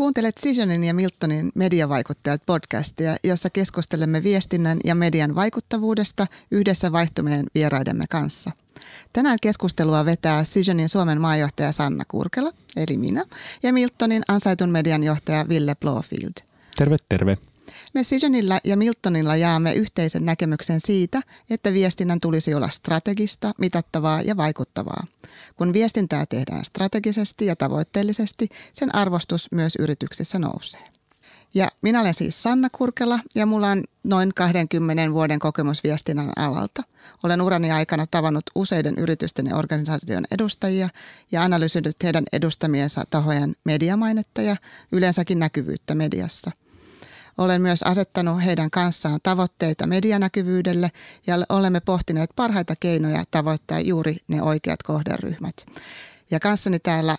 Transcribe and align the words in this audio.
Kuuntelet 0.00 0.36
Cisionin 0.36 0.84
ja 0.84 0.94
Miltonin 0.94 1.52
mediavaikuttajat 1.54 2.42
podcastia, 2.46 3.16
jossa 3.24 3.50
keskustelemme 3.50 4.22
viestinnän 4.22 4.78
ja 4.84 4.94
median 4.94 5.34
vaikuttavuudesta 5.34 6.26
yhdessä 6.50 6.92
vaihtumien 6.92 7.46
vieraidemme 7.54 8.04
kanssa. 8.10 8.50
Tänään 9.12 9.38
keskustelua 9.42 10.04
vetää 10.04 10.44
Cisionin 10.44 10.88
Suomen 10.88 11.20
maajohtaja 11.20 11.72
Sanna 11.72 12.04
Kurkela, 12.08 12.50
eli 12.76 12.96
minä, 12.96 13.24
ja 13.62 13.72
Miltonin 13.72 14.22
ansaitun 14.28 14.70
median 14.70 15.02
johtaja 15.02 15.48
Ville 15.48 15.74
Blofield. 15.74 16.32
Terve, 16.76 16.96
terve. 17.08 17.38
Me 17.94 18.02
Cisionilla 18.02 18.60
ja 18.64 18.76
Miltonilla 18.76 19.36
jaamme 19.36 19.74
yhteisen 19.74 20.24
näkemyksen 20.24 20.80
siitä, 20.84 21.20
että 21.50 21.72
viestinnän 21.72 22.20
tulisi 22.20 22.54
olla 22.54 22.68
strategista, 22.68 23.52
mitattavaa 23.58 24.22
ja 24.22 24.36
vaikuttavaa. 24.36 25.06
Kun 25.56 25.72
viestintää 25.72 26.26
tehdään 26.26 26.64
strategisesti 26.64 27.46
ja 27.46 27.56
tavoitteellisesti, 27.56 28.48
sen 28.74 28.94
arvostus 28.94 29.48
myös 29.52 29.76
yrityksissä 29.78 30.38
nousee. 30.38 30.80
Ja 31.54 31.68
minä 31.82 32.00
olen 32.00 32.14
siis 32.14 32.42
Sanna 32.42 32.68
Kurkela 32.72 33.18
ja 33.34 33.46
mulla 33.46 33.70
on 33.70 33.84
noin 34.04 34.34
20 34.34 35.12
vuoden 35.12 35.38
kokemus 35.38 35.84
viestinnän 35.84 36.32
alalta. 36.36 36.82
Olen 37.22 37.40
urani 37.40 37.70
aikana 37.72 38.06
tavannut 38.10 38.44
useiden 38.54 38.98
yritysten 38.98 39.46
ja 39.46 39.56
organisaation 39.56 40.24
edustajia 40.30 40.88
ja 41.32 41.42
analysoinut 41.42 41.96
heidän 42.02 42.24
edustamiensa 42.32 43.04
tahojen 43.10 43.54
mediamainetta 43.64 44.42
ja 44.42 44.56
yleensäkin 44.92 45.38
näkyvyyttä 45.38 45.94
mediassa– 45.94 46.50
olen 47.38 47.62
myös 47.62 47.82
asettanut 47.82 48.44
heidän 48.44 48.70
kanssaan 48.70 49.20
tavoitteita 49.22 49.86
medianäkyvyydelle 49.86 50.90
ja 51.26 51.34
olemme 51.48 51.80
pohtineet 51.80 52.30
parhaita 52.36 52.74
keinoja 52.80 53.24
tavoittaa 53.30 53.80
juuri 53.80 54.16
ne 54.28 54.42
oikeat 54.42 54.82
kohderyhmät. 54.82 55.66
Ja 56.30 56.40
kanssani 56.40 56.78
täällä 56.78 57.16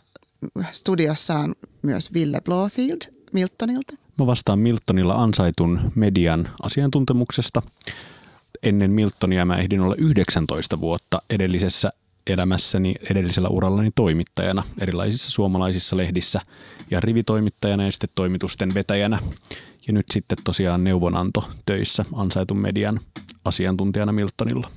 studiossa 0.71 1.39
on 1.39 1.53
myös 1.81 2.13
Ville 2.13 2.41
Blofield 2.41 3.01
Miltonilta. 3.34 3.93
Mä 4.17 4.25
vastaan 4.25 4.59
Miltonilla 4.59 5.13
ansaitun 5.13 5.91
median 5.95 6.49
asiantuntemuksesta. 6.63 7.62
Ennen 8.63 8.91
Miltonia 8.91 9.46
mä 9.46 9.57
ehdin 9.57 9.81
olla 9.81 9.96
19 9.98 10.79
vuotta 10.79 11.21
edellisessä 11.29 11.93
elämässäni 12.27 12.96
edellisellä 13.09 13.49
urallani 13.49 13.91
toimittajana 13.96 14.63
erilaisissa 14.79 15.31
suomalaisissa 15.31 15.98
lehdissä 15.98 16.41
ja 16.91 16.99
rivitoimittajana 16.99 17.85
ja 17.85 17.91
sitten 17.91 18.09
toimitusten 18.15 18.73
vetäjänä. 18.73 19.20
Ja 19.87 19.93
nyt 19.93 20.05
sitten 20.12 20.37
tosiaan 20.43 20.84
neuvonanto 20.84 21.49
töissä 21.65 22.05
ansaitun 22.13 22.57
median 22.57 22.99
asiantuntijana 23.46 24.12
Miltonilla. 24.12 24.71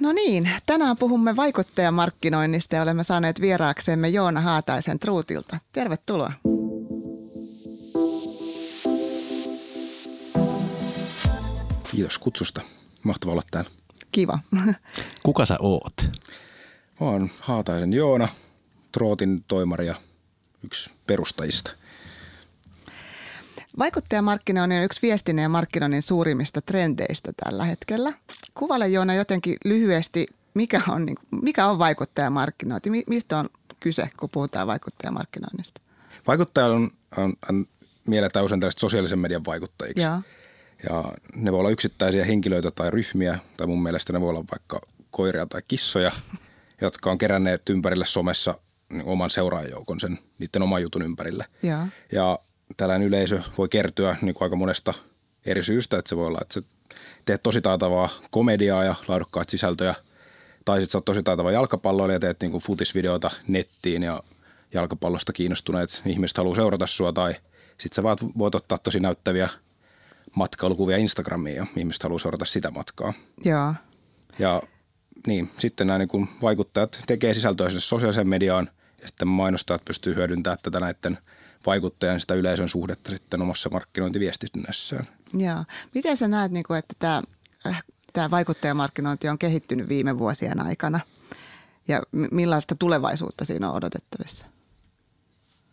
No 0.00 0.12
niin, 0.12 0.50
tänään 0.66 0.96
puhumme 0.96 1.36
vaikuttajamarkkinoinnista 1.36 2.76
ja 2.76 2.82
olemme 2.82 3.04
saaneet 3.04 3.40
vieraaksemme 3.40 4.08
Joona 4.08 4.40
Haataisen 4.40 4.98
Truutilta. 4.98 5.58
Tervetuloa. 5.72 6.32
Kiitos 11.90 12.18
kutsusta. 12.18 12.60
Mahtava 13.02 13.32
olla 13.32 13.42
täällä. 13.50 13.70
Kiva. 14.12 14.38
Kuka 15.22 15.46
sä 15.46 15.56
oot? 15.60 15.92
Mä 17.00 17.06
oon 17.06 17.30
Haataisen 17.40 17.92
Joona, 17.92 18.28
Trootin 18.92 19.44
toimari 19.48 19.86
ja 19.86 19.94
yksi 20.64 20.90
perustajista. 21.06 21.72
Vaikuttajamarkkinoinnin 23.78 24.78
on 24.78 24.84
yksi 24.84 25.02
viestinnän 25.02 25.42
ja 25.42 25.48
markkinoinnin 25.48 26.02
suurimmista 26.02 26.60
trendeistä 26.60 27.32
tällä 27.44 27.64
hetkellä. 27.64 28.12
Kuvaile 28.54 28.88
Joona 28.88 29.14
jotenkin 29.14 29.56
lyhyesti, 29.64 30.26
mikä 30.54 30.80
on, 30.88 31.06
niin 31.06 31.16
mikä 31.42 31.66
on 31.66 31.78
vaikuttajamarkkinointi? 31.78 32.90
Mistä 33.06 33.38
on 33.38 33.48
kyse, 33.80 34.10
kun 34.16 34.30
puhutaan 34.30 34.66
vaikuttajamarkkinoinnista? 34.66 35.80
Vaikuttaja 36.26 36.66
on, 36.66 36.90
on, 37.16 37.32
on 37.50 37.66
mielletään 38.06 38.44
usein 38.44 38.60
tällaiset 38.60 38.80
sosiaalisen 38.80 39.18
median 39.18 39.44
vaikuttajiksi. 39.44 40.02
Ja. 40.02 40.22
ja 40.90 41.04
ne 41.34 41.52
voi 41.52 41.60
olla 41.60 41.70
yksittäisiä 41.70 42.24
henkilöitä 42.24 42.70
tai 42.70 42.90
ryhmiä, 42.90 43.38
tai 43.56 43.66
mun 43.66 43.82
mielestä 43.82 44.12
ne 44.12 44.20
voi 44.20 44.30
olla 44.30 44.44
vaikka 44.52 44.80
koiria 45.10 45.46
tai 45.46 45.62
kissoja, 45.68 46.12
jotka 46.80 47.10
on 47.10 47.18
keränneet 47.18 47.68
ympärille 47.68 48.06
somessa 48.06 48.54
niin 48.92 49.04
oman 49.06 49.30
seuraajajoukon 49.30 50.00
sen 50.00 50.18
niiden 50.38 50.62
oman 50.62 50.82
jutun 50.82 51.02
ympärille. 51.02 51.44
Ja, 51.62 51.86
ja 52.12 52.38
tällainen 52.76 53.08
yleisö 53.08 53.40
voi 53.58 53.68
kertyä 53.68 54.16
niin 54.22 54.34
kuin 54.34 54.46
aika 54.46 54.56
monesta 54.56 54.94
eri 55.46 55.62
syystä, 55.62 55.98
että 55.98 56.08
se 56.08 56.16
voi 56.16 56.26
olla, 56.26 56.38
että 56.42 56.54
sä 56.54 56.62
teet 57.24 57.42
tosi 57.42 57.60
taitavaa 57.60 58.08
komediaa 58.30 58.84
ja 58.84 58.94
laadukkaat 59.08 59.48
sisältöjä, 59.48 59.94
tai 60.64 60.78
sitten 60.78 60.92
sä 60.92 60.98
oot 60.98 61.04
tosi 61.04 61.22
taitava 61.22 61.52
jalkapalloilija 61.52 62.16
ja 62.16 62.20
teet 62.20 62.40
niin 62.40 62.50
kuin 62.50 62.62
futisvideoita 62.62 63.30
nettiin 63.48 64.02
ja 64.02 64.20
jalkapallosta 64.74 65.32
kiinnostuneet 65.32 66.02
ihmiset 66.06 66.36
haluaa 66.36 66.54
seurata 66.54 66.86
sua, 66.86 67.12
tai 67.12 67.34
sitten 67.78 67.96
sä 67.96 68.02
voit 68.38 68.54
ottaa 68.54 68.78
tosi 68.78 69.00
näyttäviä 69.00 69.48
matkailukuvia 70.36 70.96
Instagramiin 70.96 71.56
ja 71.56 71.66
ihmiset 71.76 72.02
haluaa 72.02 72.18
seurata 72.18 72.44
sitä 72.44 72.70
matkaa. 72.70 73.12
Joo. 73.44 73.74
Ja 74.38 74.62
niin, 75.26 75.50
sitten 75.58 75.86
nämä 75.86 75.98
niin 75.98 76.28
vaikuttajat 76.42 77.00
tekee 77.06 77.34
sisältöä 77.34 77.68
sinne 77.68 77.80
sosiaaliseen 77.80 78.28
mediaan 78.28 78.70
ja 79.00 79.08
sitten 79.08 79.28
mainostajat 79.28 79.84
pystyy 79.84 80.14
hyödyntämään 80.14 80.58
tätä 80.62 80.80
näiden– 80.80 81.18
vaikuttajan 81.66 82.20
sitä 82.20 82.34
yleisön 82.34 82.68
suhdetta 82.68 83.10
sitten 83.10 83.42
omassa 83.42 83.70
markkinointiviestinnässään. 83.70 85.08
Joo. 85.34 85.64
Miten 85.94 86.16
sä 86.16 86.28
näet, 86.28 86.52
niin 86.52 86.64
että 86.78 86.94
tämä, 86.98 87.22
äh, 87.66 87.82
tämä 88.12 88.30
vaikuttajamarkkinointi 88.30 89.28
on 89.28 89.38
kehittynyt 89.38 89.88
viime 89.88 90.18
vuosien 90.18 90.60
aikana 90.60 91.00
ja 91.88 92.02
millaista 92.30 92.74
tulevaisuutta 92.74 93.44
siinä 93.44 93.70
on 93.70 93.76
odotettavissa? 93.76 94.46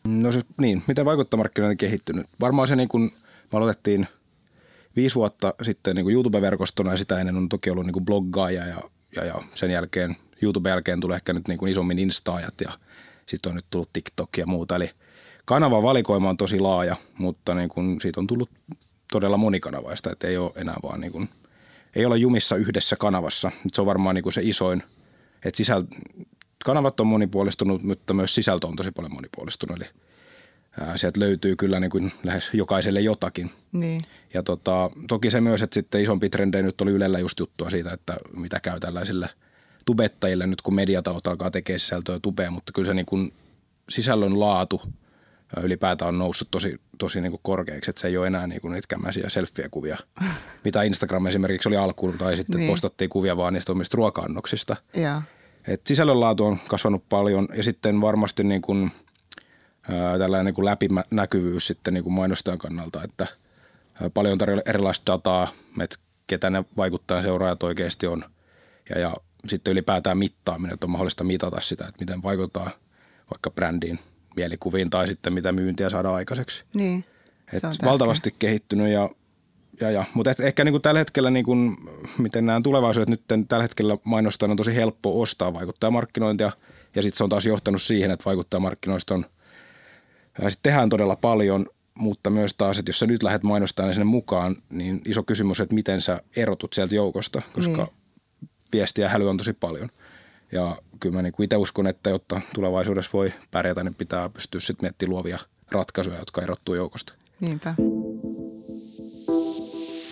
No 0.08 0.32
se, 0.32 0.42
niin, 0.58 0.84
miten 0.88 1.06
vaikuttajamarkkinointi 1.06 1.74
on 1.74 1.90
kehittynyt? 1.90 2.26
Varmaan 2.40 2.68
se 2.68 2.76
niin 2.76 2.90
kuin 2.90 3.12
me 3.52 3.58
aloitettiin 3.58 4.08
viisi 4.96 5.16
vuotta 5.16 5.54
sitten 5.64 5.96
niin 5.96 6.06
kuin 6.06 6.14
YouTube-verkostona 6.14 6.92
ja 6.92 6.98
sitä 6.98 7.20
ennen 7.20 7.38
on 7.38 7.50
toki 7.50 7.70
ollut 7.70 7.86
niin 7.86 7.94
kuin 7.94 8.06
bloggaaja 8.06 8.66
ja, 8.66 8.82
ja, 9.16 9.26
ja 9.26 9.42
sen 9.54 9.72
jälkeen 9.72 10.16
YouTube 10.42 10.70
jälkeen 10.70 11.00
tulee 11.00 11.16
ehkä 11.16 11.34
nyt 11.34 11.48
niin 11.48 11.58
kuin 11.58 11.72
isommin 11.72 12.00
instaajat 12.00 12.62
ja 12.62 12.72
sitten 13.26 13.50
on 13.50 13.56
nyt 13.56 13.66
tullut 13.70 13.94
TikTok 13.94 14.38
ja 14.38 14.46
muuta. 14.46 14.76
Eli– 14.76 14.90
kanavan 15.48 15.84
valikoima 15.84 16.30
on 16.30 16.38
tosi 16.38 16.60
laaja, 16.60 16.96
mutta 17.18 17.56
niin 17.56 17.70
kun 17.70 18.02
siitä 18.02 18.20
on 18.20 18.28
tullut 18.28 18.50
todella 19.12 19.38
monikanavaista, 19.38 20.12
että 20.12 20.28
ei 20.28 20.38
ole 20.38 20.52
enää 20.56 20.76
vaan 20.84 21.02
niin 21.02 21.12
kun, 21.12 21.30
ei 21.96 22.06
ole 22.06 22.18
jumissa 22.18 22.56
yhdessä 22.56 22.96
kanavassa. 22.96 23.52
Se 23.74 23.82
on 23.82 23.88
varmaan 23.88 24.16
niin 24.16 24.24
kuin 24.24 24.34
se 24.34 24.42
isoin, 24.44 24.84
että 25.46 25.58
sisäl, 25.58 25.84
kanavat 26.66 27.00
on 27.00 27.08
monipuolistunut, 27.08 27.84
mutta 27.84 28.14
myös 28.14 28.36
sisältö 28.36 28.68
on 28.68 28.76
tosi 28.76 28.92
paljon 28.92 29.14
monipuolistunut. 29.14 29.78
Eli 29.78 29.90
ää, 30.82 30.98
sieltä 30.98 31.20
löytyy 31.20 31.56
kyllä 31.56 31.80
niin 31.80 31.92
kuin 31.92 32.12
lähes 32.24 32.50
jokaiselle 32.54 33.02
jotakin. 33.02 33.52
Niin. 33.72 34.02
Ja 34.34 34.44
tota, 34.44 34.90
toki 35.08 35.32
se 35.32 35.42
myös, 35.42 35.62
että 35.62 35.74
sitten 35.74 36.02
isompi 36.02 36.30
trendejä 36.30 36.64
nyt 36.64 36.82
oli 36.82 36.92
Ylellä 36.92 37.20
just 37.20 37.40
juttua 37.40 37.70
siitä, 37.70 37.94
että 37.94 38.18
mitä 38.38 38.60
käy 38.60 38.80
tällaisille 38.80 39.30
tubettajille 39.86 40.48
nyt, 40.48 40.62
kun 40.62 40.76
mediatalot 40.76 41.28
alkaa 41.28 41.52
tekemään 41.52 41.80
sisältöä 41.80 42.20
tubeen, 42.22 42.54
mutta 42.54 42.72
kyllä 42.74 42.88
se 42.88 42.94
niin 42.94 43.06
kuin 43.06 43.34
sisällön 43.90 44.40
laatu– 44.40 44.82
ylipäätään 45.64 46.10
on 46.10 46.18
noussut 46.18 46.52
tosi, 46.52 46.82
tosi 46.98 47.22
niin 47.22 47.32
kuin 47.32 47.42
korkeaksi, 47.44 47.90
että 47.90 48.02
se 48.02 48.08
ei 48.08 48.18
ole 48.18 48.28
enää 48.28 48.48
niin 48.48 48.62
kuin 48.62 48.74
niitä 48.74 48.88
kämmäisiä 48.88 49.30
selfie-kuvia, 49.30 49.98
mitä 50.66 50.84
Instagram 50.84 51.28
esimerkiksi 51.28 51.70
oli 51.70 51.78
alkuun, 51.78 52.18
tai 52.18 52.36
sitten 52.36 52.60
niin. 52.60 52.70
postattiin 52.70 53.10
kuvia 53.10 53.38
vaan 53.38 53.54
niistä 53.54 53.72
omista 53.72 53.98
ruoka-annoksista. 53.98 54.76
Ja. 54.94 55.22
Et 55.68 55.82
sisällön 55.88 56.20
laatu 56.20 56.46
on 56.46 56.58
kasvanut 56.68 57.04
paljon 57.10 57.48
ja 57.56 57.64
sitten 57.64 58.02
varmasti 58.02 58.44
niin 58.44 58.62
kuin, 58.62 58.92
ää, 59.90 60.18
tällainen 60.18 60.46
niin 60.46 60.56
kuin 60.56 60.66
läpinäkyvyys 60.66 61.68
sitten 61.68 61.94
niin 61.94 62.04
kuin 62.04 62.14
mainostajan 62.14 62.60
kannalta, 62.60 63.04
että 63.04 63.28
ää, 64.02 64.10
paljon 64.10 64.38
tarjolla 64.38 64.64
erilaista 64.66 65.12
dataa, 65.12 65.48
että 65.82 65.98
ketä 66.28 66.50
ne 66.50 66.64
vaikuttaa 66.78 67.22
seuraajat 67.22 67.64
oikeasti 67.64 68.08
on 68.08 68.24
ja, 68.90 69.00
ja 69.00 69.16
sitten 69.48 69.72
ylipäätään 69.72 70.18
mittaaminen, 70.18 70.74
että 70.74 70.86
on 70.86 70.92
mahdollista 70.92 71.24
mitata 71.24 71.62
sitä, 71.62 71.86
että 71.88 72.00
miten 72.00 72.24
vaikuttaa 72.24 72.70
vaikka 73.30 73.52
brändiin– 73.52 74.00
mielikuviin 74.38 74.90
tai 74.90 75.08
sitten 75.08 75.34
mitä 75.34 75.52
myyntiä 75.52 75.90
saada 75.90 76.14
aikaiseksi. 76.14 76.64
Niin, 76.76 77.06
Et 77.54 77.64
valtavasti 77.84 78.36
kehittynyt 78.40 78.88
ja, 78.88 79.10
ja, 79.82 79.92
ja. 79.92 80.06
mutta 80.14 80.36
ehkä 80.44 80.64
niin 80.64 80.74
kuin 80.74 80.82
tällä 80.82 81.00
hetkellä, 81.00 81.30
niin 81.30 81.46
kuin, 81.46 81.78
miten 82.18 82.46
nämä 82.46 82.62
tulevaisuudet 82.64 83.10
nyt 83.10 83.22
tällä 83.48 83.64
hetkellä 83.64 83.98
mainostaa, 84.04 84.50
on 84.50 84.58
tosi 84.58 84.76
helppo 84.76 85.22
ostaa 85.22 85.54
vaikuttajamarkkinointia 85.54 86.52
ja 86.96 87.02
sitten 87.02 87.18
se 87.18 87.24
on 87.24 87.30
taas 87.30 87.46
johtanut 87.46 87.82
siihen, 87.82 88.12
että 88.12 88.26
vaikuttajamarkkinoista 88.26 89.16
on, 89.16 89.26
sit 90.50 90.60
tehdään 90.64 90.90
todella 90.90 91.16
paljon, 91.16 91.66
mutta 91.96 92.30
myös 92.30 92.54
taas, 92.58 92.80
että 92.80 92.90
jos 92.90 93.00
sä 93.00 93.08
nyt 93.08 93.24
lähdet 93.24 93.44
mainostamaan 93.44 93.94
sinne 93.94 94.06
mukaan, 94.06 94.56
niin 94.70 95.02
iso 95.06 95.24
kysymys, 95.24 95.60
että 95.60 95.76
miten 95.76 96.02
sä 96.02 96.22
erotut 96.36 96.74
sieltä 96.74 96.96
joukosta, 96.96 97.42
koska 97.54 97.84
niin. 97.84 98.50
viestiä 98.74 99.10
häly 99.10 99.30
on 99.30 99.38
tosi 99.38 99.54
paljon– 99.54 99.90
ja 100.52 100.78
kyllä 101.00 101.16
mä 101.16 101.22
niin 101.22 101.44
itse 101.44 101.56
uskon, 101.56 101.88
että 101.88 102.10
jotta 102.10 102.42
tulevaisuudessa 102.56 103.12
voi 103.14 103.34
pärjätä, 103.52 103.84
niin 103.84 103.96
pitää 103.96 104.30
pystyä 104.30 104.62
sitten 104.62 104.86
miettimään 104.86 105.14
luovia 105.14 105.40
ratkaisuja, 105.72 106.20
jotka 106.20 106.42
erottuu 106.42 106.76
joukosta. 106.76 107.14
Niinpä. 107.40 107.76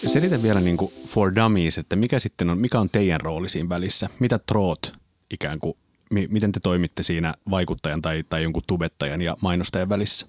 Selitä 0.07 0.43
vielä 0.43 0.59
niin 0.59 0.77
kuin 0.77 0.91
for 1.07 1.35
dummies, 1.35 1.77
että 1.77 1.95
mikä 1.95 2.19
sitten 2.19 2.49
on, 2.49 2.57
mikä 2.57 2.79
on 2.79 2.89
teidän 2.89 3.21
rooli 3.21 3.49
siinä 3.49 3.69
välissä? 3.69 4.09
Mitä 4.19 4.39
troot 4.39 4.93
ikään 5.31 5.59
kuin, 5.59 5.77
mi, 6.11 6.27
miten 6.31 6.51
te 6.51 6.59
toimitte 6.59 7.03
siinä 7.03 7.33
vaikuttajan 7.49 8.01
tai, 8.01 8.23
tai 8.29 8.43
jonkun 8.43 8.63
tubettajan 8.67 9.21
ja 9.21 9.37
mainostajan 9.41 9.89
välissä? 9.89 10.27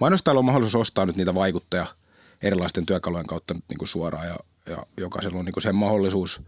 mainostajalla 0.00 0.38
on 0.38 0.44
mahdollisuus 0.44 0.80
ostaa 0.80 1.06
nyt 1.06 1.16
niitä 1.16 1.34
vaikuttajia 1.34 1.86
erilaisten 2.42 2.86
työkalujen 2.86 3.26
kautta 3.26 3.54
nyt 3.54 3.64
niin 3.68 3.78
kuin 3.78 3.88
suoraan 3.88 4.26
ja, 4.26 4.36
ja 4.66 4.86
jokaisella 4.96 5.38
on 5.38 5.44
niin 5.44 5.52
kuin 5.52 5.62
sen 5.62 5.74
mahdollisuus. 5.74 6.42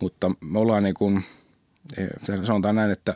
Mutta 0.00 0.30
me 0.40 0.58
ollaan 0.58 0.82
niin 0.82 0.94
kuin, 0.94 1.24
sanotaan 2.44 2.74
näin, 2.74 2.90
että 2.90 3.14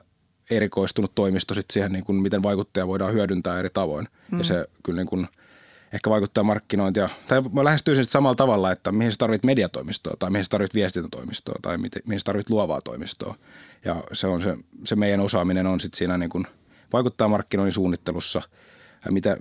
erikoistunut 0.50 1.14
toimisto 1.14 1.54
sit 1.54 1.70
siihen, 1.70 1.92
niin 1.92 2.04
kuin 2.04 2.22
miten 2.22 2.42
vaikuttaja 2.42 2.86
voidaan 2.86 3.12
hyödyntää 3.12 3.58
eri 3.58 3.68
tavoin. 3.74 4.08
Mm. 4.30 4.38
Ja 4.38 4.44
se 4.44 4.66
kyllä 4.82 4.96
niin 4.96 5.06
kuin 5.06 5.28
ehkä 5.92 6.10
vaikuttaa 6.10 6.44
markkinointia. 6.44 7.08
Tai 7.28 7.42
mä 7.52 7.64
lähestyisin 7.64 8.04
sitten 8.04 8.12
samalla 8.12 8.34
tavalla, 8.34 8.72
että 8.72 8.92
mihin 8.92 9.12
sä 9.12 9.18
tarvit 9.18 9.44
mediatoimistoa 9.44 10.14
tai 10.18 10.30
mihin 10.30 10.44
sä 10.44 10.50
tarvit 10.50 10.74
viestintätoimistoa 10.74 11.58
tai 11.62 11.78
mihin 11.78 12.20
sä 12.20 12.24
tarvit 12.24 12.50
luovaa 12.50 12.80
toimistoa. 12.80 13.34
Ja 13.84 14.04
se, 14.12 14.26
on 14.26 14.42
se, 14.42 14.56
se 14.84 14.96
meidän 14.96 15.20
osaaminen 15.20 15.66
on 15.66 15.80
sitten 15.80 15.98
siinä 15.98 16.18
niin 16.18 16.30
kuin 16.30 16.46
vaikuttaa 16.92 17.28
markkinoinnin 17.28 17.72
suunnittelussa– 17.72 18.42
mitä 19.10 19.36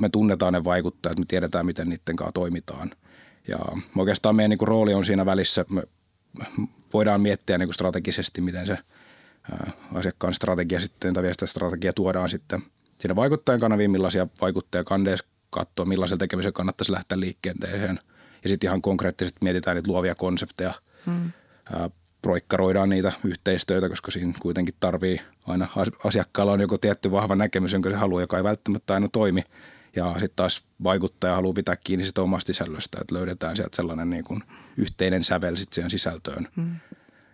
me 0.00 0.08
tunnetaan 0.08 0.52
ne 0.52 0.64
vaikuttajat, 0.64 1.18
me 1.18 1.24
tiedetään, 1.28 1.66
miten 1.66 1.88
niiden 1.88 2.16
kanssa 2.16 2.32
toimitaan. 2.32 2.90
Ja 3.48 3.58
oikeastaan 3.96 4.36
meidän 4.36 4.50
niin 4.50 4.58
kuin, 4.58 4.68
rooli 4.68 4.94
on 4.94 5.04
siinä 5.04 5.26
välissä, 5.26 5.64
me 5.68 5.82
voidaan 6.96 7.20
miettiä 7.20 7.58
niin 7.58 7.66
kuin 7.66 7.74
strategisesti, 7.74 8.40
miten 8.40 8.66
se 8.66 8.78
asiakkaan 9.94 10.34
strategia 10.34 10.80
sitten 10.80 11.14
tai 11.14 11.24
strategia 11.44 11.92
tuodaan 11.92 12.28
sitten 12.28 12.62
siinä 12.98 13.16
vaikuttajan 13.16 13.60
kanaviin, 13.60 13.90
millaisia 13.90 14.26
vaikuttajia 14.40 14.84
kandeessa 14.84 15.26
katsoa, 15.50 15.84
millaisella 15.84 16.18
tekemisellä 16.18 16.52
kannattaisi 16.52 16.92
lähteä 16.92 17.20
liikenteeseen. 17.20 17.98
Ja 18.42 18.48
sitten 18.48 18.68
ihan 18.68 18.82
konkreettisesti 18.82 19.38
mietitään 19.42 19.74
niitä 19.74 19.90
luovia 19.90 20.14
konsepteja, 20.14 20.74
hmm 21.06 21.32
proikkaroidaan 22.22 22.88
niitä 22.88 23.12
yhteistyötä, 23.24 23.88
koska 23.88 24.10
siinä 24.10 24.32
kuitenkin 24.40 24.74
tarvii 24.80 25.20
aina 25.46 25.68
asiakkaalla 26.04 26.52
on 26.52 26.60
joku 26.60 26.78
tietty 26.78 27.10
vahva 27.10 27.36
näkemys, 27.36 27.72
jonka 27.72 27.90
se 27.90 27.96
haluaa, 27.96 28.20
joka 28.20 28.36
ei 28.36 28.44
välttämättä 28.44 28.94
aina 28.94 29.08
toimi. 29.12 29.42
Ja 29.96 30.12
sitten 30.12 30.36
taas 30.36 30.64
vaikuttaja 30.84 31.34
haluaa 31.34 31.52
pitää 31.52 31.76
kiinni 31.76 32.06
sitä 32.06 32.22
omasta 32.22 32.46
sisällöstä, 32.46 32.98
että 33.00 33.14
löydetään 33.14 33.56
sieltä 33.56 33.76
sellainen 33.76 34.10
niin 34.10 34.24
kuin 34.24 34.42
yhteinen 34.76 35.24
sävel 35.24 35.56
sitten 35.56 35.74
siihen 35.74 35.90
sisältöön. 35.90 36.48
Mm. 36.56 36.76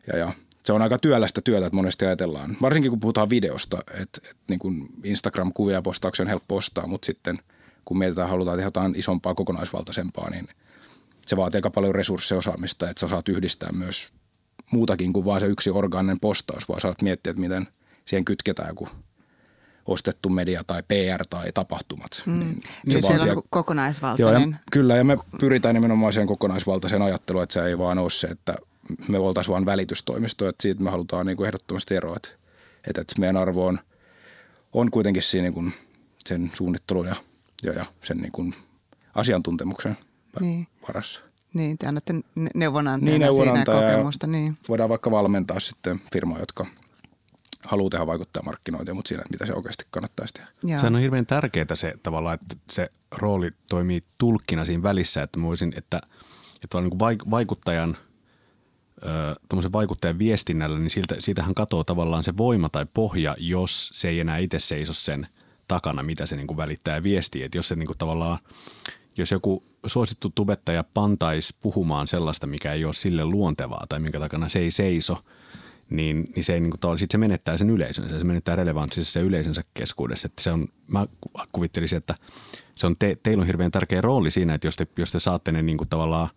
Ja, 0.06 0.18
ja 0.18 0.32
se 0.62 0.72
on 0.72 0.82
aika 0.82 0.98
työlästä 0.98 1.40
työtä, 1.44 1.66
että 1.66 1.76
monesti 1.76 2.06
ajatellaan, 2.06 2.56
varsinkin 2.62 2.90
kun 2.90 3.00
puhutaan 3.00 3.30
videosta, 3.30 3.78
että, 3.90 4.00
että 4.02 4.34
niin 4.48 4.58
kuin 4.58 4.88
Instagram-kuvia 5.04 5.82
postauksia 5.82 6.22
on 6.22 6.28
helppo 6.28 6.56
ostaa, 6.56 6.86
mutta 6.86 7.06
sitten 7.06 7.38
kun 7.84 7.98
mietitään, 7.98 8.28
halutaan 8.28 8.56
tehdä 8.56 8.66
jotain 8.66 8.94
isompaa 8.96 9.34
kokonaisvaltaisempaa, 9.34 10.30
niin 10.30 10.48
se 11.26 11.36
vaatii 11.36 11.58
aika 11.58 11.70
paljon 11.70 11.94
resursseja 11.94 12.38
osaamista, 12.38 12.90
että 12.90 13.00
sä 13.00 13.06
osaat 13.06 13.28
yhdistää 13.28 13.72
myös 13.72 14.12
muutakin 14.72 15.12
kuin 15.12 15.24
vain 15.24 15.40
se 15.40 15.46
yksi 15.46 15.70
orgaaninen 15.70 16.20
postaus, 16.20 16.68
vaan 16.68 16.80
saat 16.80 17.02
miettiä, 17.02 17.30
että 17.30 17.40
miten 17.40 17.68
siihen 18.04 18.24
kytketään 18.24 18.68
joku 18.68 18.88
ostettu 19.86 20.28
media 20.28 20.64
tai 20.64 20.82
PR 20.82 21.26
tai 21.30 21.52
tapahtumat. 21.54 22.22
Mm. 22.26 22.38
Niin 22.38 22.62
Nyt 22.86 23.04
siellä 23.04 23.18
vaatii, 23.18 23.36
on 23.36 23.42
kokonaisvaltainen. 23.50 24.42
Joo, 24.42 24.50
ja, 24.50 24.58
kyllä, 24.72 24.96
ja 24.96 25.04
me 25.04 25.18
pyritään 25.40 25.74
nimenomaan 25.74 26.12
siihen 26.12 26.26
kokonaisvaltaiseen 26.26 27.02
ajatteluun, 27.02 27.42
että 27.42 27.52
se 27.52 27.64
ei 27.64 27.78
vaan 27.78 27.98
ole 27.98 28.10
se, 28.10 28.26
että 28.26 28.56
me 29.08 29.18
oltaisiin 29.18 29.52
vain 29.52 29.66
välitystoimisto, 29.66 30.48
että 30.48 30.62
siitä 30.62 30.82
me 30.82 30.90
halutaan 30.90 31.26
niin 31.26 31.36
kuin 31.36 31.46
ehdottomasti 31.46 31.94
eroa, 31.94 32.16
että, 32.16 32.30
että 33.00 33.14
meidän 33.18 33.36
arvo 33.36 33.66
on, 33.66 33.78
on 34.72 34.90
kuitenkin 34.90 35.22
siinä 35.22 35.42
niin 35.42 35.54
kuin 35.54 35.72
sen 36.26 36.50
suunnittelun 36.54 37.06
ja, 37.06 37.16
ja, 37.62 37.72
ja 37.72 37.84
sen 38.04 38.16
niin 38.16 38.32
kuin 38.32 38.54
asiantuntemuksen 39.14 39.96
niin. 40.40 40.66
varassa. 40.88 41.20
Niin, 41.54 41.78
te 41.78 41.86
annatte 41.86 42.14
neuvonantajana 42.54 43.26
niin, 43.26 43.34
siinä 43.34 43.64
kokemusta. 43.64 44.26
Niin. 44.26 44.58
Voidaan 44.68 44.88
vaikka 44.88 45.10
valmentaa 45.10 45.60
sitten 45.60 46.00
firmoja, 46.12 46.40
jotka 46.40 46.66
haluaa 47.64 47.90
tehdä 47.90 48.06
vaikuttaa 48.06 48.42
markkinointia, 48.42 48.94
mutta 48.94 49.08
siinä, 49.08 49.24
mitä 49.30 49.46
se 49.46 49.54
oikeasti 49.54 49.86
kannattaisi 49.90 50.34
tehdä. 50.34 50.48
Joo. 50.62 50.80
Sehän 50.80 50.94
on 50.94 51.00
hirveän 51.00 51.26
tärkeää 51.26 51.74
se 51.74 51.94
tavallaan, 52.02 52.34
että 52.34 52.56
se 52.70 52.90
rooli 53.16 53.50
toimii 53.70 54.04
tulkkina 54.18 54.64
siinä 54.64 54.82
välissä, 54.82 55.22
että 55.22 55.38
mä 55.38 55.46
voisin, 55.46 55.72
että, 55.76 56.00
että 56.64 56.80
niin 56.80 56.90
kuin 56.90 57.30
vaikuttajan 57.30 57.96
tuommoisen 59.48 59.72
vaikuttajan 59.72 60.18
viestinnällä, 60.18 60.78
niin 60.78 60.90
siltä, 60.90 61.14
siitähän 61.18 61.54
katoaa 61.54 61.84
tavallaan 61.84 62.24
se 62.24 62.36
voima 62.36 62.68
tai 62.68 62.86
pohja, 62.94 63.36
jos 63.38 63.90
se 63.92 64.08
ei 64.08 64.20
enää 64.20 64.38
itse 64.38 64.58
seiso 64.58 64.92
sen 64.92 65.26
takana, 65.68 66.02
mitä 66.02 66.26
se 66.26 66.36
niin 66.36 66.46
kuin 66.46 66.56
välittää 66.56 66.94
ja 66.94 67.02
viestii. 67.02 67.42
Että 67.42 67.58
jos 67.58 67.68
se 67.68 67.76
niin 67.76 67.86
kuin 67.86 67.98
tavallaan 67.98 68.38
jos 69.16 69.30
joku 69.30 69.64
suosittu 69.86 70.32
tubettaja 70.34 70.84
pantaisi 70.94 71.54
puhumaan 71.60 72.08
sellaista, 72.08 72.46
mikä 72.46 72.72
ei 72.72 72.84
ole 72.84 72.92
sille 72.92 73.24
luontevaa 73.24 73.86
tai 73.88 74.00
minkä 74.00 74.20
takana 74.20 74.48
se 74.48 74.58
ei 74.58 74.70
seiso, 74.70 75.24
niin, 75.92 76.24
niin 76.36 76.44
se, 76.44 76.54
ei, 76.54 76.60
niin 76.60 76.74
kuin, 76.80 76.98
sit 76.98 77.10
se 77.10 77.18
menettää 77.18 77.58
sen 77.58 77.70
yleisönsä, 77.70 78.18
se 78.18 78.24
menettää 78.24 78.56
relevanssissa 78.56 79.12
se 79.12 79.20
yleisönsä 79.20 79.62
keskuudessa. 79.74 80.26
Että 80.26 80.42
se 80.42 80.52
on, 80.52 80.68
mä 80.86 81.06
kuvittelisin, 81.52 81.96
että 81.96 82.14
se 82.74 82.86
on 82.86 82.96
te, 82.98 83.16
teillä 83.22 83.40
on 83.40 83.46
hirveän 83.46 83.70
tärkeä 83.70 84.00
rooli 84.00 84.30
siinä, 84.30 84.54
että 84.54 84.66
jos 84.66 84.76
te, 84.76 84.86
jos 84.98 85.12
te 85.12 85.20
saatte 85.20 85.52
ne 85.52 85.62
niin 85.62 85.78
kuin 85.78 85.88
tavallaan 85.88 86.28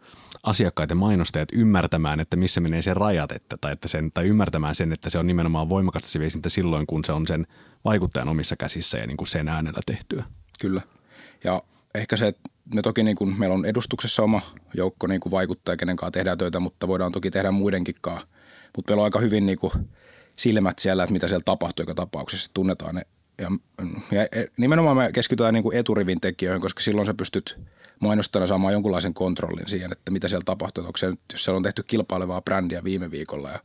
asiakkaat 0.44 0.90
ja 0.90 0.96
mainostajat 0.96 1.50
ymmärtämään, 1.52 2.20
että 2.20 2.36
missä 2.36 2.62
menee 2.62 2.82
se 2.82 2.94
rajat, 2.94 3.32
että, 3.32 3.58
tai, 3.62 3.72
että 3.72 3.88
sen, 3.88 4.12
tai 4.12 4.28
ymmärtämään 4.28 4.76
sen, 4.76 4.94
että 4.94 5.10
se 5.10 5.18
on 5.18 5.28
nimenomaan 5.28 5.70
voimakasta 5.70 6.10
se 6.10 6.20
viestintä 6.20 6.50
silloin, 6.50 6.88
kun 6.88 7.04
se 7.04 7.12
on 7.12 7.28
sen 7.28 7.48
vaikuttajan 7.86 8.30
omissa 8.30 8.56
käsissä 8.56 8.98
ja 8.98 9.08
niin 9.08 9.18
kuin 9.18 9.28
sen 9.28 9.48
äänellä 9.48 9.80
tehtyä. 9.86 10.24
Kyllä. 10.62 10.82
Ja 11.44 11.64
ehkä 11.96 12.18
se, 12.18 12.28
että 12.28 12.50
me 12.74 12.82
toki 12.82 13.04
niin 13.04 13.16
kuin, 13.16 13.40
meillä 13.40 13.56
on 13.56 13.66
edustuksessa 13.66 14.24
oma 14.24 14.42
joukko 14.74 15.08
niin 15.08 15.22
kuin 15.22 15.32
vaikuttaa, 15.32 15.78
kenen 15.78 15.96
kanssa 15.96 16.12
tehdään 16.12 16.38
töitä, 16.38 16.60
mutta 16.60 16.88
voidaan 16.88 17.12
toki 17.12 17.32
tehdä 17.32 17.52
muidenkin 17.52 17.96
kanssa. 18.02 18.28
Mutta 18.76 18.92
meillä 18.92 19.02
on 19.02 19.06
aika 19.06 19.20
hyvin 19.20 19.46
niin 19.46 19.58
kuin, 19.58 19.72
silmät 20.36 20.80
siellä, 20.80 21.04
että 21.04 21.14
mitä 21.14 21.28
siellä 21.28 21.44
tapahtuu 21.46 21.84
joka 21.84 21.96
tapauksessa, 21.96 22.52
tunnetaan 22.54 22.96
ne. 22.96 23.02
Ja, 23.40 23.50
ja 24.12 24.28
nimenomaan 24.58 24.98
me 24.98 25.12
keskitytään 25.14 25.54
niin 25.54 25.64
kuin 25.64 25.78
eturivin 25.78 26.22
tekijöihin, 26.22 26.62
koska 26.62 26.80
silloin 26.82 27.06
sä 27.06 27.14
pystyt 27.14 27.60
mainostajana 28.00 28.48
saamaan 28.48 28.74
jonkunlaisen 28.74 29.14
kontrollin 29.14 29.70
siihen, 29.70 29.92
että 29.92 30.12
mitä 30.12 30.28
siellä 30.28 30.44
tapahtuu. 30.46 30.86
Onko 30.86 30.98
se, 30.98 31.08
jos 31.08 31.44
siellä 31.44 31.58
on 31.58 31.64
tehty 31.64 31.84
kilpailevaa 31.84 32.42
brändiä 32.42 32.84
viime 32.84 33.12
viikolla 33.12 33.50
ja 33.50 33.60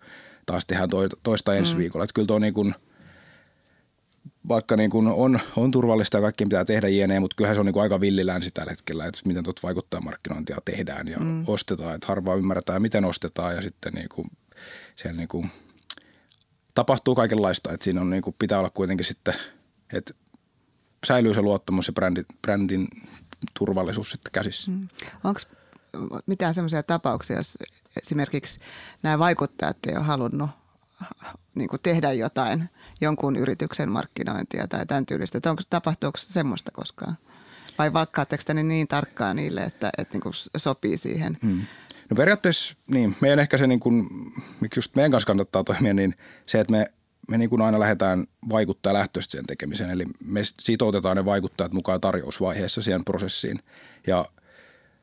taas 0.47 0.67
tehdään 0.67 0.91
toista 1.23 1.55
ensi 1.55 1.75
mm. 1.75 1.79
viikolla. 1.79 2.05
Että 2.05 2.15
kyllä 2.15 2.27
tuo 2.27 2.39
niin 2.39 2.55
kuin– 2.55 2.75
vaikka 4.49 4.77
niin 4.77 4.91
kuin 4.91 5.07
on, 5.07 5.41
on 5.57 5.71
turvallista 5.71 6.17
ja 6.17 6.23
kaikki 6.23 6.45
pitää 6.45 6.65
tehdä 6.65 6.89
jne, 6.89 7.21
mutta 7.21 7.37
kyllähän 7.37 7.57
se 7.57 7.61
on 7.61 7.67
niin 7.67 7.73
kuin 7.73 7.83
aika 7.83 8.01
villilänsi 8.01 8.51
tällä 8.51 8.71
hetkellä, 8.71 9.07
että 9.07 9.21
miten 9.25 9.45
tuot 9.45 9.63
vaikuttaa 9.63 10.01
markkinointia 10.01 10.57
tehdään 10.65 11.09
ja 11.09 11.19
mm. 11.19 11.45
ostetaan, 11.47 11.95
että 11.95 12.07
harvaa 12.07 12.35
ymmärretään, 12.35 12.83
miten 12.83 13.05
ostetaan 13.05 13.57
ja 13.57 13.63
sitten 13.63 13.93
niin 13.93 14.09
kuin 14.15 14.27
siellä 14.97 15.17
niin 15.17 15.29
kuin 15.29 15.51
tapahtuu 16.75 17.15
kaikenlaista, 17.15 17.73
että 17.73 17.85
siinä 17.85 18.01
on 18.01 18.11
niin 18.11 18.23
kuin 18.23 18.37
pitää 18.39 18.59
olla 18.59 18.71
kuitenkin 18.71 19.07
sitten, 19.07 19.35
että 19.93 20.15
säilyy 21.07 21.35
se 21.35 21.43
luottamus 21.43 21.87
ja 21.87 21.93
brändin, 21.93 22.25
brändin 22.43 22.89
turvallisuus 23.59 24.11
sitten 24.11 24.33
käsissä. 24.33 24.71
Mm. 24.71 24.89
Onko 25.25 25.41
mitään 26.27 26.55
sellaisia 26.55 26.83
tapauksia, 26.83 27.37
jos 27.37 27.59
esimerkiksi 28.03 28.61
nämä 29.03 29.19
vaikuttajat 29.19 29.77
ei 29.89 29.97
ole 29.97 30.05
halunnut 30.05 30.51
niin 31.55 31.69
kuin 31.69 31.83
tehdä 31.83 32.13
jotain– 32.13 32.69
jonkun 33.01 33.37
yrityksen 33.37 33.91
markkinointia 33.91 34.69
tai 34.69 34.87
tämän 34.87 35.07
tyylistä. 35.07 35.39
Että 35.39 35.51
onko, 35.51 35.63
tapahtuuko 35.71 36.19
semmoista 36.19 36.71
koskaan? 36.71 37.19
Vai 37.79 37.93
valkkaatteko 37.93 38.43
te 38.47 38.55
niin 38.55 38.89
tarkkaan 38.89 39.37
niille, 39.37 39.61
että, 39.61 39.91
että 39.99 40.15
niin 40.15 40.23
kuin 40.23 40.33
sopii 40.57 40.97
siihen? 40.97 41.39
Hmm. 41.43 41.67
No 42.11 42.17
periaatteessa 42.17 42.75
niin, 42.87 43.17
meidän 43.21 43.39
ehkä 43.39 43.59
se 43.59 43.67
niin 43.67 43.81
kuin, 43.81 44.09
miksi 44.61 44.79
just 44.79 44.97
meidän 44.97 45.11
kanssa 45.11 45.27
kannattaa 45.27 45.65
toimia, 45.65 45.95
niin 45.95 46.15
se, 46.47 46.61
että 46.61 46.73
me, 46.73 46.87
me 47.29 47.39
niin 47.39 47.51
kuin 47.51 47.63
aina 47.63 47.81
lähdetään 47.81 48.25
vaikuttaa 48.51 48.93
lähtöisesti 48.93 49.37
sen 49.37 49.47
tekemiseen. 49.47 49.91
Eli 49.91 50.05
me 50.25 50.41
sitoutetaan 50.61 51.17
ne 51.17 51.25
vaikuttajat 51.25 51.73
mukaan 51.73 52.01
tarjousvaiheessa 52.01 52.83
siihen 52.83 53.05
prosessiin. 53.05 53.59
Ja 54.07 54.27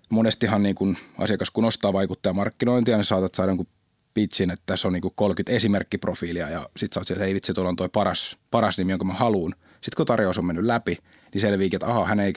monestihan 0.09 0.63
niin 0.63 0.75
kuin 0.75 0.97
asiakas 1.17 1.51
kun 1.51 1.65
ostaa 1.65 1.93
vaikuttajamarkkinointia, 1.93 2.97
niin 2.97 3.05
saatat 3.05 3.35
saada 3.35 3.53
niin 3.53 3.67
pitchin, 4.13 4.51
että 4.51 4.63
tässä 4.65 4.87
on 4.87 4.93
niin 4.93 5.03
30 5.15 5.51
esimerkkiprofiilia 5.51 6.49
ja 6.49 6.69
sitten 6.77 6.95
sä 6.95 6.99
oot 6.99 7.11
että 7.11 7.23
hei 7.23 7.33
vitsi, 7.33 7.53
tuolla 7.53 7.69
on 7.69 7.75
toi 7.75 7.89
paras, 7.89 8.37
paras 8.51 8.77
nimi, 8.77 8.91
jonka 8.91 9.05
mä 9.05 9.13
haluun. 9.13 9.55
Sitten 9.73 9.97
kun 9.97 10.05
tarjous 10.05 10.37
on 10.37 10.45
mennyt 10.45 10.65
läpi, 10.65 10.97
niin 11.33 11.41
selviikin, 11.41 11.77
että 11.77 11.87
aha, 11.87 12.05
hän 12.05 12.19
ei 12.19 12.33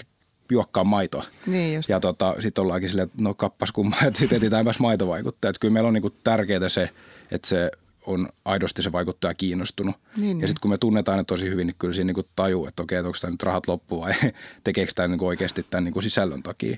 juokkaa 0.50 0.84
maitoa. 0.84 1.24
Niin 1.46 1.74
just. 1.74 1.88
Ja 1.88 2.00
tota, 2.00 2.34
sitten 2.40 2.62
ollaankin 2.62 2.90
silleen, 2.90 3.08
että 3.08 3.22
no 3.22 3.34
kappas 3.34 3.72
kumma, 3.72 3.96
että 4.06 4.18
sitten 4.18 4.36
etsitäänpäs 4.36 4.78
maitovaikuttaja. 4.78 5.50
Että 5.50 5.60
kyllä 5.60 5.72
meillä 5.72 5.88
on 5.88 5.94
niin 5.94 6.14
tärkeää 6.24 6.68
se, 6.68 6.90
että 7.30 7.48
se 7.48 7.70
on 8.06 8.28
aidosti 8.44 8.82
se 8.82 8.92
vaikuttaja 8.92 9.34
kiinnostunut. 9.34 9.96
Niin, 10.16 10.40
ja 10.40 10.46
sitten 10.46 10.60
kun 10.60 10.70
me 10.70 10.78
tunnetaan 10.78 11.18
ne 11.18 11.24
tosi 11.24 11.50
hyvin, 11.50 11.66
niin 11.66 11.76
kyllä 11.78 11.94
siinä 11.94 12.12
niin 12.12 12.26
tajuu, 12.36 12.66
että 12.66 12.82
okei, 12.82 12.98
että 12.98 13.08
onko 13.08 13.18
tämä 13.20 13.30
nyt 13.30 13.42
rahat 13.42 13.68
loppu 13.68 14.00
vai 14.00 14.14
tekeekö 14.64 14.92
tämä 14.94 15.08
niin 15.08 15.24
oikeasti 15.24 15.66
tämän 15.70 15.84
niin 15.84 16.02
sisällön 16.02 16.42
takia. 16.42 16.76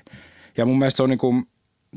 Ja 0.57 0.65
mun 0.65 0.79
mielestä 0.79 0.97
se 0.97 1.03
on, 1.03 1.09
niin 1.09 1.19
kuin, 1.19 1.45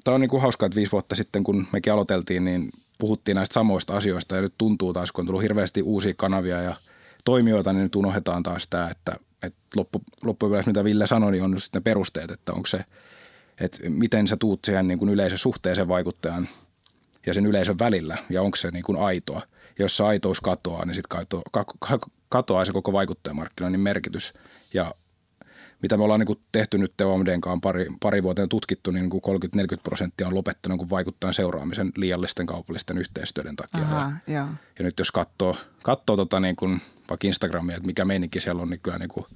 tämä 0.05 0.15
on 0.15 0.21
niin 0.21 0.29
kuin 0.29 0.43
hauskaa, 0.43 0.67
että 0.67 0.77
viisi 0.77 0.93
vuotta 0.93 1.15
sitten, 1.15 1.45
kun 1.45 1.67
mekin 1.73 1.93
aloiteltiin, 1.93 2.45
niin 2.45 2.71
puhuttiin 2.99 3.35
näistä 3.35 3.55
samoista 3.55 3.97
asioista 3.97 4.37
ja 4.37 4.43
nyt 4.43 4.55
tuntuu 4.59 4.93
taas, 4.93 5.13
kun 5.13 5.23
on 5.23 5.27
tullut 5.27 5.43
hirveästi 5.43 5.83
uusia 5.83 6.15
kanavia 6.17 6.63
ja 6.63 6.77
toimijoita, 7.25 7.73
niin 7.73 7.83
nyt 7.83 7.97
unohdetaan 7.97 8.43
taas 8.43 8.69
tämä, 8.69 8.91
että, 8.91 9.17
että 9.43 9.59
loppu, 9.77 10.03
loppujen 10.25 10.65
mitä 10.67 10.85
Ville 10.85 11.07
sanoi, 11.07 11.33
niin 11.33 11.45
on 11.45 11.51
nyt 11.51 11.63
ne 11.75 11.81
perusteet, 11.81 12.31
että 12.31 12.53
onko 12.53 12.67
se, 12.67 12.85
että 13.61 13.79
miten 13.89 14.29
sä 14.29 14.37
tuut 14.37 14.65
siihen 14.65 14.89
niin 14.89 14.99
kuin 14.99 15.09
yleisösuhteeseen 15.09 15.89
vaikuttajan 15.89 16.49
ja 17.27 17.35
sen 17.35 17.47
yleisön 17.47 17.79
välillä 17.79 18.19
ja 18.31 18.43
onko 18.43 18.57
se 18.57 18.71
niin 18.71 18.85
kuin 18.85 18.99
aitoa. 18.99 19.43
Ja 19.79 19.85
jos 19.85 19.97
se 19.97 20.05
aitous 20.05 20.41
katoaa, 20.41 20.85
niin 20.85 20.95
sitten 20.95 21.19
katoaa, 21.19 21.67
katoaa 22.29 22.65
se 22.65 22.73
koko 22.73 22.93
vaikuttajamarkkinoinnin 22.93 23.81
merkitys. 23.81 24.35
Ja 24.75 24.95
mitä 25.83 25.97
me 25.97 26.03
ollaan 26.03 26.21
niin 26.21 26.27
kuin 26.27 26.41
tehty 26.53 26.79
nyt 26.79 26.93
TOMDn 26.97 27.41
kanssa 27.41 27.61
pari, 27.63 27.87
pari 28.01 28.23
vuoteen 28.23 28.49
tutkittu, 28.49 28.91
niin, 28.91 29.09
niin 29.09 29.67
30-40 29.77 29.81
prosenttia 29.83 30.27
on 30.27 30.35
lopettanut 30.35 30.79
niin 30.79 30.91
vaikuttaa 30.91 31.33
seuraamisen 31.33 31.93
liiallisten 31.97 32.47
kaupallisten 32.47 32.99
yhteistyöiden 32.99 33.57
takia. 33.57 33.81
Aha, 33.81 34.13
ja. 34.27 34.49
ja, 34.79 34.85
nyt 34.85 34.99
jos 34.99 35.11
katsoo, 35.11 35.57
katsoo 35.83 36.17
tota 36.17 36.41
niin 36.41 36.57
kuin, 36.57 36.81
vaikka 37.11 37.27
Instagramia, 37.27 37.77
että 37.77 37.87
mikä 37.87 38.05
meininki 38.05 38.41
siellä 38.41 38.63
on, 38.63 38.71
niin 38.71 38.81
kyllä 38.81 38.99
niin 38.99 39.09
kuin, 39.09 39.27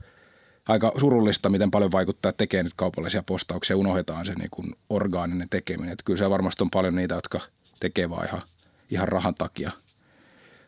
aika 0.69 0.93
surullista, 0.99 1.49
miten 1.49 1.71
paljon 1.71 1.93
vaikuttaa 1.93 2.33
tekee 2.33 2.63
nyt 2.63 2.75
kaupallisia 2.77 3.23
postauksia. 3.23 3.77
Unohdetaan 3.77 4.27
se 4.27 4.35
niin 4.35 4.51
kuin 4.51 4.75
orgaaninen 4.91 5.49
tekeminen. 5.49 5.93
Että 5.93 6.05
kyllä 6.05 6.19
se 6.19 6.31
varmasti 6.31 6.65
on 6.65 6.71
paljon 6.71 6.95
niitä, 6.95 7.15
jotka 7.15 7.41
tekee 7.81 8.11
vaan 8.11 8.27
ihan, 8.27 8.43
ihan 8.91 9.09
rahan 9.09 9.35
takia. 9.35 9.71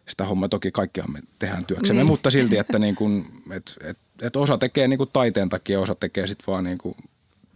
Sitä 0.09 0.25
hommaa 0.25 0.49
toki 0.49 0.71
kaikkihan 0.71 1.12
me 1.12 1.21
tehdään 1.38 1.64
työksemme, 1.64 2.02
niin. 2.02 2.06
mutta 2.06 2.30
silti, 2.30 2.59
että 2.59 2.78
niin 2.78 2.94
kuin, 2.94 3.26
et, 3.50 3.76
et, 3.80 3.99
et 4.23 4.37
osa 4.37 4.59
tekee 4.59 4.88
niin 4.88 4.99
kuin 4.99 5.11
taiteen 5.12 5.49
takia, 5.49 5.80
osa 5.80 5.94
tekee 5.94 6.26
sitten 6.26 6.47
vaan 6.47 6.64
niin 6.64 6.78
kuin 6.78 6.94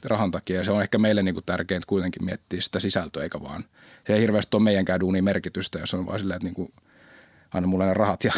rahan 0.05 0.31
takia. 0.31 0.57
Ja 0.57 0.65
se 0.65 0.71
on 0.71 0.83
ehkä 0.83 0.99
meille 0.99 1.23
niin 1.23 1.35
kuin 1.35 1.45
tärkeintä 1.45 1.87
kuitenkin 1.87 2.25
miettiä 2.25 2.61
sitä 2.61 2.81
sisältöä, 2.81 3.23
eikä 3.23 3.41
vaan. 3.43 3.65
Se 4.07 4.15
ei 4.15 4.21
hirveästi 4.21 4.57
ole 4.57 4.63
meidänkään 4.63 5.01
duunin 5.01 5.25
merkitystä, 5.25 5.79
jos 5.79 5.95
on 5.95 6.07
vaan 6.07 6.19
silleen, 6.19 6.37
että 6.37 6.47
niin 6.47 6.55
kuin, 6.55 6.73
anna 7.57 7.69
mulle 7.69 7.87
ne 7.87 7.95
rahat 7.95 8.25
ja 8.25 8.33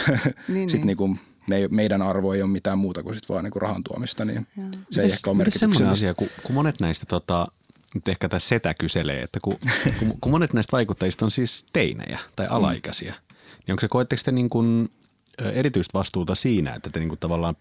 niin, 0.48 0.70
sitten 0.70 0.86
niin. 0.86 0.98
niin 0.98 1.20
me, 1.48 1.68
meidän 1.70 2.02
arvo 2.02 2.34
ei 2.34 2.42
ole 2.42 2.50
mitään 2.50 2.78
muuta 2.78 3.02
kuin 3.02 3.14
sit 3.14 3.28
vaan 3.28 3.44
niin 3.44 3.52
kuin 3.52 3.62
rahan 3.62 3.84
tuomista, 3.84 4.24
niin 4.24 4.46
Joo. 4.56 4.66
se 4.70 4.76
mites, 4.78 4.98
ei 4.98 5.04
ehkä 5.04 5.30
ole 5.30 5.36
merkityksellistä. 5.36 5.90
asia, 5.90 6.14
kun, 6.14 6.28
kun 6.42 6.54
monet 6.54 6.80
näistä, 6.80 7.06
tota, 7.06 7.48
nyt 7.94 8.08
ehkä 8.08 8.28
tässä 8.28 8.48
setä 8.48 8.74
kyselee, 8.74 9.22
että 9.22 9.40
kun, 9.42 9.58
kun, 9.98 10.14
kun 10.20 10.32
monet 10.32 10.52
näistä 10.52 10.72
vaikuttajista 10.72 11.24
on 11.24 11.30
siis 11.30 11.66
teinejä 11.72 12.18
tai 12.36 12.46
mm. 12.46 12.52
alaikäisiä, 12.54 13.12
mm. 13.12 13.36
niin 13.66 13.72
onko 13.72 13.80
se, 13.80 13.88
koetteko 13.88 14.22
te 14.24 14.32
niin 14.32 14.50
kuin 14.50 14.90
erityistä 15.38 15.98
vastuuta 15.98 16.34
siinä, 16.34 16.74
että 16.74 16.90
te 16.90 17.00
niin 17.00 17.08
kuin 17.08 17.18
tavallaan 17.18 17.56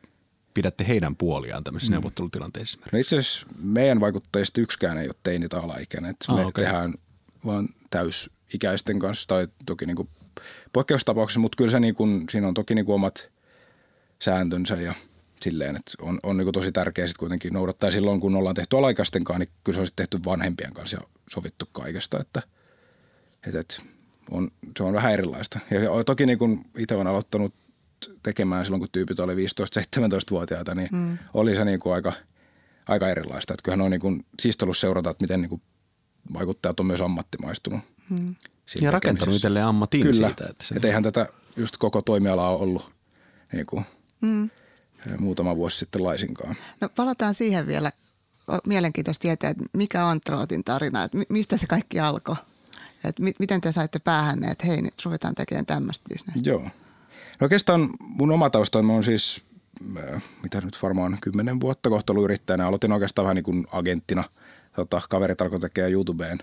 pidätte 0.53 0.87
heidän 0.87 1.15
puoliaan 1.15 1.63
tämmöisissä 1.63 1.91
mm. 1.91 1.95
neuvottelutilanteissa? 1.95 2.79
No 2.91 2.99
itse 2.99 3.17
asiassa 3.17 3.47
meidän 3.63 3.99
vaikuttajista 3.99 4.61
yksikään 4.61 4.97
ei 4.97 5.07
ole 5.07 5.15
teini 5.23 5.49
tai 5.49 5.59
alaikäinen. 5.59 6.11
Että 6.11 6.25
ah, 6.27 6.37
me 6.37 6.45
okay. 6.45 6.63
tehdään 6.63 6.93
vaan 7.45 7.67
täysikäisten 7.89 8.99
kanssa 8.99 9.27
tai 9.27 9.47
toki 9.65 9.85
niin 9.85 9.95
kuin 9.95 10.09
poikkeustapauksessa, 10.73 11.39
mutta 11.39 11.55
kyllä 11.55 11.71
se 11.71 11.79
niin 11.79 11.95
kuin, 11.95 12.23
siinä 12.29 12.47
on 12.47 12.53
toki 12.53 12.75
niin 12.75 12.85
kuin 12.85 12.95
omat 12.95 13.29
sääntönsä 14.21 14.75
ja 14.75 14.93
silleen, 15.41 15.75
että 15.75 15.91
on, 16.01 16.19
on 16.23 16.37
niin 16.37 16.53
tosi 16.53 16.71
tärkeää 16.71 17.07
sitten 17.07 17.19
kuitenkin 17.19 17.53
noudattaa. 17.53 17.91
Silloin 17.91 18.19
kun 18.19 18.35
ollaan 18.35 18.55
tehty 18.55 18.77
alaikäisten 18.77 19.23
kanssa, 19.23 19.39
niin 19.39 19.49
kyllä 19.63 19.75
se 19.75 19.81
on 19.81 19.87
tehty 19.95 20.19
vanhempien 20.25 20.73
kanssa 20.73 20.97
ja 20.97 21.07
sovittu 21.29 21.65
kaikesta, 21.71 22.19
että, 22.19 22.41
että, 23.47 23.59
että 23.59 23.81
on, 24.31 24.51
se 24.77 24.83
on 24.83 24.93
vähän 24.93 25.13
erilaista. 25.13 25.59
Ja 25.71 26.03
toki 26.03 26.25
niin 26.25 26.39
kun 26.39 26.65
itse 26.77 26.95
olen 26.95 27.07
aloittanut 27.07 27.53
tekemään 28.23 28.65
silloin, 28.65 28.79
kun 28.79 28.89
tyypit 28.91 29.19
oli 29.19 29.35
15-17-vuotiaita, 29.35 30.75
niin 30.75 30.89
mm. 30.91 31.17
oli 31.33 31.55
se 31.55 31.65
niin 31.65 31.79
kuin 31.79 31.93
aika, 31.93 32.13
aika 32.87 33.09
erilaista. 33.09 33.53
Että 33.53 33.63
kyllähän 33.63 33.85
on 33.85 33.91
niin 33.91 34.01
kuin 34.01 34.25
siistolus 34.39 34.81
seurata, 34.81 35.09
että 35.09 35.23
miten 35.23 35.41
niin 35.41 35.49
kuin 35.49 35.61
vaikuttajat 36.33 36.79
on 36.79 36.85
myös 36.85 37.01
ammattimaistunut. 37.01 37.79
Mm. 38.09 38.35
Ja 38.81 38.91
rakentanut 38.91 39.35
itselleen 39.35 39.65
ammatin 39.65 40.01
Kyllä. 40.01 40.27
siitä. 40.27 40.45
Että 40.49 40.65
se... 40.65 40.75
Et 40.75 40.85
eihän 40.85 41.03
tätä 41.03 41.27
just 41.55 41.77
koko 41.77 42.01
toimialaa 42.01 42.57
ollut 42.57 42.91
niin 43.53 43.65
kuin 43.65 43.85
mm. 44.21 44.49
muutama 45.19 45.55
vuosi 45.55 45.77
sitten 45.77 46.03
laisinkaan. 46.03 46.55
No 46.81 46.89
palataan 46.89 47.33
siihen 47.33 47.67
vielä. 47.67 47.91
Mielenkiintoista 48.65 49.21
tietää, 49.21 49.49
että 49.49 49.63
mikä 49.73 50.05
on 50.05 50.21
Trootin 50.21 50.63
tarina, 50.63 51.03
että 51.03 51.17
mistä 51.29 51.57
se 51.57 51.67
kaikki 51.67 51.99
alkoi? 51.99 52.35
Että 53.03 53.23
mi- 53.23 53.33
miten 53.39 53.61
te 53.61 53.71
saitte 53.71 53.99
päähän, 53.99 54.43
että 54.43 54.67
hei, 54.67 54.81
nyt 54.81 55.05
ruvetaan 55.05 55.35
tekemään 55.35 55.65
tämmöistä 55.65 56.05
bisnestä? 56.09 56.49
Joo. 56.49 56.59
No 56.59 56.69
oikeastaan 57.41 57.89
mun 57.99 58.31
oma 58.31 58.49
tausta 58.49 58.79
on 58.79 59.03
siis, 59.03 59.41
mitä 60.43 60.61
nyt 60.61 60.77
varmaan 60.81 61.17
kymmenen 61.21 61.59
vuotta 61.59 61.89
kohta 61.89 62.13
ollut 62.13 62.23
yrittäjänä. 62.23 62.67
Aloitin 62.67 62.91
oikeastaan 62.91 63.23
vähän 63.23 63.35
niin 63.35 63.43
kuin 63.43 63.67
agenttina. 63.71 64.23
Tota, 64.75 65.01
kaverit 65.09 65.41
alkoi 65.41 65.59
tekemään 65.59 65.91
YouTubeen 65.91 66.37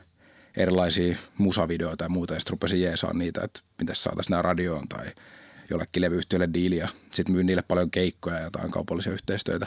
erilaisia 0.56 1.16
musavideoita 1.38 2.04
ja 2.04 2.08
muuta, 2.08 2.34
ja 2.34 2.40
sitten 2.40 2.52
rupesin 2.52 2.82
jeesaan 2.82 3.18
niitä, 3.18 3.40
että 3.44 3.60
miten 3.78 3.96
saataisiin 3.96 4.30
nämä 4.30 4.42
radioon 4.42 4.88
tai– 4.88 5.06
jollekin 5.70 6.00
levyyhtiölle 6.00 6.48
diiliä. 6.54 6.88
Sitten 7.12 7.34
myin 7.34 7.46
niille 7.46 7.62
paljon 7.62 7.90
keikkoja 7.90 8.36
ja 8.36 8.44
jotain 8.44 8.70
kaupallisia 8.70 9.12
yhteistyötä. 9.12 9.66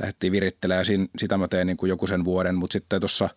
Lähdettiin 0.00 0.32
virittelemään 0.32 0.86
ja 0.88 1.06
sitä 1.18 1.38
mä 1.38 1.48
tein 1.48 1.66
niin 1.66 1.76
kuin 1.76 1.90
joku 1.90 2.06
sen 2.06 2.24
vuoden, 2.24 2.54
mutta 2.54 2.72
sitten 2.72 3.00
tuossa 3.00 3.28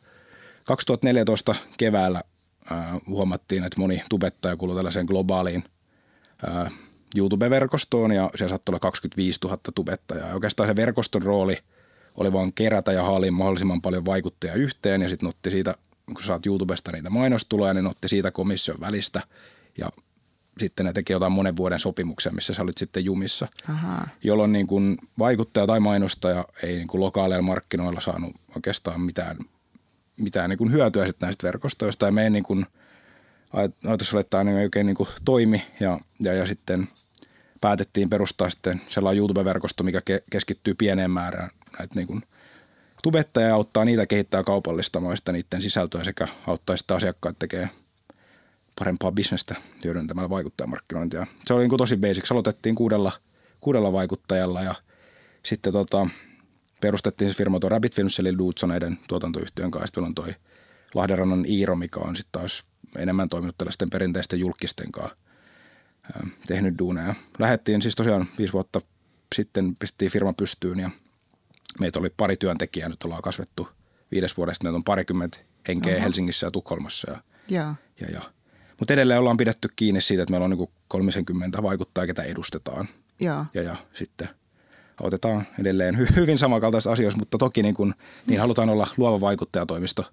2014 0.64 1.56
keväällä 1.78 2.22
ää, 2.70 3.00
huomattiin, 3.08 3.64
että 3.64 3.80
moni 3.80 4.04
tubettaja 4.10 4.58
kuului 4.58 4.76
tällaiseen 4.76 5.06
globaaliin 5.06 5.64
ää, 6.48 6.72
YouTube-verkostoon 7.16 8.12
ja 8.12 8.30
siellä 8.36 8.50
saattoi 8.50 8.74
olla 8.74 8.80
25 8.80 9.40
000 9.44 9.58
tubettajaa. 9.76 10.28
Ja 10.28 10.34
oikeastaan 10.34 10.70
se 10.70 10.76
verkoston 10.76 11.22
rooli 11.22 11.58
oli 12.16 12.34
vaan 12.34 12.54
kerätä 12.54 12.92
ja 12.92 13.04
haaliin 13.04 13.34
mahdollisimman 13.34 13.82
paljon 13.82 14.06
vaikuttajia 14.06 14.54
yhteen 14.56 15.02
ja 15.02 15.10
sitten 15.10 15.30
otti 15.30 15.52
siitä, 15.52 15.76
kun 16.14 16.24
saat 16.24 16.46
YouTubesta 16.46 16.92
niitä 16.92 17.10
mainostuloja, 17.10 17.74
niin 17.74 17.88
otti 17.88 18.08
siitä 18.08 18.32
komission 18.32 18.80
välistä 18.80 19.22
ja 19.78 19.90
sitten 20.60 20.86
ne 20.86 20.94
teki 20.94 21.14
jotain 21.14 21.32
monen 21.32 21.58
vuoden 21.58 21.80
sopimuksia, 21.80 22.32
missä 22.32 22.54
sä 22.54 22.62
olit 22.62 22.78
sitten 22.78 23.06
jumissa, 23.06 23.48
Aha. 23.70 24.08
jolloin 24.24 24.52
niin 24.52 24.68
kuin 24.68 24.98
vaikuttaja 25.20 25.68
tai 25.68 25.80
mainostaja 25.80 26.46
ei 26.64 26.76
niin 26.76 26.88
kuin 26.88 27.02
lokaaleilla 27.02 27.46
markkinoilla 27.46 28.02
saanut 28.02 28.36
oikeastaan 28.56 29.02
mitään, 29.02 29.38
mitään 30.18 30.50
niin 30.50 30.58
kuin 30.58 30.72
hyötyä 30.72 31.06
sitten 31.08 31.28
näistä 31.28 31.48
verkostoista. 31.48 32.06
Ja 32.06 32.12
meidän 32.12 32.34
niin 32.34 32.44
kuin 32.44 32.66
ajatus 33.84 34.14
oli, 34.14 34.22
että 34.22 34.38
tämä 34.38 34.52
oikein 34.52 34.86
niin 34.86 34.96
kuin 34.96 35.10
toimi 35.26 35.66
ja, 35.80 36.00
ja, 36.20 36.34
ja 36.34 36.48
sitten 36.48 36.88
päätettiin 37.62 38.10
perustaa 38.10 38.50
sitten 38.50 38.82
sellainen 38.90 39.20
YouTube-verkosto, 39.20 39.84
mikä 39.84 40.00
ke- 40.00 40.24
keskittyy 40.32 40.74
pieneen 40.74 41.12
määrään 41.12 41.50
näitä 41.80 41.96
niin 41.96 42.08
kuin 42.08 42.24
tubettajia 43.06 43.48
ja 43.48 43.56
auttaa 43.56 43.86
niitä 43.86 44.06
kehittää 44.06 44.44
kaupallistamaan 44.44 45.18
sitä 45.18 45.32
niiden 45.32 45.62
sisältöä 45.62 46.04
sekä 46.04 46.28
auttaa 46.48 46.78
sitten 46.78 46.98
asiakkaat 46.98 47.40
tekemään– 47.40 47.70
parempaa 48.80 49.12
bisnestä 49.12 49.56
hyödyntämällä 49.84 50.30
vaikuttajamarkkinointia. 50.30 51.28
Se 51.46 51.54
oli 51.54 51.68
niin 51.68 51.78
tosi 51.78 51.98
basic. 51.98 52.32
Aloitettiin 52.32 52.76
kuudella, 52.76 53.12
kuudella 53.62 53.94
vaikuttajalla 53.94 54.62
ja 54.62 54.76
sitten 55.44 55.74
tota, 55.74 56.08
perustettiin 56.82 57.32
se 57.32 57.38
firma 57.38 57.60
tuo 57.60 57.70
Rabbit 57.70 57.96
Films 57.96 58.20
eli 58.20 58.38
Dudsoneiden 58.38 59.00
tuotantoyhtiön 59.08 59.72
kanssa. 59.72 59.88
Sitten 59.88 60.04
on 60.04 60.16
toi 60.16 60.36
Lahdenrannan 60.94 61.46
Iiro, 61.46 61.76
mikä 61.76 62.00
on 62.00 62.16
sitten 62.16 62.32
taas 62.42 62.64
enemmän 62.98 63.30
toiminut 63.30 63.58
tällaisten 63.58 63.90
perinteisten 63.90 64.40
julkisten 64.40 64.92
kanssa 64.92 65.16
tehnyt 66.48 66.80
duuneja. 66.80 67.16
Lähettiin 67.40 67.82
siis 67.82 67.96
tosiaan 67.96 68.26
viisi 68.38 68.54
vuotta 68.54 68.82
sitten, 69.36 69.76
pistettiin 69.80 70.12
firma 70.12 70.34
pystyyn 70.34 70.80
ja 70.80 70.90
meitä 71.80 72.00
oli 72.00 72.10
pari 72.18 72.38
työntekijää, 72.38 72.90
nyt 72.90 73.04
ollaan 73.04 73.22
kasvettu 73.22 73.68
viides 74.12 74.38
vuodesta. 74.38 74.64
Meitä 74.64 74.76
on 74.76 74.84
parikymmentä 74.84 75.38
henkeä 75.68 75.96
Oho. 75.96 76.04
Helsingissä 76.04 76.48
ja 76.48 76.52
Tukholmassa. 76.52 77.12
Ja, 77.12 77.20
ja. 77.50 77.76
Ja, 78.02 78.08
ja 78.14 78.22
mutta 78.80 78.94
edelleen 78.94 79.20
ollaan 79.20 79.38
pidetty 79.38 79.70
kiinni 79.76 80.02
siitä, 80.02 80.24
että 80.24 80.32
meillä 80.32 80.44
on 80.44 80.50
niin 80.50 80.70
30 80.88 81.64
vaikuttaa, 81.64 82.08
ketä 82.08 82.24
edustetaan. 82.24 82.88
Ja, 83.20 83.46
ja, 83.54 83.62
ja 83.62 83.76
sitten 83.94 84.30
otetaan 85.02 85.48
edelleen 85.60 85.98
hyvin 86.16 86.40
samankaltaisissa 86.40 86.92
asioissa, 86.92 87.20
mutta 87.20 87.38
toki 87.38 87.64
niin, 87.64 87.76
kuin, 87.76 87.94
niin 88.28 88.40
halutaan 88.40 88.70
olla 88.70 88.88
luova 88.98 89.22
vaikuttajatoimisto 89.22 90.04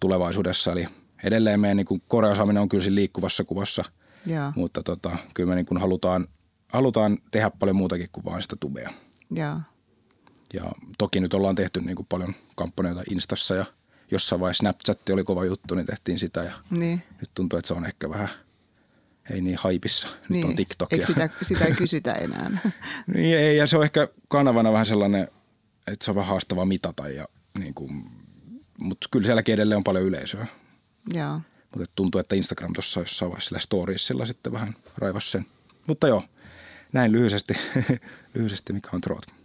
tulevaisuudessa. 0.00 0.72
Eli 0.72 0.86
edelleen 1.24 1.60
meidän 1.60 1.76
niin 1.76 2.02
koreosaaminen 2.08 2.62
on 2.62 2.68
kyllä 2.68 2.82
siinä 2.82 2.94
liikkuvassa 2.94 3.44
kuvassa, 3.44 3.84
ja. 4.26 4.52
mutta 4.56 4.82
tota, 4.82 5.16
kyllä 5.34 5.48
me 5.48 5.54
niin 5.54 5.80
halutaan, 5.80 6.26
halutaan 6.68 7.18
tehdä 7.30 7.50
paljon 7.50 7.76
muutakin 7.76 8.08
kuin 8.12 8.24
vain 8.24 8.42
sitä 8.42 8.56
tubea. 8.60 8.92
Ja. 9.34 9.60
Ja 10.54 10.72
toki 10.98 11.20
nyt 11.20 11.34
ollaan 11.34 11.54
tehty 11.54 11.80
niin 11.80 11.96
kuin 11.96 12.06
paljon 12.06 12.34
kampanjoita 12.56 13.02
Instassa 13.10 13.54
ja– 13.54 13.64
jossain 14.10 14.40
vaiheessa 14.40 14.60
Snapchat 14.60 15.08
oli 15.10 15.24
kova 15.24 15.44
juttu, 15.44 15.74
niin 15.74 15.86
tehtiin 15.86 16.18
sitä 16.18 16.44
ja 16.44 16.52
niin. 16.70 17.02
nyt 17.20 17.30
tuntuu, 17.34 17.58
että 17.58 17.68
se 17.68 17.74
on 17.74 17.86
ehkä 17.86 18.10
vähän 18.10 18.28
ei 19.30 19.40
niin 19.40 19.56
haipissa. 19.60 20.08
Nyt 20.08 20.28
niin. 20.28 20.46
on 20.46 20.56
TikTok. 20.56 20.92
Eikö 20.92 21.06
sitä, 21.06 21.28
sitä 21.42 21.64
ei 21.64 21.74
kysytä 21.82 22.12
enää? 22.12 22.50
niin 23.14 23.38
ei, 23.38 23.56
ja 23.56 23.66
se 23.66 23.76
on 23.76 23.84
ehkä 23.84 24.08
kanavana 24.28 24.72
vähän 24.72 24.86
sellainen, 24.86 25.28
että 25.86 26.04
se 26.04 26.10
on 26.10 26.14
vähän 26.14 26.28
haastava 26.28 26.64
mitata, 26.64 27.08
ja, 27.08 27.28
niin 27.58 27.74
kuin, 27.74 28.04
mutta 28.78 29.08
kyllä 29.10 29.26
sielläkin 29.26 29.54
edelleen 29.54 29.76
on 29.76 29.84
paljon 29.84 30.04
yleisöä. 30.04 30.46
Joo. 31.12 31.40
Mutta 31.76 31.92
tuntuu, 31.94 32.18
että 32.18 32.36
Instagram 32.36 32.72
tuossa 32.72 33.00
jossain 33.00 33.30
vaiheessa 33.30 33.58
storiesilla 33.58 34.26
sitten 34.26 34.52
vähän 34.52 34.74
raivasi 34.96 35.30
sen. 35.30 35.46
Mutta 35.86 36.08
joo, 36.08 36.22
näin 36.92 37.12
lyhyesti, 37.12 37.54
lyhyesti 38.34 38.72
mikä 38.72 38.88
on 38.92 39.00
Troot. 39.00 39.39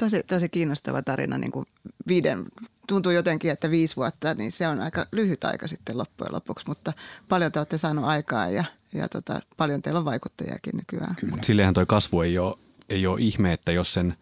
Tosi, 0.00 0.22
tosi 0.22 0.48
kiinnostava 0.48 1.02
tarina 1.02 1.38
niin 1.38 1.52
kuin 1.52 1.66
viiden 2.08 2.44
tuntuu 2.88 3.12
jotenkin, 3.12 3.50
että 3.50 3.70
viisi 3.70 3.96
vuotta, 3.96 4.34
niin 4.34 4.52
se 4.52 4.68
on 4.68 4.80
aika 4.80 5.06
lyhyt 5.12 5.44
aika 5.44 5.68
sitten 5.68 5.98
loppujen 5.98 6.32
lopuksi, 6.32 6.68
mutta 6.68 6.92
paljon 7.28 7.52
te 7.52 7.60
olette 7.60 7.78
saaneet 7.78 8.06
aikaa 8.06 8.50
ja, 8.50 8.64
ja 8.92 9.08
tota, 9.08 9.40
paljon 9.56 9.82
teillä 9.82 9.98
on 9.98 10.04
vaikuttajiakin 10.04 10.76
nykyään. 10.76 11.16
Kyllä. 11.16 11.36
Sillehän 11.42 11.74
toi 11.74 11.86
kasvu 11.86 12.20
ei 12.20 12.38
ole, 12.38 12.56
ei 12.88 13.06
ole 13.06 13.20
ihme, 13.20 13.52
että 13.52 13.72
jos 13.72 13.92
sen 13.92 14.16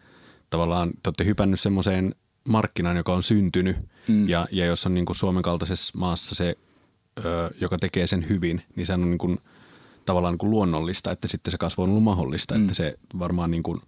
tavallaan 0.49 0.89
te 0.89 1.09
olette 1.09 1.25
hypännyt 1.25 1.59
semmoiseen 1.59 2.15
markkinaan, 2.43 2.97
joka 2.97 3.13
on 3.13 3.23
syntynyt 3.23 3.77
mm. 4.07 4.29
ja, 4.29 4.47
ja 4.51 4.65
jos 4.65 4.85
on 4.85 4.93
niin 4.93 5.05
kuin 5.05 5.15
Suomen 5.15 5.43
kaltaisessa 5.43 5.97
maassa 5.97 6.35
se, 6.35 6.57
ö, 7.25 7.49
joka 7.61 7.77
tekee 7.77 8.07
sen 8.07 8.29
hyvin, 8.29 8.61
niin 8.75 8.85
se 8.85 8.93
on 8.93 9.01
niin 9.01 9.17
kuin, 9.17 9.37
tavallaan 10.05 10.31
niin 10.31 10.39
kuin 10.39 10.51
luonnollista, 10.51 11.11
että 11.11 11.27
sitten 11.27 11.51
se 11.51 11.57
kasvu 11.57 11.83
on 11.83 11.89
ollut 11.89 12.03
mahdollista, 12.03 12.55
mm. 12.55 12.61
että 12.61 12.73
se 12.73 12.99
varmaan 13.19 13.51
niin 13.51 13.63
kuin 13.63 13.81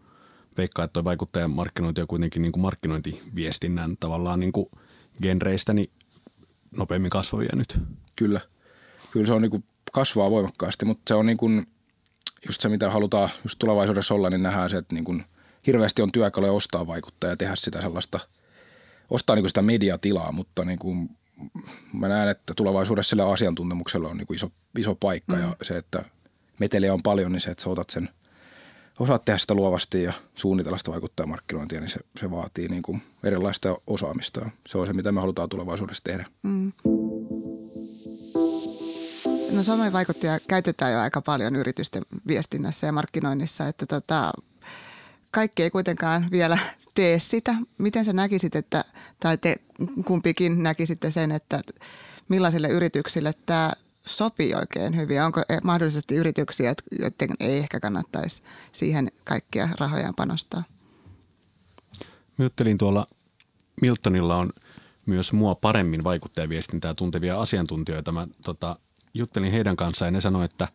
veikkaa, 0.58 0.86
että 0.86 0.94
tuo 0.94 1.04
vaikuttajamarkkinointi 1.04 2.02
on 2.02 2.08
kuitenkin 2.08 2.42
niin 2.42 2.52
kuin 2.52 2.62
markkinointiviestinnän 2.62 3.98
tavallaan 4.00 4.40
niin 4.40 4.52
kuin 4.52 4.70
genreistä 5.22 5.74
niin 5.74 5.92
nopeammin 6.78 7.10
kasvavia 7.10 7.56
nyt. 7.56 7.80
Kyllä. 8.16 8.42
Kyllä 9.12 9.26
se 9.26 9.34
on 9.34 9.42
niin 9.42 9.52
kuin 9.52 9.64
kasvaa 9.92 10.32
voimakkaasti, 10.32 10.86
mutta 10.86 11.04
se 11.08 11.16
on 11.16 11.26
niin 11.26 11.38
kuin 11.38 11.68
just 12.48 12.62
se, 12.62 12.70
mitä 12.70 12.92
halutaan 12.92 13.30
just 13.44 13.60
tulevaisuudessa 13.60 14.14
olla, 14.14 14.30
niin 14.30 14.44
nähdään 14.44 14.70
se, 14.70 14.78
että 14.78 14.96
niin 14.96 15.04
kuin 15.04 15.24
hirveästi 15.68 16.02
on 16.02 16.12
työkaluja 16.12 16.52
ostaa 16.52 16.88
vaikuttajaa 16.88 17.32
ja 17.32 17.38
tehdä 17.38 17.56
sitä 17.56 17.82
sellaista, 17.82 18.20
ostaa 19.10 19.36
niin 19.36 19.44
kuin 19.44 19.50
sitä 19.50 19.62
mediatilaa, 19.62 20.32
mutta 20.32 20.66
niin 20.66 20.80
kuin 20.80 21.10
mä 21.94 22.08
näen, 22.08 22.30
että 22.30 22.54
tulevaisuudessa 22.56 23.10
sillä 23.10 23.30
asiantuntemuksella 23.30 24.10
on 24.10 24.18
niin 24.18 24.28
kuin 24.28 24.36
iso, 24.36 24.52
iso 24.78 24.96
paikka 24.96 25.36
mm. 25.36 25.42
ja 25.42 25.56
se, 25.62 25.78
että 25.78 26.06
meteliä 26.60 26.94
on 26.94 27.04
paljon, 27.04 27.32
niin 27.32 27.42
se, 27.42 27.52
että 27.52 27.64
sä 27.64 27.70
otat 27.70 27.90
sen, 27.90 28.10
osaat 29.00 29.26
tehdä 29.26 29.38
sitä 29.38 29.54
luovasti 29.54 30.04
ja 30.04 30.14
suunnitella 30.36 30.78
sitä 30.78 30.92
vaikuttajamarkkinointia, 30.92 31.80
niin 31.80 31.90
se, 31.90 32.00
se 32.20 32.32
vaatii 32.32 32.68
niin 32.68 32.82
kuin 32.82 33.02
erilaista 33.24 33.76
osaamista. 33.88 34.50
Se 34.68 34.78
on 34.78 34.88
se, 34.88 34.94
mitä 34.94 35.12
me 35.12 35.22
halutaan 35.22 35.50
tulevaisuudessa 35.50 36.04
tehdä. 36.04 36.26
Mm. 36.44 36.72
No 39.56 39.64
somevaikuttajia 39.64 40.40
käytetään 40.48 40.94
jo 40.94 41.00
aika 41.00 41.22
paljon 41.22 41.56
yritysten 41.56 42.04
viestinnässä 42.28 42.88
ja 42.88 42.92
markkinoinnissa, 42.92 43.68
että 43.68 43.86
tota, 43.86 44.32
kaikki 45.32 45.64
ei 45.64 45.70
kuitenkaan 45.70 46.28
vielä 46.32 46.58
tee 46.94 47.20
sitä. 47.20 47.56
Miten 47.78 48.06
sä 48.06 48.14
näkisit, 48.14 48.56
että, 48.56 48.86
tai 49.20 49.38
te 49.38 49.56
kumpikin 50.06 50.64
näkisitte 50.64 51.12
sen, 51.12 51.32
että 51.32 51.62
millaisille 52.30 52.68
yrityksille 52.68 53.34
tämä 53.46 53.74
sopii 54.06 54.56
oikein 54.56 54.98
hyvin? 54.98 55.22
Onko 55.22 55.42
eh, 55.50 55.62
mahdollisesti 55.64 56.16
yrityksiä, 56.16 56.74
joiden 57.00 57.36
ei 57.40 57.58
ehkä 57.58 57.80
kannattaisi 57.80 58.42
siihen 58.72 59.08
kaikkia 59.24 59.70
rahojaan 59.80 60.16
panostaa? 60.16 60.64
Myttelin 62.38 62.78
tuolla 62.78 63.06
Miltonilla 63.82 64.38
on 64.38 64.50
myös 65.06 65.34
mua 65.34 65.56
paremmin 65.56 66.04
vaikuttajaviestintää 66.04 66.94
tuntevia 66.94 67.42
asiantuntijoita. 67.42 68.12
Mä 68.12 68.28
tota, 68.44 68.76
juttelin 69.14 69.52
heidän 69.52 69.76
kanssaan 69.76 70.08
ja 70.08 70.12
ne 70.12 70.22
sanoivat, 70.22 70.52
että, 70.52 70.68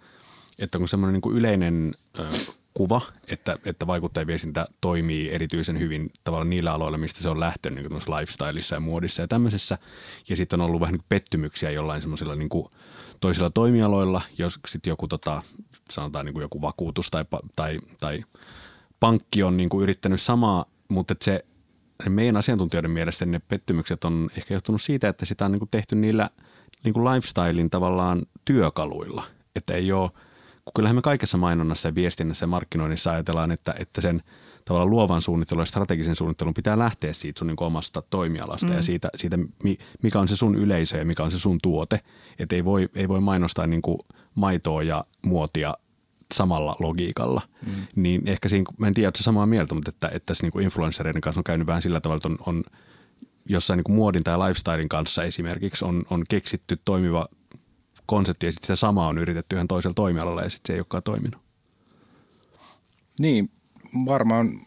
että 0.58 0.78
kun 0.78 0.88
semmoinen 0.88 1.20
niin 1.24 1.36
yleinen 1.36 1.94
ö, 2.18 2.28
kuva, 2.74 3.00
että, 3.28 3.58
että 3.64 3.86
vaikuttajaviestintä 3.86 4.66
toimii 4.80 5.30
erityisen 5.30 5.78
hyvin 5.78 6.10
tavallaan 6.24 6.50
niillä 6.50 6.72
aloilla, 6.72 6.98
mistä 6.98 7.22
se 7.22 7.28
on 7.28 7.40
lähtenyt, 7.40 7.78
niin 7.78 8.02
kuin 8.02 8.16
lifestyleissa 8.20 8.74
ja 8.74 8.80
muodissa 8.80 9.22
ja 9.22 9.28
tämmöisessä. 9.28 9.78
Ja 10.28 10.36
sitten 10.36 10.60
on 10.60 10.66
ollut 10.66 10.80
vähän 10.80 10.92
niin 10.92 11.04
pettymyksiä 11.08 11.70
jollain 11.70 12.00
semmoisilla 12.00 12.34
niin 12.34 12.48
toisilla 13.20 13.50
toimialoilla, 13.50 14.22
jos 14.38 14.60
sitten 14.68 14.90
joku 14.90 15.08
tota, 15.08 15.42
sanotaan 15.90 16.26
niin 16.26 16.32
kuin 16.32 16.42
joku 16.42 16.62
vakuutus 16.62 17.10
tai, 17.10 17.24
tai, 17.56 17.78
tai 18.00 18.24
pankki 19.00 19.42
on 19.42 19.56
niin 19.56 19.68
kuin 19.68 19.82
yrittänyt 19.82 20.20
samaa, 20.20 20.64
mutta 20.88 21.14
se 21.22 21.44
meidän 22.08 22.36
asiantuntijoiden 22.36 22.90
mielestä 22.90 23.26
ne 23.26 23.38
pettymykset 23.38 24.04
on 24.04 24.30
ehkä 24.36 24.54
johtunut 24.54 24.82
siitä, 24.82 25.08
että 25.08 25.26
sitä 25.26 25.44
on 25.44 25.52
niin 25.52 25.60
kuin 25.60 25.70
tehty 25.70 25.96
niillä– 25.96 26.30
niin 26.86 26.94
kuin 26.94 27.04
lifestylein 27.04 27.70
tavallaan 27.70 28.22
työkaluilla. 28.44 29.24
Että 29.56 29.74
ei 29.74 29.92
ole, 29.92 30.10
kun 30.64 30.72
kyllähän 30.74 30.96
me 30.96 31.02
kaikessa 31.02 31.38
mainonnassa 31.38 31.88
ja 31.88 31.94
viestinnässä 31.94 32.42
ja 32.42 32.48
markkinoinnissa 32.48 33.10
ajatellaan, 33.10 33.50
että, 33.50 33.74
että 33.78 34.00
sen 34.00 34.22
tavallaan 34.66 34.90
luovan 34.90 35.22
suunnittelun 35.22 35.62
ja 35.62 35.66
strategisen 35.66 36.16
suunnittelun 36.16 36.54
pitää 36.54 36.78
lähteä 36.78 37.12
siitä 37.12 37.38
sun 37.38 37.46
niin 37.46 37.62
omasta 37.62 38.02
toimialasta 38.02 38.66
mm. 38.66 38.72
ja 38.72 38.82
siitä, 38.82 39.08
siitä, 39.16 39.38
mikä 40.02 40.20
on 40.20 40.28
se 40.28 40.36
sun 40.36 40.54
yleisö 40.54 40.96
ja 40.98 41.04
mikä 41.04 41.22
on 41.22 41.30
se 41.30 41.38
sun 41.38 41.58
tuote. 41.62 42.00
Että 42.38 42.56
ei 42.56 42.64
voi, 42.64 42.88
ei 42.94 43.08
voi 43.08 43.20
mainostaa 43.20 43.66
niin 43.66 43.82
kuin 43.82 43.98
maitoa 44.34 44.82
ja 44.82 45.04
muotia 45.22 45.74
samalla 46.34 46.76
logiikalla. 46.80 47.42
Mm. 47.66 47.72
Niin 47.96 48.22
ehkä 48.26 48.48
siinä, 48.48 48.64
mä 48.78 48.86
en 48.86 48.94
tiedä, 48.94 49.08
että 49.08 49.22
samaa 49.22 49.46
mieltä, 49.46 49.74
mutta 49.74 49.90
että, 49.90 50.08
että 50.08 50.26
tässä 50.26 50.44
niin 50.44 50.52
kuin 50.52 50.64
influenssereiden 50.64 51.20
kanssa 51.20 51.40
on 51.40 51.44
käynyt 51.44 51.66
vähän 51.66 51.82
sillä 51.82 52.00
tavalla, 52.00 52.16
että 52.16 52.28
on, 52.28 52.54
on– 52.56 52.64
jossain 53.48 53.76
niin 53.78 53.84
kuin 53.84 53.96
muodin 53.96 54.24
tai 54.24 54.38
lifestylein 54.38 54.88
kanssa 54.88 55.22
esimerkiksi 55.22 55.84
on, 55.84 56.04
on 56.10 56.24
keksitty 56.28 56.78
toimiva 56.84 57.28
konsepti 58.06 58.46
ja 58.46 58.52
sitten 58.52 58.66
sitä 58.66 58.76
samaa 58.76 59.08
on 59.08 59.18
yritetty 59.18 59.56
ihan 59.56 59.68
toisella 59.68 59.94
toimialalla 59.94 60.42
ja 60.42 60.50
sitten 60.50 60.66
se 60.66 60.72
ei 60.72 60.80
olekaan 60.80 61.02
toiminut. 61.02 61.40
Niin, 63.20 63.50
varmaan, 64.06 64.60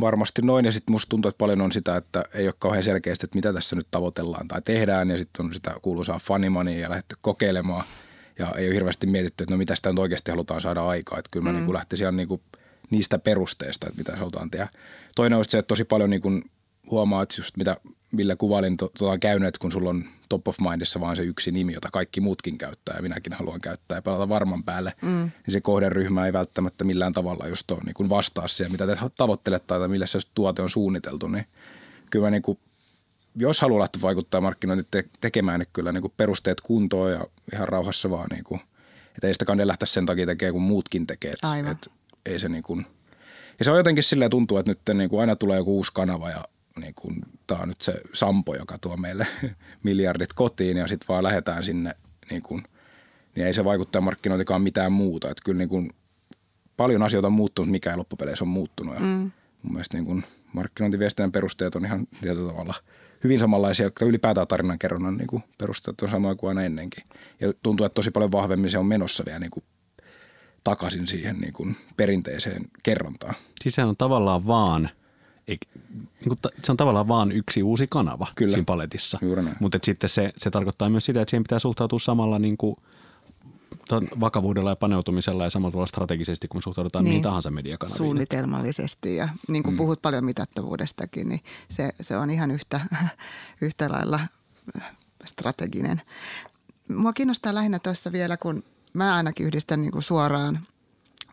varmasti 0.00 0.42
noin 0.42 0.64
ja 0.64 0.72
sitten 0.72 0.92
musta 0.92 1.08
tuntuu, 1.08 1.28
että 1.28 1.38
paljon 1.38 1.60
on 1.60 1.72
sitä, 1.72 1.96
että 1.96 2.24
ei 2.34 2.46
ole 2.46 2.54
kauhean 2.58 2.84
selkeästi, 2.84 3.26
että 3.26 3.36
mitä 3.36 3.52
tässä 3.52 3.76
nyt 3.76 3.86
tavoitellaan 3.90 4.48
tai 4.48 4.62
tehdään 4.62 5.10
ja 5.10 5.18
sitten 5.18 5.46
on 5.46 5.54
sitä 5.54 5.74
kuuluisaa 5.82 6.18
funimania 6.18 6.78
ja 6.78 6.90
lähdetty 6.90 7.16
kokeilemaan 7.20 7.84
ja 8.38 8.52
ei 8.56 8.66
ole 8.66 8.74
hirveästi 8.74 9.06
mietitty, 9.06 9.44
että 9.44 9.54
no 9.54 9.58
mitä 9.58 9.76
sitä 9.76 9.88
nyt 9.88 9.98
oikeasti 9.98 10.30
halutaan 10.30 10.60
saada 10.60 10.86
aikaa. 10.86 11.18
Että 11.18 11.28
kyllä 11.30 11.44
mä 11.44 11.50
mm. 11.50 11.56
niin 11.56 11.64
kuin 11.64 11.74
lähtisin 11.74 12.04
ihan 12.04 12.16
niin 12.16 12.28
kuin 12.28 12.40
niistä 12.90 13.18
perusteista, 13.18 13.86
että 13.86 13.98
mitä 13.98 14.16
halutaan 14.16 14.50
tehdä. 14.50 14.68
Toinen 15.16 15.38
on 15.38 15.44
se, 15.44 15.58
että 15.58 15.68
tosi 15.68 15.84
paljon 15.84 16.10
niin 16.10 16.22
kuin 16.22 16.44
huomaa, 16.90 17.22
että 17.22 17.34
just 17.38 17.56
mitä 17.56 17.76
Ville 18.16 18.36
kuvailin, 18.36 18.76
to, 18.76 18.90
to, 18.98 19.18
käynyt, 19.18 19.48
että 19.48 19.58
kun 19.58 19.72
sulla 19.72 19.90
on 19.90 20.04
top 20.28 20.48
of 20.48 20.58
mindissa 20.58 21.00
vaan 21.00 21.16
se 21.16 21.22
yksi 21.22 21.52
nimi, 21.52 21.72
jota 21.72 21.88
kaikki 21.92 22.20
muutkin 22.20 22.58
käyttää 22.58 22.96
ja 22.96 23.02
minäkin 23.02 23.32
haluan 23.32 23.60
käyttää 23.60 23.98
ja 23.98 24.02
pelata 24.02 24.28
varman 24.28 24.64
päälle, 24.64 24.92
mm. 25.02 25.30
niin 25.46 25.52
se 25.52 25.60
kohderyhmä 25.60 26.26
ei 26.26 26.32
välttämättä 26.32 26.84
millään 26.84 27.12
tavalla 27.12 27.48
just 27.48 27.70
ole 27.70 27.80
niin 27.84 27.94
kuin 27.94 28.08
vastaa 28.08 28.48
siihen, 28.48 28.72
mitä 28.72 28.86
te 28.86 28.96
tavoittelette 29.16 29.66
tai 29.66 29.88
millä 29.88 30.06
se 30.06 30.18
tuote 30.34 30.62
on 30.62 30.70
suunniteltu, 30.70 31.28
niin 31.28 31.46
kyllä 32.10 32.30
niin 32.30 32.42
kuin, 32.42 32.58
jos 33.36 33.60
haluaa 33.60 33.80
lähteä 33.80 34.02
vaikuttaa 34.02 34.40
markkinointi 34.40 34.86
te- 34.90 35.08
tekemään, 35.20 35.60
niin 35.60 35.68
kyllä 35.72 35.92
niin 35.92 36.02
kuin 36.02 36.12
perusteet 36.16 36.60
kuntoon 36.60 37.12
ja 37.12 37.26
ihan 37.52 37.68
rauhassa 37.68 38.10
vaan 38.10 38.28
niin 38.30 38.44
kuin, 38.44 38.60
että 39.08 39.26
ei 39.26 39.34
sitä 39.34 39.44
kannata 39.44 39.66
lähteä 39.66 39.86
sen 39.86 40.06
takia 40.06 40.26
tekemään, 40.26 40.52
kun 40.52 40.62
muutkin 40.62 41.06
tekee. 41.06 41.34
Aivan. 41.42 41.72
Että 41.72 41.90
ei 42.26 42.38
se 42.38 42.48
niin 42.48 42.62
kuin, 42.62 42.86
ja 43.58 43.64
se 43.64 43.70
on 43.70 43.76
jotenkin 43.76 44.04
silleen 44.04 44.30
tuntuu, 44.30 44.58
että 44.58 44.70
nyt 44.70 44.98
niin 44.98 45.10
kuin 45.10 45.20
aina 45.20 45.36
tulee 45.36 45.56
joku 45.58 45.76
uusi 45.76 45.90
kanava 45.94 46.30
ja 46.30 46.44
niin 46.80 46.94
kuin, 46.94 47.22
tämä 47.46 47.60
on 47.60 47.68
nyt 47.68 47.80
se 47.80 47.94
Sampo, 48.12 48.54
joka 48.54 48.78
tuo 48.78 48.96
meille 48.96 49.26
miljardit 49.82 50.32
kotiin 50.32 50.76
ja 50.76 50.88
sitten 50.88 51.08
vaan 51.08 51.24
lähdetään 51.24 51.64
sinne, 51.64 51.94
niin, 52.30 52.42
kuin, 52.42 52.62
niin 53.36 53.46
ei 53.46 53.54
se 53.54 53.64
vaikuttaa 53.64 54.00
markkinointikaan 54.00 54.62
mitään 54.62 54.92
muuta. 54.92 55.30
Että 55.30 55.42
kyllä 55.44 55.58
niin 55.58 55.68
kuin, 55.68 55.90
paljon 56.76 57.02
asioita 57.02 57.26
on 57.26 57.32
muuttunut, 57.32 57.70
mikä 57.70 57.90
ei 57.90 57.96
loppupeleissä 57.96 58.44
on 58.44 58.48
muuttunut. 58.48 58.94
Ja 58.94 59.00
mm. 59.00 59.30
Mun 59.62 59.72
mielestä 59.72 59.96
niin 59.96 60.06
kuin, 60.06 60.24
markkinointiviestinnän 60.52 61.32
perusteet 61.32 61.76
on 61.76 61.84
ihan 61.84 62.06
tietyllä 62.20 62.50
tavalla 62.50 62.74
hyvin 63.24 63.40
samanlaisia, 63.40 63.86
jotka 63.86 64.04
ylipäätään 64.04 64.46
tarinankerronnan 64.46 65.16
niin 65.16 65.26
kuin, 65.26 65.42
perusteet 65.58 66.00
on 66.00 66.10
samoja 66.10 66.34
kuin 66.34 66.48
aina 66.48 66.62
ennenkin. 66.62 67.04
Ja 67.40 67.52
tuntuu, 67.62 67.86
että 67.86 67.94
tosi 67.94 68.10
paljon 68.10 68.32
vahvemmin 68.32 68.70
se 68.70 68.78
on 68.78 68.86
menossa 68.86 69.24
vielä 69.26 69.38
niin 69.38 69.50
kuin, 69.50 69.64
takaisin 70.64 71.06
siihen 71.06 71.36
niin 71.38 71.52
kuin, 71.52 71.76
perinteiseen 71.96 72.62
kerrontaan. 72.82 73.34
Siis 73.62 73.78
on 73.78 73.96
tavallaan 73.96 74.46
vaan– 74.46 74.90
ei, 75.48 75.58
niin 75.94 76.08
kuin, 76.28 76.38
se 76.62 76.72
on 76.72 76.76
tavallaan 76.76 77.08
vain 77.08 77.32
yksi 77.32 77.62
uusi 77.62 77.86
kanava 77.90 78.26
Kyllä. 78.34 78.52
siinä 78.52 78.64
paletissa. 78.64 79.18
Mutta 79.60 79.78
sitten 79.82 80.10
se, 80.10 80.32
se 80.36 80.50
tarkoittaa 80.50 80.88
myös 80.88 81.04
sitä, 81.04 81.20
että 81.20 81.30
siihen 81.30 81.42
pitää 81.42 81.58
suhtautua 81.58 81.98
samalla 81.98 82.38
niin 82.38 82.56
kuin, 82.56 82.76
vakavuudella 84.20 84.70
ja 84.70 84.76
paneutumisella 84.76 85.44
ja 85.44 85.50
samalla 85.50 85.70
tavalla 85.70 85.86
strategisesti, 85.86 86.48
kun 86.48 86.62
suhtaudutaan 86.62 87.04
niin, 87.04 87.10
mihin 87.10 87.22
tahansa 87.22 87.50
mediakanaviin. 87.50 87.98
Suunnitelmallisesti 87.98 89.16
ja 89.16 89.28
niin 89.48 89.62
kuin 89.62 89.74
mm. 89.74 89.76
puhut 89.76 90.02
paljon 90.02 90.24
mitattavuudestakin, 90.24 91.28
niin 91.28 91.40
se, 91.68 91.90
se 92.00 92.16
on 92.16 92.30
ihan 92.30 92.50
yhtä, 92.50 92.80
yhtä 93.60 93.90
lailla 93.90 94.20
strateginen. 95.24 96.02
Mua 96.88 97.12
kiinnostaa 97.12 97.54
lähinnä 97.54 97.78
tuossa 97.78 98.12
vielä, 98.12 98.36
kun 98.36 98.62
mä 98.92 99.16
ainakin 99.16 99.46
yhdistän 99.46 99.80
niin 99.80 99.92
kuin 99.92 100.02
suoraan– 100.02 100.58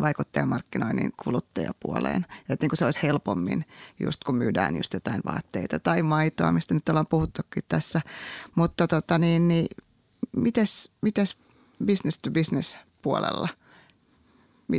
vaikuttajamarkkinoinnin 0.02 1.12
kuluttajapuoleen. 1.24 2.26
Että 2.50 2.64
niin 2.64 2.70
kuin 2.70 2.78
se 2.78 2.86
olisi 2.86 3.04
helpommin, 3.04 3.66
just 4.00 4.24
kun 4.24 4.36
myydään 4.36 4.76
just 4.76 4.94
jotain 4.94 5.22
vaatteita 5.26 5.80
tai 5.80 6.02
maitoa, 6.02 6.52
mistä 6.52 6.74
nyt 6.74 6.90
ollaan 6.90 7.08
puhuttukin 7.08 7.64
tässä. 7.68 8.02
Mutta 8.56 8.88
tota 8.88 9.18
niin, 9.18 9.48
niin 9.48 9.68
mites, 10.36 10.92
mites 11.02 11.38
business 11.86 12.18
to 12.18 12.32
business 12.32 12.80
puolella? 13.02 13.50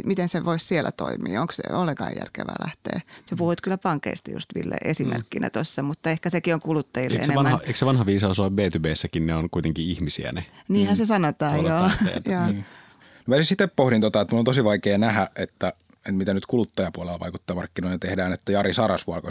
Miten 0.05 0.29
se 0.29 0.45
voisi 0.45 0.67
siellä 0.67 0.93
toimia? 0.93 1.41
Onko 1.41 1.53
se 1.53 1.63
ollenkaan 1.73 2.13
järkevää 2.19 2.55
lähteä? 2.67 3.01
Se 3.27 3.37
puhuit 3.37 3.61
kyllä 3.61 3.79
pankeista 3.79 4.31
just 4.31 4.51
Ville 4.55 4.77
esimerkkinä 4.85 5.47
mm. 5.47 5.51
tuossa, 5.51 5.83
mutta 5.83 6.11
ehkä 6.11 6.31
sekin 6.31 6.55
on 6.55 6.61
kuluttajille 6.61 7.15
eikö 7.15 7.25
enemmän. 7.25 7.45
Vanha, 7.45 7.61
eikö 7.67 7.79
se 7.79 7.87
vanha 7.87 8.07
viisaus 8.07 8.41
ole 8.41 8.49
B2Bssäkin, 8.49 9.21
ne 9.21 9.35
on 9.35 9.51
kuitenkin 9.51 9.85
ihmisiä 9.85 10.33
ne? 10.33 10.47
Niinhän 10.69 10.95
mm. 10.95 10.99
se 10.99 11.07
sanotaan, 11.07 11.65
joo. 11.65 11.91
joo. 12.33 12.47
Niin. 12.47 12.65
Mä 13.27 13.37
siis 13.37 13.49
sitten 13.49 13.71
pohdin 13.77 14.01
tota, 14.01 14.21
että 14.21 14.35
mun 14.35 14.39
on 14.39 14.45
tosi 14.45 14.65
vaikea 14.65 14.99
nähdä, 14.99 15.29
että, 15.37 15.73
että 15.97 16.13
mitä 16.13 16.35
nyt 16.35 16.47
kuluttajapuolella 16.47 17.21
vaikuttaa 17.21 17.57
markkinoihin 17.57 18.01
tehdään, 18.01 18.33
että 18.33 18.53
Jari 18.53 18.75
Sarasvuo 18.75 19.23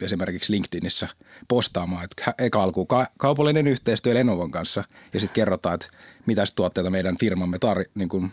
esimerkiksi 0.00 0.52
LinkedInissä 0.52 1.08
postaamaan, 1.48 2.04
että 2.04 2.34
eka 2.38 2.62
alkuun 2.62 2.86
ka- 2.86 3.06
kaupallinen 3.18 3.66
yhteistyö 3.66 4.14
Lenovan 4.14 4.50
kanssa 4.50 4.84
ja 5.14 5.20
sitten 5.20 5.34
kerrotaan, 5.34 5.74
että 5.74 5.88
mitä 6.26 6.44
tuotteita 6.54 6.90
meidän 6.90 7.16
firmamme 7.16 7.56
tar- 7.56 7.90
niin 7.94 8.08
kuin 8.08 8.32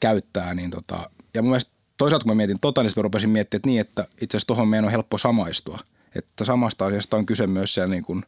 käyttää. 0.00 0.54
Niin 0.54 0.70
tota, 0.70 1.10
ja 1.34 1.42
mun 1.42 1.50
mielestä 1.50 1.72
toisaalta 1.96 2.24
kun 2.24 2.30
mä 2.30 2.36
mietin 2.36 2.60
tota, 2.60 2.82
niin 2.82 2.92
mä 2.96 3.02
rupesin 3.02 3.30
miettimään, 3.30 3.58
että 3.58 3.68
niin, 3.68 3.80
että 3.80 4.06
itse 4.20 4.36
asiassa 4.36 4.46
tuohon 4.46 4.68
meidän 4.68 4.84
on 4.84 4.90
helppo 4.90 5.18
samaistua. 5.18 5.78
Että 6.14 6.44
samasta 6.44 6.86
asiasta 6.86 7.16
on 7.16 7.26
kyse 7.26 7.46
myös 7.46 7.74
siellä 7.74 7.90
niin 7.90 8.04
kuin, 8.04 8.22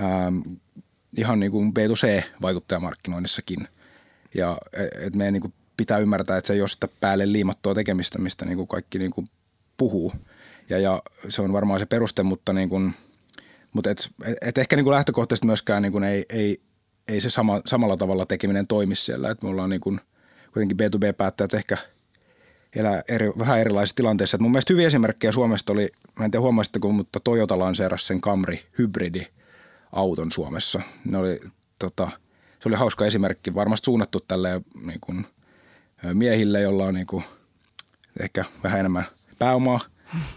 ähm, 0.00 0.38
ihan 1.16 1.40
niin 1.40 1.52
kuin 1.52 1.72
B2C-vaikuttajamarkkinoinnissakin– 1.72 3.68
ja 4.34 4.58
että 4.74 5.18
meidän 5.18 5.32
niin 5.32 5.40
kuin 5.40 5.54
pitää 5.76 5.98
ymmärtää, 5.98 6.36
että 6.38 6.46
se 6.46 6.54
ei 6.54 6.60
ole 6.60 6.68
sitä 6.68 6.88
päälle 7.00 7.32
liimattua 7.32 7.74
tekemistä, 7.74 8.18
mistä 8.18 8.44
niin 8.44 8.56
kuin 8.56 8.68
kaikki 8.68 8.98
niin 8.98 9.10
kuin 9.10 9.28
puhuu. 9.76 10.12
Ja, 10.68 10.78
ja 10.78 11.02
se 11.28 11.42
on 11.42 11.52
varmaan 11.52 11.80
se 11.80 11.86
peruste, 11.86 12.22
mutta, 12.22 12.52
niin 12.52 12.68
kuin, 12.68 12.94
mutta 13.72 13.90
et, 13.90 14.10
et, 14.24 14.38
et 14.40 14.58
ehkä 14.58 14.76
niin 14.76 14.84
kuin 14.84 14.94
lähtökohtaisesti 14.94 15.46
myöskään 15.46 15.82
niin 15.82 15.92
kuin 15.92 16.04
ei, 16.04 16.26
ei, 16.28 16.60
ei 17.08 17.20
se 17.20 17.30
sama, 17.30 17.60
samalla 17.66 17.96
tavalla 17.96 18.26
tekeminen 18.26 18.66
toimi 18.66 18.96
siellä. 18.96 19.30
Että 19.30 19.46
me 19.46 19.50
ollaan 19.50 19.70
niin 19.70 19.80
kuin, 19.80 20.00
kuitenkin 20.52 20.76
B2B-päättäjät 20.76 21.54
ehkä 21.54 21.76
elää 22.76 23.02
eri, 23.08 23.32
vähän 23.38 23.60
erilaisissa 23.60 23.96
tilanteissa. 23.96 24.36
Et 24.36 24.40
mun 24.40 24.50
mielestä 24.50 24.72
hyviä 24.72 24.86
esimerkkejä 24.86 25.32
Suomesta 25.32 25.72
oli, 25.72 25.88
mä 26.18 26.24
en 26.24 26.30
tiedä 26.30 26.42
huomasitteko, 26.42 26.92
mutta 26.92 27.20
Toyota 27.20 27.58
lanseerasi 27.58 28.06
sen 28.06 28.20
Camry 28.20 28.58
hybridi 28.78 29.26
auton 29.92 30.32
Suomessa. 30.32 30.80
Ne 31.04 31.18
oli, 31.18 31.40
tota, 31.78 32.10
se 32.60 32.68
oli 32.68 32.76
hauska 32.76 33.06
esimerkki, 33.06 33.54
varmasti 33.54 33.84
suunnattu 33.84 34.20
tälle 34.28 34.60
niin 34.86 35.00
kuin, 35.00 35.26
miehille, 36.14 36.60
jolla 36.60 36.84
on 36.84 36.94
niin 36.94 37.06
kuin, 37.06 37.24
ehkä 38.20 38.44
vähän 38.62 38.80
enemmän 38.80 39.04
pääomaa 39.38 39.80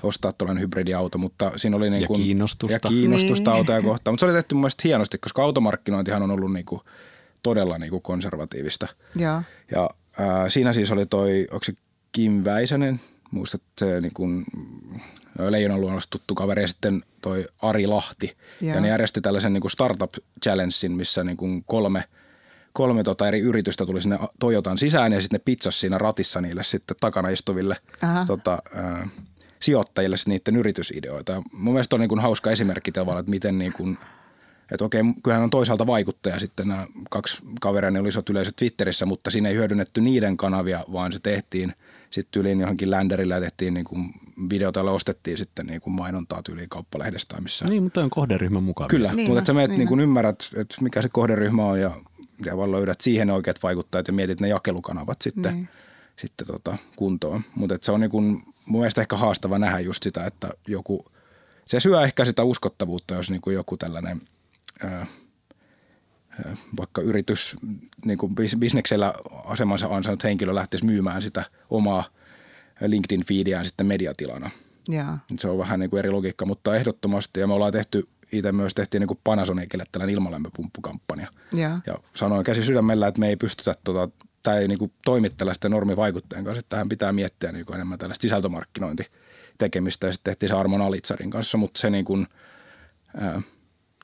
ostaa 0.03 0.33
tuollainen 0.33 0.61
hybridiauto, 0.61 1.17
mutta 1.17 1.51
siinä 1.55 1.77
oli 1.77 1.89
niin 1.89 2.07
kuin, 2.07 2.19
ja 2.19 2.25
kiinnostusta. 2.25 2.73
Ja 2.73 2.79
kiinnostusta 2.89 3.51
niin. 3.51 3.57
autoja 3.57 3.81
kohtaan. 3.81 4.13
Mutta 4.13 4.19
se 4.19 4.25
oli 4.25 4.33
tehty 4.33 4.55
mun 4.55 4.61
mielestä 4.61 4.81
hienosti, 4.83 5.17
koska 5.17 5.43
automarkkinointihan 5.43 6.23
on 6.23 6.31
ollut 6.31 6.53
niin 6.53 6.65
kuin 6.65 6.81
todella 7.43 7.77
niin 7.77 7.89
kuin 7.89 8.01
konservatiivista. 8.01 8.87
Ja, 9.17 9.43
ja 9.71 9.89
ää, 10.19 10.49
siinä 10.49 10.73
siis 10.73 10.91
oli 10.91 11.05
toi, 11.05 11.47
onko 11.51 11.63
se 11.63 11.73
Kim 12.11 12.43
Väisänen, 12.43 13.01
muistat 13.31 13.61
se 13.77 14.01
niin 14.01 14.13
kuin, 14.13 14.45
Leijonan 15.39 15.81
luonnollisesti 15.81 16.11
tuttu 16.11 16.35
kaveri 16.35 16.61
ja 16.61 16.67
sitten 16.67 17.03
toi 17.21 17.45
Ari 17.61 17.87
Lahti. 17.87 18.37
Ja, 18.61 18.75
ja 18.75 18.81
ne 18.81 18.87
järjesti 18.87 19.21
tällaisen 19.21 19.53
niin 19.53 19.61
kuin 19.61 19.71
startup 19.71 20.13
challengein, 20.43 20.91
missä 20.91 21.23
niin 21.23 21.37
kuin 21.37 21.63
kolme, 21.67 22.03
kolme 22.73 23.03
tota 23.03 23.27
eri 23.27 23.39
yritystä 23.39 23.85
tuli 23.85 24.01
sinne 24.01 24.19
Toyotan 24.39 24.77
sisään 24.77 25.13
ja 25.13 25.21
sitten 25.21 25.39
ne 25.39 25.43
pizzas 25.45 25.79
siinä 25.79 25.97
ratissa 25.97 26.41
niille 26.41 26.63
sitten 26.63 26.97
takana 26.99 27.29
istuville 27.29 27.77
tota, 28.27 28.57
ää, 28.75 29.07
sijoittajille 29.59 30.15
niiden 30.25 30.55
yritysideoita. 30.55 31.43
mun 31.51 31.73
mielestä 31.73 31.95
on 31.95 31.99
niin 31.99 32.09
kuin 32.09 32.21
hauska 32.21 32.51
esimerkki 32.51 32.91
tavallaan, 32.91 33.19
että 33.19 33.29
miten 33.29 33.57
niin 33.57 33.73
kuin, 33.73 33.97
että 34.71 34.85
okei, 34.85 35.01
kyllähän 35.23 35.43
on 35.43 35.49
toisaalta 35.49 35.87
vaikuttaja 35.87 36.39
sitten 36.39 36.67
nämä 36.67 36.87
kaksi 37.09 37.41
kaveria, 37.61 37.91
ne 37.91 37.99
oli 37.99 38.09
isot 38.09 38.29
yleisöt 38.29 38.55
Twitterissä, 38.55 39.05
mutta 39.05 39.31
siinä 39.31 39.49
ei 39.49 39.55
hyödynnetty 39.55 40.01
niiden 40.01 40.37
kanavia, 40.37 40.85
vaan 40.91 41.11
se 41.11 41.19
tehtiin 41.23 41.73
sitten 42.13 42.39
yliin 42.39 42.59
johonkin 42.59 42.91
länderillä 42.91 43.39
tehtiin 43.39 43.73
niin 43.73 43.83
kuin 43.83 44.13
videota, 44.49 44.79
jolla 44.79 44.91
ostettiin 44.91 45.37
sitten 45.37 45.65
niin 45.65 45.81
kuin 45.81 45.93
mainontaa 45.93 46.43
tyyliin 46.43 46.69
kauppalehdestä 46.69 47.41
missä. 47.41 47.65
Niin, 47.65 47.83
mutta 47.83 48.03
on 48.03 48.09
kohderyhmän 48.09 48.63
mukaan. 48.63 48.87
Kyllä, 48.87 49.13
niin, 49.13 49.27
mutta 49.27 49.39
että 49.39 49.47
sä 49.47 49.53
meet 49.53 49.69
niin, 49.69 49.79
niin 49.79 49.87
kuin 49.87 49.99
ymmärrät, 49.99 50.49
että 50.55 50.75
mikä 50.81 51.01
se 51.01 51.09
kohderyhmä 51.09 51.65
on 51.65 51.79
ja, 51.79 51.91
ja 52.45 52.57
vaan 52.57 52.71
löydät 52.71 53.01
siihen 53.01 53.29
oikeat 53.29 53.63
vaikuttajat 53.63 54.07
ja 54.07 54.13
mietit 54.13 54.41
ne 54.41 54.47
jakelukanavat 54.47 55.21
sitten, 55.21 55.53
niin. 55.53 55.69
sitten 56.21 56.47
tota 56.47 56.77
kuntoon. 56.95 57.41
Mutta 57.55 57.77
se 57.81 57.91
on 57.91 57.99
niin 57.99 58.11
kuin, 58.11 58.41
mun 58.65 58.81
mielestä 58.81 59.01
ehkä 59.01 59.17
haastava 59.17 59.59
nähdä 59.59 59.79
just 59.79 60.03
sitä, 60.03 60.25
että 60.25 60.49
joku, 60.67 61.05
se 61.65 61.79
syö 61.79 62.01
ehkä 62.01 62.25
sitä 62.25 62.43
uskottavuutta, 62.43 63.13
jos 63.13 63.29
niin 63.29 63.41
kuin 63.41 63.53
joku 63.53 63.77
tällainen 63.77 64.21
ää, 64.83 65.05
vaikka 66.77 67.01
yritys, 67.01 67.55
niin 68.05 68.17
kuin 68.17 68.35
bisneksellä 68.59 69.13
asemansa 69.45 69.87
ansainnut 69.87 70.23
henkilö 70.23 70.55
lähtisi 70.55 70.85
myymään 70.85 71.21
sitä 71.21 71.43
omaa 71.69 72.03
LinkedIn-feediään 72.81 73.65
sitten 73.65 73.85
mediatilana. 73.85 74.49
Ja. 74.89 75.17
Se 75.39 75.47
on 75.47 75.57
vähän 75.57 75.79
niin 75.79 75.89
kuin 75.89 75.99
eri 75.99 76.11
logiikka, 76.11 76.45
mutta 76.45 76.75
ehdottomasti, 76.75 77.39
ja 77.39 77.47
me 77.47 77.53
ollaan 77.53 77.71
tehty, 77.71 78.07
itse 78.31 78.51
myös 78.51 78.73
tehtiin 78.73 78.99
niin 78.99 79.07
kuin 79.07 79.19
Panasonicille 79.23 79.83
tällainen 79.91 80.13
ilmalämpöpumppukampanja. 80.13 81.27
Ja. 81.53 81.79
ja 81.87 81.97
sanoin 82.15 82.43
käsi 82.43 82.63
sydämellä, 82.63 83.07
että 83.07 83.19
me 83.19 83.29
ei 83.29 83.35
pystytä 83.35 83.75
tota, 83.83 84.09
tai 84.43 84.61
ei 84.61 84.67
niin 84.67 84.79
kuin 84.79 84.91
toimi 85.05 85.29
tällaisten 85.29 85.71
normivaikuttajien 85.71 86.45
kanssa, 86.45 86.59
että 86.59 86.69
tähän 86.69 86.89
pitää 86.89 87.13
miettiä 87.13 87.51
niin 87.51 87.65
kuin 87.65 87.75
enemmän 87.75 87.99
tällaista 87.99 88.21
sisältömarkkinointi 88.21 89.03
tekemistä 89.57 90.07
ja 90.07 90.13
sitten 90.13 90.31
tehtiin 90.31 90.49
se 90.49 90.55
Armon 90.55 90.81
Alitsarin 90.81 91.29
kanssa, 91.29 91.57
mutta 91.57 91.79
se 91.79 91.89
niin 91.89 92.05
kuin, 92.05 92.27
ää, 93.17 93.41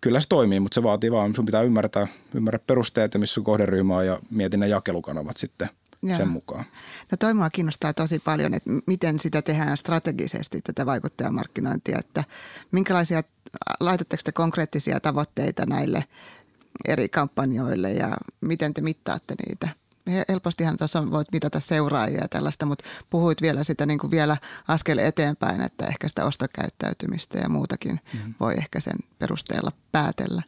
kyllä 0.01 0.21
se 0.21 0.27
toimii, 0.27 0.59
mutta 0.59 0.75
se 0.75 0.83
vaatii 0.83 1.12
vaan, 1.12 1.35
sun 1.35 1.45
pitää 1.45 1.62
ymmärtää, 1.62 2.07
ymmärrä 2.33 2.59
perusteet 2.67 3.13
ja 3.13 3.19
missä 3.19 3.33
sun 3.33 3.43
kohderyhmä 3.43 3.95
on 3.95 4.05
ja 4.05 4.19
mietin 4.31 4.59
ne 4.59 4.67
jakelukanavat 4.67 5.38
sitten 5.38 5.69
Joo. 6.01 6.17
sen 6.17 6.27
mukaan. 6.27 6.65
No 7.12 7.17
toi 7.19 7.33
mua 7.33 7.49
kiinnostaa 7.49 7.93
tosi 7.93 8.19
paljon, 8.19 8.53
että 8.53 8.69
miten 8.85 9.19
sitä 9.19 9.41
tehdään 9.41 9.77
strategisesti 9.77 10.62
tätä 10.62 10.85
vaikuttajamarkkinointia, 10.85 11.99
että 11.99 12.23
minkälaisia, 12.71 13.21
laitatteko 13.79 14.21
te 14.25 14.31
konkreettisia 14.31 14.99
tavoitteita 14.99 15.65
näille 15.65 16.03
eri 16.88 17.09
kampanjoille 17.09 17.91
ja 17.91 18.17
miten 18.41 18.73
te 18.73 18.81
mittaatte 18.81 19.35
niitä? 19.47 19.79
Helpostihan 20.30 20.78
tuossa 20.78 21.12
voit 21.12 21.28
mitata 21.32 21.60
seuraajia 21.60 22.22
ja 22.22 22.28
tällaista, 22.28 22.65
mutta 22.65 22.86
puhuit 23.10 23.41
vielä 23.41 23.63
sitä 23.63 23.86
niin 23.86 24.00
kuin 24.00 24.12
vielä 24.12 24.38
askel 24.67 24.98
eteenpäin, 24.98 25.62
että 25.62 25.86
ehkä 25.86 26.08
sitä 26.08 26.26
ostokäyttäytymistä 26.26 27.38
ja 27.38 27.50
muutakin 27.50 28.00
mm-hmm. 28.13 28.34
voi 28.39 28.54
ehkä 28.58 28.80
sen 28.80 29.00
perusteella 29.19 29.72
päätellä. 29.91 30.43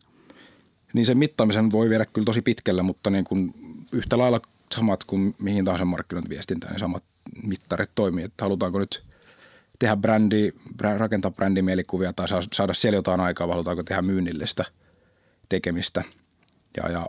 Niin 0.94 1.06
sen 1.06 1.18
mittaamisen 1.18 1.72
voi 1.72 1.90
viedä 1.90 2.06
kyllä 2.06 2.26
tosi 2.26 2.42
pitkälle, 2.42 2.82
mutta 2.82 3.10
niin 3.10 3.26
kuin 3.26 3.54
yhtä 3.92 4.18
lailla 4.18 4.42
samat 4.76 5.04
kuin 5.04 5.36
mihin 5.40 5.66
tahansa 5.66 5.86
markkinointiviestintään, 5.86 6.74
niin 6.74 6.80
samat 6.80 7.04
mittarit 7.44 7.92
toimii. 7.96 8.24
Että 8.24 8.46
halutaanko 8.46 8.80
nyt 8.80 9.04
tehdä 9.80 9.96
brändi, 9.96 10.52
rakentaa 10.98 11.32
brändimielikuvia 11.32 12.14
tai 12.14 12.28
saada 12.54 12.74
siellä 12.74 12.98
jotain 12.98 13.20
aikaa, 13.20 13.48
vai 13.48 13.54
halutaanko 13.54 13.84
tehdä 13.84 14.02
myynnillistä 14.02 14.66
tekemistä. 15.50 16.04
Ja, 16.78 16.92
ja 16.92 17.08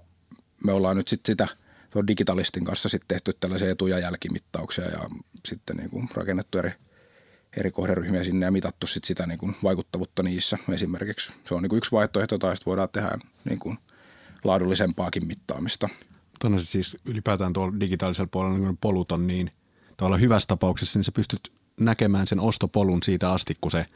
me 0.65 0.73
ollaan 0.73 0.97
nyt 0.97 1.09
sitten 1.09 1.33
sitä– 1.33 1.49
tuon 1.93 2.07
digitalistin 2.07 2.65
kanssa 2.65 2.89
sitten 2.89 3.09
tehty 3.09 3.33
tällaisia 3.41 3.71
etu- 3.71 3.87
ja 3.87 3.99
jälkimittauksia 3.99 4.85
ja 4.85 5.11
sitten 5.49 5.77
niin 5.77 5.91
kuin 5.91 6.09
rakennettu 6.15 6.59
eri, 6.59 6.73
eri 7.57 7.71
kohderyhmiä 7.71 8.25
sinne 8.25 8.47
ja 8.47 8.53
mitattu 8.53 8.87
sit 8.87 9.05
sitä 9.05 9.27
niin 9.27 9.39
kuin 9.39 9.57
vaikuttavuutta 9.63 10.23
niissä 10.23 10.59
esimerkiksi. 10.73 11.33
Se 11.45 11.55
on 11.55 11.63
niin 11.63 11.71
kuin 11.71 11.79
yksi 11.79 11.93
vaihtoehto 11.93 12.39
tai 12.39 12.57
sitten 12.57 12.71
voidaan 12.71 12.89
tehdä 12.93 13.11
niin 13.45 13.59
kuin 13.59 13.79
laadullisempaakin 14.45 15.27
mittaamista. 15.27 15.89
Tuonne 16.41 16.59
siis 16.59 16.97
ylipäätään 17.05 17.53
tuolla 17.53 17.81
digitaalisella 17.81 18.29
puolella 18.33 18.59
niin 18.59 18.79
polut 18.81 19.13
on 19.13 19.27
niin 19.27 19.51
tavallaan 19.97 20.21
hyvässä 20.21 20.47
tapauksessa, 20.47 20.99
niin 20.99 21.05
sä 21.05 21.13
pystyt 21.13 21.53
näkemään 21.81 22.27
sen 22.27 22.41
ostopolun 22.41 23.03
siitä 23.03 23.33
asti, 23.33 23.55
kun 23.61 23.71
se, 23.71 23.87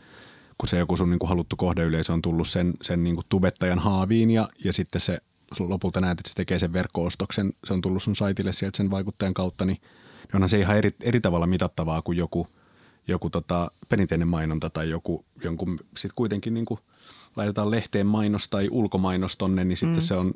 kun 0.58 0.68
se 0.68 0.78
joku 0.78 0.96
sun 0.96 1.10
niin 1.10 1.18
kuin 1.18 1.28
haluttu 1.28 1.56
kohdeyleisö 1.56 2.12
on 2.12 2.22
tullut 2.22 2.48
sen, 2.48 2.74
sen 2.82 3.04
niin 3.04 3.14
kuin 3.16 3.26
tubettajan 3.28 3.78
haaviin 3.78 4.30
ja, 4.30 4.48
ja 4.64 4.72
sitten 4.72 5.00
se 5.00 5.18
lopulta 5.58 6.00
näet, 6.00 6.20
että 6.20 6.28
se 6.28 6.34
tekee 6.34 6.58
sen 6.58 6.72
verkkoostoksen, 6.72 7.52
se 7.64 7.72
on 7.72 7.80
tullut 7.80 8.02
sun 8.02 8.16
saitille 8.16 8.52
sieltä 8.52 8.76
sen 8.76 8.90
vaikuttajan 8.90 9.34
kautta, 9.34 9.64
niin, 9.64 9.80
onhan 10.34 10.48
se 10.48 10.58
ihan 10.58 10.76
eri, 10.76 10.94
eri 11.00 11.20
tavalla 11.20 11.46
mitattavaa 11.46 12.02
kuin 12.02 12.18
joku, 12.18 12.48
joku 13.08 13.30
tota, 13.30 13.70
perinteinen 13.88 14.28
mainonta 14.28 14.70
tai 14.70 14.90
joku, 14.90 15.24
jonkun 15.44 15.78
sitten 15.96 16.14
kuitenkin 16.14 16.54
niin 16.54 16.66
kuin 16.66 16.80
laitetaan 17.36 17.70
lehteen 17.70 18.06
mainos 18.06 18.48
tai 18.48 18.68
ulkomainos 18.70 19.36
tonne, 19.36 19.64
niin 19.64 19.76
sitten 19.76 19.98
mm. 19.98 20.06
se 20.06 20.14
on, 20.14 20.34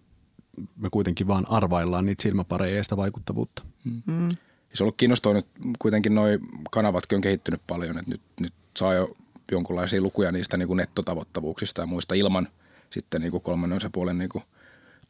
me 0.76 0.90
kuitenkin 0.90 1.26
vaan 1.26 1.50
arvaillaan 1.50 2.06
niitä 2.06 2.22
silmäpareja 2.22 2.76
ja 2.76 2.82
sitä 2.82 2.96
vaikuttavuutta. 2.96 3.62
Mm. 3.84 4.02
mm. 4.06 4.28
Se 4.74 4.82
on 4.82 4.84
ollut 4.84 4.96
kiinnostavaa 4.96 5.36
nyt 5.36 5.46
kuitenkin 5.78 6.14
noi 6.14 6.38
kanavatkin 6.70 7.16
on 7.16 7.22
kehittynyt 7.22 7.60
paljon, 7.66 7.98
että 7.98 8.10
nyt, 8.10 8.20
nyt 8.40 8.52
saa 8.78 8.94
jo 8.94 9.16
jonkinlaisia 9.52 10.00
lukuja 10.00 10.32
niistä 10.32 10.56
niin 10.56 10.66
kuin 10.66 10.76
nettotavoittavuuksista 10.76 11.80
ja 11.80 11.86
muista 11.86 12.14
ilman 12.14 12.48
sitten 12.90 13.20
niin 13.20 13.30
kuin 13.30 13.42
kolmannen 13.42 13.76
osapuolen 13.76 14.18
niin 14.18 14.28
kuin– 14.28 14.44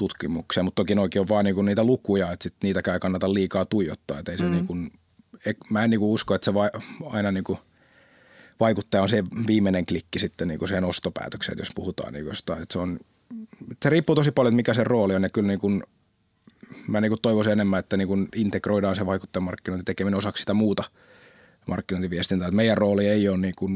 tutkimuksia, 0.01 0.63
mutta 0.63 0.83
toki 0.83 0.99
oikein 0.99 1.21
on 1.21 1.29
vaan 1.29 1.45
niinku 1.45 1.63
niitä 1.63 1.85
lukuja, 1.85 2.33
että 2.33 2.43
sit 2.43 2.55
niitäkään 2.63 2.95
ei 2.95 3.01
kannata 3.01 3.35
liikaa 3.35 3.65
tuijottaa. 3.65 4.19
Et 4.19 4.29
ei 4.29 4.39
se 4.39 4.45
mm. 4.45 4.51
niinku, 4.51 4.75
mä 5.71 5.85
en 5.85 5.91
niinku 5.91 6.13
usko, 6.13 6.35
että 6.35 6.45
se 6.45 6.55
vai, 6.55 6.71
aina 7.05 7.33
niinku 7.33 7.59
vaikuttaja 8.61 9.03
on 9.03 9.09
se 9.09 9.25
viimeinen 9.47 9.87
klikki 9.87 10.19
sitten 10.19 10.49
niinku 10.49 10.67
siihen 10.67 10.85
ostopäätökseen, 10.85 11.59
jos 11.59 11.69
puhutaan 11.75 12.13
niinku 12.13 12.29
jostain. 12.29 12.63
Et 12.63 12.71
se, 12.71 12.79
on, 12.79 12.99
se 13.83 13.91
riippuu 13.91 14.17
tosi 14.17 14.33
paljon, 14.33 14.55
mikä 14.55 14.75
se 14.75 14.85
rooli 14.85 15.15
on. 15.15 15.23
Ja 15.23 15.29
kyllä 15.29 15.49
niinku, 15.49 15.83
mä 16.89 17.01
niinku 17.01 17.17
toivoisin 17.17 17.53
enemmän, 17.53 17.81
että 17.81 17.97
niinku 17.97 18.19
integroidaan 18.37 18.97
se 18.97 19.07
vaikuttajamarkkinointi 19.07 19.85
tekeminen 19.85 20.19
osaksi 20.19 20.41
sitä 20.41 20.55
muuta 20.55 20.85
markkinointiviestintää. 21.67 22.49
Et 22.49 22.55
meidän 22.55 22.79
rooli 22.79 23.09
ei 23.09 23.29
ole 23.29 23.39
niinku 23.39 23.69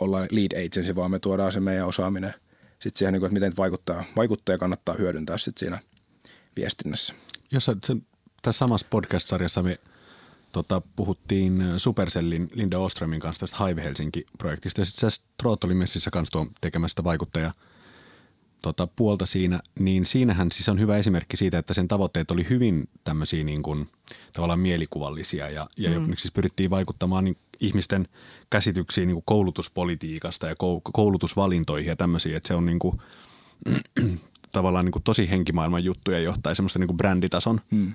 olla 0.00 0.20
lead 0.20 0.66
agency, 0.66 0.94
vaan 0.96 1.10
me 1.10 1.18
tuodaan 1.18 1.52
se 1.52 1.60
meidän 1.60 1.86
osaaminen– 1.86 2.34
sitten 2.80 2.98
siihen, 2.98 3.12
niin 3.12 3.20
kuin, 3.20 3.28
että 3.28 3.34
miten 3.34 3.56
vaikuttaa, 3.56 4.04
vaikuttaa 4.16 4.54
ja 4.54 4.58
kannattaa 4.58 4.94
hyödyntää 4.94 5.38
sit 5.38 5.58
siinä 5.58 5.78
viestinnässä. 6.56 7.14
Jos 7.50 7.70
sen, 7.84 8.06
tässä 8.42 8.58
samassa 8.58 8.86
podcast-sarjassa 8.90 9.62
me 9.62 9.78
tota, 10.52 10.82
puhuttiin 10.96 11.64
Supercellin 11.76 12.50
Linda 12.52 12.78
Oströmin 12.78 13.20
kanssa 13.20 13.40
tästä 13.40 13.64
Hive 13.64 13.82
Helsinki-projektista 13.82 14.80
ja 14.80 14.84
sitten 14.84 15.10
sä 15.10 15.22
Trootolin 15.36 15.76
messissä 15.76 16.10
kanssa 16.10 16.32
tuon 16.32 16.50
tekemästä 16.60 17.04
vaikuttaja 17.04 17.52
tota, 18.62 18.86
puolta 18.86 19.26
siinä, 19.26 19.60
niin 19.78 20.06
siinähän 20.06 20.50
siis 20.50 20.68
on 20.68 20.80
hyvä 20.80 20.96
esimerkki 20.96 21.36
siitä, 21.36 21.58
että 21.58 21.74
sen 21.74 21.88
tavoitteet 21.88 22.30
oli 22.30 22.46
hyvin 22.50 22.88
tämmöisiä 23.04 23.44
niin 23.44 23.62
kuin, 23.62 23.88
tavallaan 24.32 24.60
mielikuvallisia 24.60 25.50
ja, 25.50 25.68
ja 25.76 26.00
mm. 26.00 26.06
siis 26.06 26.32
pyrittiin 26.32 26.70
vaikuttamaan 26.70 27.24
niin 27.24 27.36
ihmisten 27.60 28.08
käsityksiin 28.50 29.06
niin 29.06 29.14
kuin 29.14 29.24
koulutuspolitiikasta 29.26 30.46
ja 30.46 30.54
koulutusvalintoihin 30.92 31.88
ja 31.88 31.96
tämmöisiä, 31.96 32.36
että 32.36 32.48
se 32.48 32.54
on 32.54 32.66
niin 32.66 32.78
kuin, 32.78 33.00
tavallaan 34.52 34.84
niin 34.84 34.92
kuin 34.92 35.02
tosi 35.02 35.30
henkimaailman 35.30 35.84
juttuja 35.84 36.20
johtaa 36.20 36.54
semmoista 36.54 36.78
niin 36.78 36.88
kuin 36.88 36.96
bränditason 36.96 37.60
hmm. 37.70 37.94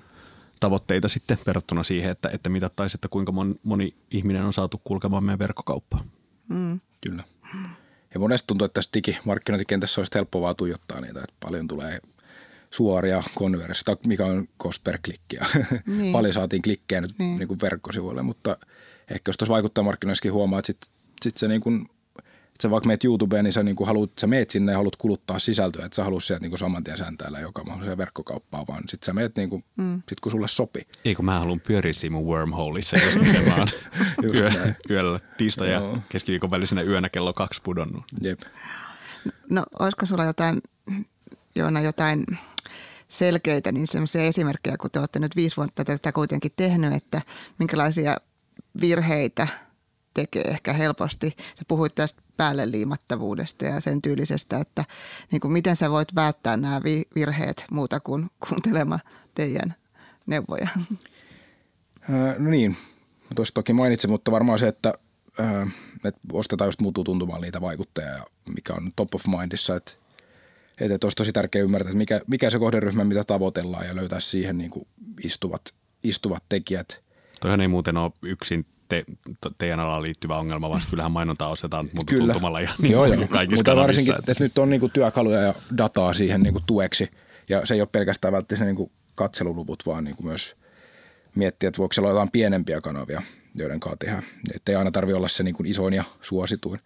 tavoitteita 0.60 1.08
sitten 1.08 1.38
verrattuna 1.46 1.82
siihen, 1.82 2.10
että, 2.10 2.28
että 2.32 2.48
mitattaisiin, 2.48 2.98
että 2.98 3.08
kuinka 3.08 3.32
moni, 3.32 3.54
moni 3.62 3.94
ihminen 4.10 4.44
on 4.44 4.52
saatu 4.52 4.80
kulkemaan 4.84 5.24
meidän 5.24 5.38
verkkokauppaan. 5.38 6.10
Mm. 6.48 6.80
Kyllä. 7.00 7.24
Ja 8.14 8.20
monesti 8.20 8.46
tuntuu, 8.46 8.64
että 8.64 8.74
tässä 8.74 8.90
digimarkkinointikentässä 8.94 10.00
olisi 10.00 10.14
helppo 10.14 10.40
vaan 10.40 10.56
tuijottaa 10.56 11.00
niitä, 11.00 11.20
että 11.20 11.34
paljon 11.40 11.68
tulee 11.68 12.00
suoria 12.70 13.22
konversiota, 13.34 14.08
mikä 14.08 14.26
on 14.26 14.48
cost 14.62 14.84
per 14.84 14.98
klikki. 15.04 15.36
Niin. 15.86 16.12
paljon 16.16 16.32
saatiin 16.32 16.62
klikkejä 16.62 17.00
nyt 17.00 17.18
niin. 17.18 17.38
Niin 17.38 17.48
kuin 17.48 17.60
verkkosivuille, 17.60 18.22
mutta 18.22 18.56
ehkä 19.10 19.28
jos 19.28 19.36
tuossa 19.36 19.52
vaikuttaa 19.52 19.84
markkinoissakin 19.84 20.32
huomaa, 20.32 20.58
että 20.58 20.66
sitten 20.66 20.90
sit 21.22 21.36
se 21.36 21.48
niin 21.48 21.60
kuin 21.60 21.86
että 22.56 22.62
sä 22.62 22.70
vaikka 22.70 22.86
meet 22.86 23.04
YouTubeen, 23.04 23.44
niin 23.44 23.52
sä, 23.52 23.62
niin 23.62 23.76
kuin 23.76 23.86
haluat, 23.86 24.10
sä 24.20 24.26
meet 24.26 24.50
sinne 24.50 24.72
ja 24.72 24.78
haluat 24.78 24.96
kuluttaa 24.96 25.38
sisältöä, 25.38 25.86
että 25.86 25.96
sä 25.96 26.04
haluat 26.04 26.24
sieltä 26.24 26.42
niin 26.42 26.50
kuin 26.50 26.58
saman 26.58 26.84
tien 26.84 26.98
sääntäillä 26.98 27.40
joka 27.40 27.64
mahdollisen 27.64 27.98
verkkokauppaa, 27.98 28.66
vaan 28.66 28.82
sit 28.88 29.02
sä 29.02 29.12
meet 29.12 29.36
niin 29.36 29.50
kuin, 29.50 29.64
mm. 29.76 30.02
sit 30.08 30.20
kun 30.20 30.32
sulle 30.32 30.48
sopii. 30.48 30.82
Ei 31.04 31.14
kun 31.14 31.24
mä 31.24 31.38
haluan 31.38 31.60
pyöriä 31.60 31.92
siinä 31.92 32.16
mun 32.16 32.26
wormholeissa, 32.26 32.96
jos 32.98 33.14
se 33.32 33.50
vaan 33.50 33.68
yö, 34.34 34.74
yöllä 34.90 35.20
tiistai 35.38 35.72
ja 35.72 35.82
keskiviikon 36.08 36.50
välisenä 36.50 36.82
yönä 36.82 37.08
kello 37.08 37.32
kaksi 37.32 37.60
pudonnut. 37.62 38.04
Jep. 38.20 38.40
No 39.50 39.64
olisiko 39.78 40.06
sulla 40.06 40.24
jotain, 40.24 40.60
Joona, 41.54 41.80
jotain 41.80 42.24
selkeitä, 43.08 43.72
niin 43.72 43.86
semmoisia 43.86 44.22
esimerkkejä, 44.22 44.76
kun 44.76 44.90
te 44.90 44.98
olette 44.98 45.18
nyt 45.18 45.36
viisi 45.36 45.56
vuotta 45.56 45.84
tätä 45.84 46.12
kuitenkin 46.12 46.52
tehnyt, 46.56 46.92
että 46.92 47.22
minkälaisia 47.58 48.16
virheitä 48.80 49.48
tekee 50.14 50.42
ehkä 50.42 50.72
helposti. 50.72 51.36
Sä 51.38 51.64
puhuit 51.68 51.94
tästä 51.94 52.22
päälle 52.36 52.70
liimattavuudesta 52.70 53.64
ja 53.64 53.80
sen 53.80 54.02
tyylisestä, 54.02 54.58
että 54.58 54.84
niin 55.32 55.40
kuin 55.40 55.52
miten 55.52 55.76
sä 55.76 55.90
voit 55.90 56.14
välttää 56.14 56.56
nämä 56.56 56.80
virheet 57.14 57.64
muuta 57.70 58.00
kuin 58.00 58.30
kuuntelemaan 58.48 59.00
teidän 59.34 59.74
neuvoja? 60.26 60.68
no 62.38 62.50
niin, 62.50 62.76
tuossa 63.34 63.54
toki 63.54 63.72
mainitsin, 63.72 64.10
mutta 64.10 64.30
varmaan 64.30 64.58
se, 64.58 64.68
että, 64.68 64.94
että 66.04 66.20
ostetaan 66.32 66.68
just 66.68 66.80
muuttuu 66.80 67.04
tuntumaan 67.04 67.40
niitä 67.40 67.60
vaikuttajia, 67.60 68.24
mikä 68.54 68.74
on 68.74 68.92
top 68.96 69.14
of 69.14 69.26
mindissa, 69.26 69.76
että 69.76 69.92
että 70.80 71.06
olisi 71.06 71.16
tosi 71.16 71.32
tärkeää 71.32 71.62
ymmärtää, 71.64 71.90
että 71.90 71.98
mikä, 71.98 72.20
mikä 72.26 72.50
se 72.50 72.58
kohderyhmä, 72.58 73.04
mitä 73.04 73.24
tavoitellaan 73.24 73.86
ja 73.86 73.96
löytää 73.96 74.20
siihen 74.20 74.58
niin 74.58 74.70
kuin 74.70 74.86
istuvat, 75.24 75.62
istuvat 76.04 76.42
tekijät. 76.48 77.05
Toihan 77.40 77.60
ei 77.60 77.68
muuten 77.68 77.96
ole 77.96 78.12
yksin 78.22 78.66
te, 78.88 79.04
teidän 79.58 79.80
alaan 79.80 80.02
liittyvä 80.02 80.38
ongelma, 80.38 80.70
vaan 80.70 80.82
kyllähän 80.90 81.12
mainontaa 81.12 81.48
ostetaan 81.48 81.88
muuta 81.92 82.10
Kyllä. 82.10 82.32
tuntumalla 82.32 82.60
ja 82.60 82.70
niin 82.78 82.92
joo, 82.92 83.04
joo. 83.06 83.26
kaikissa 83.28 83.56
Mutta 83.56 83.76
varsinkin, 83.76 84.14
että 84.18 84.34
nyt 84.38 84.58
on 84.58 84.70
niinku 84.70 84.88
työkaluja 84.88 85.40
ja 85.40 85.54
dataa 85.78 86.14
siihen 86.14 86.42
niinku 86.42 86.60
tueksi. 86.66 87.10
Ja 87.48 87.66
se 87.66 87.74
ei 87.74 87.80
ole 87.80 87.88
pelkästään 87.92 88.32
välttämättä 88.32 88.64
niinku 88.64 88.92
katseluluvut, 89.14 89.82
vaan 89.86 90.04
niinku 90.04 90.22
myös 90.22 90.56
miettiä, 91.34 91.68
että 91.68 91.78
voiko 91.78 91.92
siellä 91.92 92.08
olla 92.08 92.18
jotain 92.20 92.30
pienempiä 92.30 92.80
kanavia, 92.80 93.22
joiden 93.54 93.80
kanssa 93.80 93.96
tehdään. 93.96 94.22
Että 94.54 94.72
ei 94.72 94.76
aina 94.76 94.90
tarvitse 94.90 95.16
olla 95.16 95.28
se 95.28 95.42
niinku 95.42 95.62
isoin 95.66 95.94
ja 95.94 96.04
suosituin. 96.20 96.80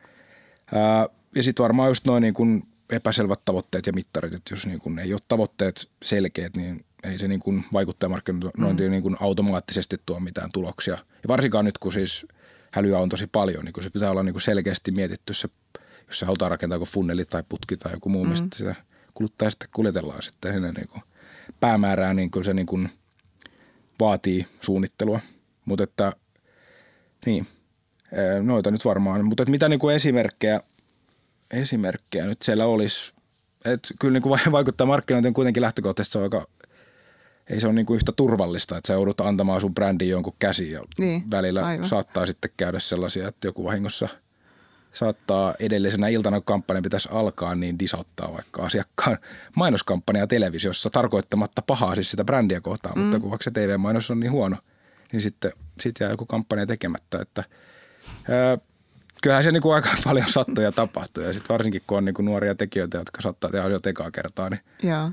Ää, 0.75 1.09
ja 1.35 1.43
sitten 1.43 1.63
varmaan 1.63 1.91
just 1.91 2.05
noin 2.05 2.21
niinku 2.21 2.45
epäselvät 2.91 3.41
tavoitteet 3.45 3.87
ja 3.87 3.93
mittarit, 3.93 4.35
että 4.35 4.55
jos 4.55 4.67
niinku 4.67 4.93
ei 5.03 5.13
ole 5.13 5.21
tavoitteet 5.29 5.91
selkeät, 6.03 6.57
niin 6.57 6.85
ei 7.05 7.19
se 7.19 7.29
niin 7.29 7.41
kuin 7.41 7.65
vaikuttajamarkkinointi 7.73 8.83
mm. 8.85 8.91
niin 8.91 9.03
kuin 9.03 9.17
automaattisesti 9.21 9.97
tuo 10.07 10.21
mitään 10.21 10.53
tuloksia. 10.53 10.95
Ja 10.95 11.29
varsinkaan 11.29 11.65
nyt, 11.65 11.79
kun 11.79 11.93
siis 11.93 12.27
hälyä 12.71 12.99
on 12.99 13.09
tosi 13.09 13.27
paljon, 13.27 13.65
niin 13.65 13.73
kun 13.73 13.83
se 13.83 13.91
pitää 13.91 14.11
olla 14.11 14.23
niin 14.23 14.35
kuin 14.35 14.43
selkeästi 14.43 14.91
mietitty 14.91 15.35
se, 15.35 15.49
jos 16.09 16.19
se 16.19 16.27
halutaan 16.27 16.51
rakentaa 16.51 16.77
joku 16.77 16.87
funneli 16.87 17.25
tai 17.25 17.43
putki 17.49 17.77
tai 17.77 17.93
joku 17.93 18.09
muu, 18.09 18.25
mm. 18.25 18.31
mistä 18.31 18.57
sitä 18.57 18.75
kuluttaa 19.15 19.51
sitten 19.51 19.69
kuljetellaan 19.73 20.23
sitten 20.23 20.53
sinne 20.53 20.73
niin 20.73 20.89
kuin 20.89 21.03
päämäärää, 21.61 22.15
niin 22.15 22.31
kuin 22.31 22.45
se 22.45 22.55
niin 22.55 22.67
kuin 22.67 22.89
vaatii 24.01 24.47
suunnittelua. 24.61 25.21
Mutta 25.65 25.85
että, 25.85 26.13
niin, 27.27 27.47
noita 28.43 28.71
nyt 28.71 28.85
varmaan. 28.85 29.25
Mutta 29.25 29.43
että 29.43 29.51
mitä 29.51 29.69
niin 29.69 29.81
kuin 29.81 29.97
esimerkkejä, 29.97 30.61
esimerkkejä 31.51 32.27
nyt 32.27 32.43
siellä 32.43 32.67
olisi, 32.67 33.13
että 33.65 33.89
kyllä 34.01 34.13
niin 34.13 34.23
kuin 34.23 34.41
vaikuttaa 34.53 34.87
markkinointi 34.87 35.29
on 35.29 35.35
kuitenkin 35.35 35.61
lähtökohtaisesti 35.61 36.13
se 36.13 36.19
on 36.19 36.25
aika 36.25 36.47
ei 37.51 37.61
se 37.61 37.67
ole 37.67 37.75
niin 37.75 37.87
kuin 37.87 37.97
yhtä 37.97 38.13
turvallista, 38.13 38.77
että 38.77 38.89
sä 38.89 38.95
joudut 38.95 39.21
antamaan 39.21 39.61
sun 39.61 39.75
brändiin 39.75 40.11
jonkun 40.11 40.35
käsi 40.39 40.71
ja 40.71 40.83
niin, 40.99 41.31
välillä 41.31 41.65
aivan. 41.65 41.89
saattaa 41.89 42.27
sitten 42.27 42.51
käydä 42.57 42.81
sellaisia, 42.81 43.29
että 43.29 43.49
joku 43.49 43.65
vahingossa 43.65 44.09
saattaa 44.93 45.55
edellisenä 45.61 46.09
iltana, 46.09 46.37
kun 46.37 46.45
kampanja 46.45 46.83
pitäisi 46.83 47.09
alkaa, 47.13 47.55
niin 47.55 47.79
disauttaa 47.79 48.33
vaikka 48.33 48.63
asiakkaan 48.63 49.19
mainoskampanja 49.57 50.27
televisiossa 50.27 50.91
tarkoittamatta 50.91 51.63
pahaa 51.63 51.95
siis 51.95 52.11
sitä 52.11 52.25
brändiä 52.25 52.61
kohtaan, 52.61 52.99
mm. 52.99 53.03
mutta 53.03 53.21
kun 53.21 53.31
vaikka 53.31 53.45
se 53.45 53.51
TV-mainos 53.51 54.11
on 54.11 54.21
niin 54.21 54.33
huono, 54.33 54.57
niin 55.13 55.23
sitten 55.23 55.53
sit 55.81 56.01
jää 56.01 56.11
joku 56.11 56.27
kampanja 56.27 56.67
tekemättä, 56.67 57.23
että 57.23 57.45
ää, 58.29 58.59
kyllähän 59.23 59.45
se 59.45 59.53
niin 59.53 59.63
kuin 59.63 59.75
aika 59.75 59.89
paljon 60.05 60.27
sattuu 60.29 60.65
ja 60.65 60.73
tapahtuu. 60.73 61.23
Ja 61.25 61.33
sitten 61.33 61.55
varsinkin 61.55 61.83
kun 61.87 61.99
on 61.99 62.05
niin 62.05 62.15
kuin 62.15 62.27
nuoria 62.27 62.55
tekijöitä, 62.55 62.99
jotka 62.99 63.23
saattaa 63.23 63.51
tehdä 63.51 63.69
jo 63.69 63.81
ekaa 63.87 64.11
kertaa, 64.11 64.51
niin 64.51 64.61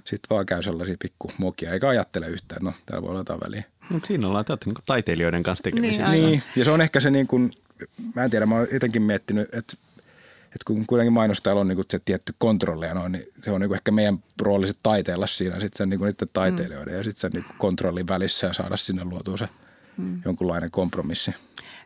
sitten 0.05 0.29
vaan 0.29 0.45
käy 0.45 0.63
sellaisia 0.63 0.95
pikku 0.99 1.31
mokia, 1.37 1.71
eikä 1.71 1.89
ajattele 1.89 2.27
yhtään, 2.27 2.57
että 2.57 2.69
no 2.69 2.73
täällä 2.85 3.01
voi 3.01 3.09
olla 3.09 3.19
jotain 3.19 3.39
väliä. 3.39 3.63
Mutta 3.89 4.07
siinä 4.07 4.27
ollaan 4.27 4.45
tätä 4.45 4.65
niin 4.65 4.75
taiteilijoiden 4.85 5.43
kanssa 5.43 5.63
tekemisissä. 5.63 6.11
Niin, 6.11 6.23
niin, 6.23 6.43
ja 6.55 6.65
se 6.65 6.71
on 6.71 6.81
ehkä 6.81 6.99
se 6.99 7.11
niin 7.11 7.27
kuin, 7.27 7.51
mä 8.15 8.23
en 8.23 8.29
tiedä, 8.29 8.45
mä 8.45 8.55
oon 8.55 8.67
jotenkin 8.71 9.01
miettinyt, 9.01 9.55
että 9.55 9.77
että 10.47 10.65
kun 10.65 10.85
kuitenkin 10.87 11.13
mainostajalla 11.13 11.61
on 11.61 11.67
niin 11.67 11.75
kuin 11.75 11.85
se 11.89 11.99
tietty 11.99 12.33
kontrolli 12.37 12.85
ja 12.85 12.93
noin, 12.93 13.11
niin 13.11 13.23
se 13.43 13.51
on 13.51 13.61
niin 13.61 13.69
kuin 13.69 13.75
ehkä 13.75 13.91
meidän 13.91 14.23
rooli 14.41 14.71
taiteella 14.83 15.27
siinä 15.27 15.59
sitten 15.59 15.77
sen 15.77 15.89
niin 15.89 15.99
kuin 15.99 16.07
niiden 16.07 16.29
taiteilijoiden 16.33 16.93
mm. 16.93 16.97
ja 16.97 17.03
sitten 17.03 17.21
sen 17.21 17.31
niin 17.31 17.43
kuin 17.43 17.55
kontrollin 17.57 18.07
välissä 18.07 18.47
ja 18.47 18.53
saada 18.53 18.77
sinne 18.77 19.03
luotua 19.03 19.37
se 19.37 19.49
mm. 19.97 20.21
jonkunlainen 20.25 20.71
kompromissi. 20.71 21.33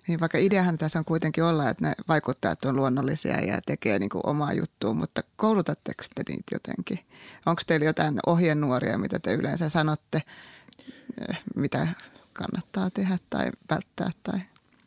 Niin 0.07 0.19
vaikka 0.19 0.37
ideahan 0.37 0.77
tässä 0.77 0.99
on 0.99 1.05
kuitenkin 1.05 1.43
olla, 1.43 1.69
että 1.69 1.87
ne 1.87 1.93
vaikuttajat 2.07 2.65
on 2.65 2.75
luonnollisia 2.75 3.41
ja 3.41 3.59
tekee 3.65 3.99
niin 3.99 4.09
kuin 4.09 4.21
omaa 4.25 4.53
juttua, 4.53 4.93
mutta 4.93 5.23
koulutatteko 5.35 6.03
te 6.15 6.23
niitä 6.27 6.55
jotenkin? 6.55 6.99
Onko 7.45 7.61
teillä 7.67 7.85
jotain 7.85 8.19
ohjenuoria, 8.25 8.97
mitä 8.97 9.19
te 9.19 9.33
yleensä 9.33 9.69
sanotte, 9.69 10.21
eh, 11.29 11.37
mitä 11.55 11.87
kannattaa 12.33 12.89
tehdä 12.89 13.17
tai 13.29 13.51
välttää? 13.69 14.09
Tai? 14.23 14.39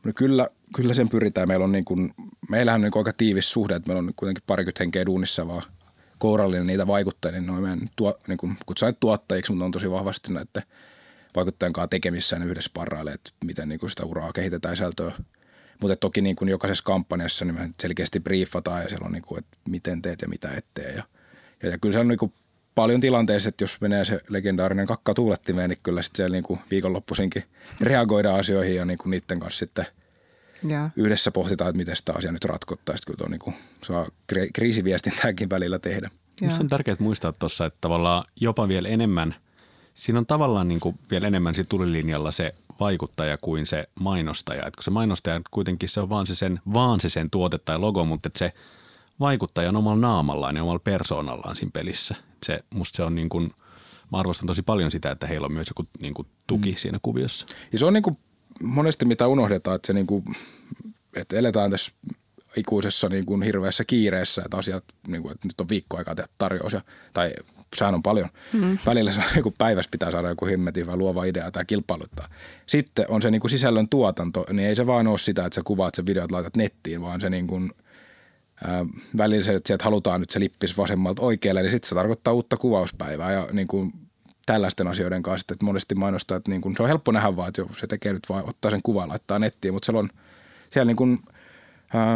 No 0.04 0.12
kyllä, 0.14 0.48
kyllä 0.76 0.94
sen 0.94 1.08
pyritään. 1.08 1.48
Meillä 1.48 1.64
on 1.64 1.72
niin 1.72 1.84
kuin, 1.84 2.14
meillähän 2.48 2.78
on 2.78 2.82
niin 2.82 2.98
aika 2.98 3.12
tiivis 3.12 3.50
suhde, 3.50 3.76
että 3.76 3.88
meillä 3.88 4.08
on 4.08 4.12
kuitenkin 4.16 4.44
parikymmentä 4.46 4.82
henkeä 4.82 5.06
duunissa 5.06 5.46
vaan 5.46 5.62
kourallinen 6.18 6.66
niitä 6.66 6.86
vaikuttajia, 6.86 7.40
niin 7.40 7.46
noin 7.46 7.62
meidän 7.62 7.90
tuo, 7.96 8.18
niin 8.28 8.38
kuin, 8.38 8.56
kutsutaan 8.66 8.96
tuottajiksi, 9.00 9.52
mutta 9.52 9.64
on 9.64 9.72
tosi 9.72 9.90
vahvasti 9.90 10.32
näiden– 10.32 10.62
vaikuttajan 11.36 11.72
kanssa 11.72 11.88
tekemissään 11.88 12.42
yhdessä 12.42 12.70
parailee, 12.74 13.14
että 13.14 13.30
miten 13.44 13.68
niin 13.68 13.78
kuin 13.78 13.90
sitä 13.90 14.04
uraa 14.04 14.32
kehitetään 14.32 14.76
sisältöä. 14.76 15.12
Mutta 15.80 15.96
toki 15.96 16.20
niin 16.20 16.36
kuin 16.36 16.48
jokaisessa 16.48 16.84
kampanjassa 16.84 17.44
niin 17.44 17.54
me 17.54 17.70
selkeästi 17.80 18.20
briefataan 18.20 18.82
ja 18.82 18.88
siellä 18.88 19.06
on, 19.06 19.12
niin 19.12 19.22
kuin, 19.22 19.38
että 19.38 19.56
miten 19.68 20.02
teet 20.02 20.22
ja 20.22 20.28
mitä 20.28 20.50
et 20.56 20.66
tee. 20.74 20.92
Ja, 20.92 21.02
ja, 21.62 21.70
ja 21.70 21.78
kyllä 21.78 21.92
se 21.92 21.98
on 21.98 22.08
niin 22.08 22.18
kuin 22.18 22.32
paljon 22.74 23.00
tilanteissa, 23.00 23.48
että 23.48 23.64
jos 23.64 23.80
menee 23.80 24.04
se 24.04 24.20
legendaarinen 24.28 24.86
kakka 24.86 25.14
tuulettimeen, 25.14 25.70
niin 25.70 25.78
kyllä 25.82 26.02
sitten 26.02 26.16
siellä 26.16 26.34
niin 26.34 26.44
kuin 26.44 26.60
viikonloppuisinkin 26.70 27.44
reagoidaan 27.80 28.40
asioihin 28.40 28.76
ja 28.76 28.84
niin 28.84 28.98
kuin 28.98 29.10
niiden 29.10 29.40
kanssa 29.40 29.58
sitten 29.58 29.86
ja. 30.68 30.90
yhdessä 30.96 31.30
pohtitaan, 31.30 31.70
että 31.70 31.76
miten 31.76 31.96
sitä 31.96 32.12
asiaa 32.12 32.32
nyt 32.32 32.44
ratkottaa. 32.44 32.96
Sitten 32.96 33.14
kyllä 33.14 33.26
on 33.26 33.30
niin 33.30 33.40
kuin, 33.40 33.56
saa 33.84 34.08
kriisiviestintääkin 34.52 35.50
välillä 35.50 35.78
tehdä. 35.78 36.10
Minusta 36.40 36.60
on 36.60 36.68
tärkeää 36.68 36.96
muistaa 36.98 37.32
tuossa, 37.32 37.66
että 37.66 37.78
tavallaan 37.80 38.24
jopa 38.40 38.68
vielä 38.68 38.88
enemmän– 38.88 39.34
siinä 39.94 40.18
on 40.18 40.26
tavallaan 40.26 40.68
niin 40.68 40.80
kuin 40.80 40.98
vielä 41.10 41.26
enemmän 41.26 41.54
siinä 41.54 41.66
tulilinjalla 41.68 42.32
se 42.32 42.54
vaikuttaja 42.80 43.38
kuin 43.38 43.66
se 43.66 43.88
mainostaja. 44.00 44.66
Et 44.66 44.76
kun 44.76 44.84
se 44.84 44.90
mainostaja 44.90 45.40
kuitenkin 45.50 45.88
se 45.88 46.00
on 46.00 46.08
vaan 46.08 46.26
se 46.26 46.34
sen, 46.34 46.60
vaan 46.72 47.00
se 47.00 47.08
sen 47.08 47.30
tuote 47.30 47.58
tai 47.58 47.78
logo, 47.78 48.04
mutta 48.04 48.30
se 48.36 48.52
vaikuttaja 49.20 49.68
on 49.68 49.76
omalla 49.76 50.00
naamallaan 50.00 50.56
ja 50.56 50.62
omalla 50.62 50.78
persoonallaan 50.78 51.56
siinä 51.56 51.70
pelissä. 51.72 52.14
Se, 52.46 52.60
musta 52.74 52.96
se 52.96 53.02
on 53.02 53.14
niin 53.14 53.28
kuin, 53.28 53.50
mä 54.12 54.18
arvostan 54.18 54.46
tosi 54.46 54.62
paljon 54.62 54.90
sitä, 54.90 55.10
että 55.10 55.26
heillä 55.26 55.44
on 55.44 55.52
myös 55.52 55.68
joku 55.68 55.88
niin 56.00 56.14
kuin 56.14 56.28
tuki 56.46 56.70
mm. 56.70 56.76
siinä 56.76 56.98
kuviossa. 57.02 57.46
Ja 57.72 57.78
se 57.78 57.84
on 57.84 57.92
niin 57.92 58.02
kuin 58.02 58.18
monesti 58.62 59.04
mitä 59.04 59.26
unohdetaan, 59.26 59.76
että, 59.76 59.86
se 59.86 59.92
niin 59.92 60.06
kuin, 60.06 60.24
että 61.16 61.36
eletään 61.36 61.70
tässä 61.70 61.92
ikuisessa 62.56 63.08
niin 63.08 63.26
kuin 63.26 63.42
hirveässä 63.42 63.84
kiireessä, 63.84 64.42
että 64.44 64.56
asiat, 64.56 64.84
niin 65.06 65.22
kuin, 65.22 65.32
että 65.32 65.48
nyt 65.48 65.60
on 65.60 65.68
viikko 65.68 65.96
aikaa 65.96 66.14
tehdä 66.14 66.28
tarjous 66.38 66.72
ja, 66.72 66.80
tai 67.12 67.34
sehän 67.74 67.94
on 67.94 68.02
paljon. 68.02 68.28
Mm. 68.52 68.78
Välillä 68.86 69.12
se 69.12 69.18
on, 69.18 69.24
joku 69.36 69.54
päivässä 69.58 69.88
pitää 69.90 70.10
saada 70.10 70.28
joku 70.28 70.46
himmetin 70.46 70.86
vai 70.86 70.96
luova 70.96 71.24
idea 71.24 71.50
tai 71.50 71.64
kilpailuttaa. 71.64 72.28
Sitten 72.66 73.06
on 73.08 73.22
se 73.22 73.30
niin 73.30 73.40
kuin 73.40 73.50
sisällön 73.50 73.88
tuotanto, 73.88 74.46
niin 74.52 74.68
ei 74.68 74.76
se 74.76 74.86
vaan 74.86 75.06
ole 75.06 75.18
sitä, 75.18 75.44
että 75.44 75.54
sä 75.54 75.62
kuvaat 75.64 75.94
sen 75.94 76.06
videot, 76.06 76.32
laitat 76.32 76.56
nettiin, 76.56 77.02
vaan 77.02 77.20
se 77.20 77.30
niin 77.30 77.46
kuin, 77.46 77.70
äh, 78.68 78.86
välillä 79.16 79.44
se, 79.44 79.54
että 79.54 79.66
sieltä 79.66 79.84
halutaan 79.84 80.20
nyt 80.20 80.30
se 80.30 80.40
lippis 80.40 80.78
vasemmalta 80.78 81.22
oikealle, 81.22 81.62
niin 81.62 81.70
sitten 81.70 81.88
se 81.88 81.94
tarkoittaa 81.94 82.34
uutta 82.34 82.56
kuvauspäivää 82.56 83.32
ja 83.32 83.48
niin 83.52 83.68
kuin 83.68 83.92
tällaisten 84.46 84.86
asioiden 84.86 85.22
kanssa, 85.22 85.46
että 85.52 85.64
monesti 85.64 85.94
mainostaa, 85.94 86.36
että 86.36 86.50
niin 86.50 86.60
kuin, 86.60 86.76
se 86.76 86.82
on 86.82 86.88
helppo 86.88 87.12
nähdä 87.12 87.36
vaan, 87.36 87.48
että 87.48 87.62
se 87.80 87.86
tekee 87.86 88.12
nyt 88.12 88.28
vaan 88.28 88.48
ottaa 88.48 88.70
sen 88.70 88.82
kuvan, 88.82 89.08
laittaa 89.08 89.38
nettiin, 89.38 89.74
mutta 89.74 89.86
siellä 89.86 89.98
on 89.98 90.10
siellä 90.70 90.86
niin 90.86 90.96
kuin 90.96 91.18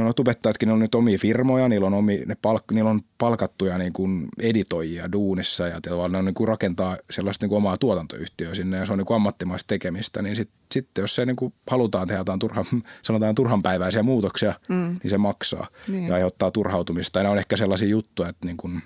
No 0.04 0.12
tubettajatkin 0.12 0.70
on 0.70 0.78
nyt 0.78 0.94
omia 0.94 1.18
firmoja, 1.18 1.68
niillä 1.68 1.86
on, 1.86 1.94
omi, 1.94 2.22
ne 2.26 2.36
palk, 2.42 2.64
niillä 2.72 2.90
on 2.90 3.00
palkattuja 3.18 3.78
niin 3.78 3.92
kuin 3.92 4.28
editoijia 4.38 5.12
duunissa 5.12 5.66
ja 5.66 5.80
ne 6.08 6.18
on 6.18 6.24
niin 6.24 6.34
kuin 6.34 6.48
rakentaa 6.48 6.96
sellaista 7.10 7.44
niin 7.44 7.48
kuin 7.48 7.56
omaa 7.56 7.76
tuotantoyhtiöä 7.76 8.54
sinne 8.54 8.76
ja 8.76 8.86
se 8.86 8.92
on 8.92 8.98
niin 8.98 9.06
kuin 9.06 9.16
ammattimaista 9.16 9.68
tekemistä. 9.68 10.22
Niin 10.22 10.36
sitten 10.36 10.58
sit, 10.72 10.88
jos 10.98 11.14
se 11.14 11.26
niin 11.26 11.36
kuin 11.36 11.54
halutaan 11.70 12.08
tehdä 12.08 12.20
jotain 12.20 12.38
turhan, 12.38 12.66
sanotaan 13.02 13.34
turhanpäiväisiä 13.34 14.02
muutoksia, 14.02 14.54
mm. 14.68 14.96
niin 15.02 15.10
se 15.10 15.18
maksaa 15.18 15.66
niin. 15.88 16.06
ja 16.06 16.14
aiheuttaa 16.14 16.50
turhautumista. 16.50 17.18
Ja 17.18 17.22
ne 17.22 17.28
on 17.28 17.38
ehkä 17.38 17.56
sellaisia 17.56 17.88
juttuja, 17.88 18.28
että 18.28 18.46
niin 18.46 18.56
kuin, 18.56 18.82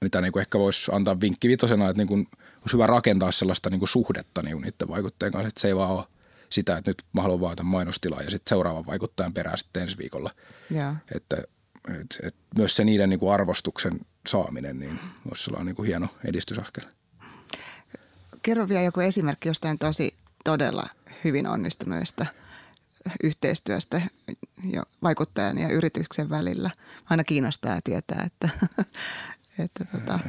mitä 0.00 0.20
niin 0.20 0.32
kuin 0.32 0.40
ehkä 0.40 0.58
voisi 0.58 0.90
antaa 0.94 1.20
vinkki 1.20 1.48
vitosena, 1.48 1.88
että 1.88 2.00
niin 2.00 2.08
kuin 2.08 2.26
olisi 2.60 2.72
hyvä 2.72 2.86
rakentaa 2.86 3.32
sellaista 3.32 3.70
niin 3.70 3.78
kuin 3.78 3.88
suhdetta 3.88 4.42
niin 4.42 4.52
kuin 4.52 4.62
niiden 4.62 4.88
vaikuttajien 4.88 5.32
kanssa, 5.32 5.48
että 5.48 5.60
se 5.60 5.68
ei 5.68 5.76
vaan 5.76 5.90
ole 5.90 6.04
sitä, 6.50 6.76
että 6.76 6.90
nyt 6.90 7.02
mä 7.12 7.22
haluan 7.22 7.40
vaata 7.40 7.62
mainostilaa 7.62 8.22
ja 8.22 8.30
sitten 8.30 8.48
seuraavan 8.48 8.86
vaikuttajan 8.86 9.34
perään 9.34 9.58
sitten 9.58 9.82
ensi 9.82 9.98
viikolla. 9.98 10.30
Ja. 10.70 10.96
Että 11.14 11.36
et, 12.00 12.18
et 12.22 12.34
myös 12.56 12.76
se 12.76 12.84
niiden 12.84 13.10
niin 13.10 13.20
kuin 13.20 13.32
arvostuksen 13.32 14.00
saaminen 14.28 14.80
niin 14.80 14.98
olisi 15.28 15.44
sellainen 15.44 15.66
niin 15.66 15.76
kuin 15.76 15.86
hieno 15.86 16.08
edistysaskel. 16.24 16.84
Kerro 18.42 18.68
vielä 18.68 18.82
joku 18.82 19.00
esimerkki 19.00 19.48
jostain 19.48 19.78
tosi 19.78 20.14
todella 20.44 20.86
hyvin 21.24 21.46
onnistuneesta 21.46 22.26
yhteistyöstä 23.22 24.02
jo 24.72 24.82
vaikuttajan 25.02 25.58
ja 25.58 25.68
yrityksen 25.68 26.30
välillä. 26.30 26.70
Aina 27.10 27.24
kiinnostaa 27.24 27.80
tietää, 27.84 28.26
että, 28.26 28.48
että 29.58 29.84
tota, 29.84 30.20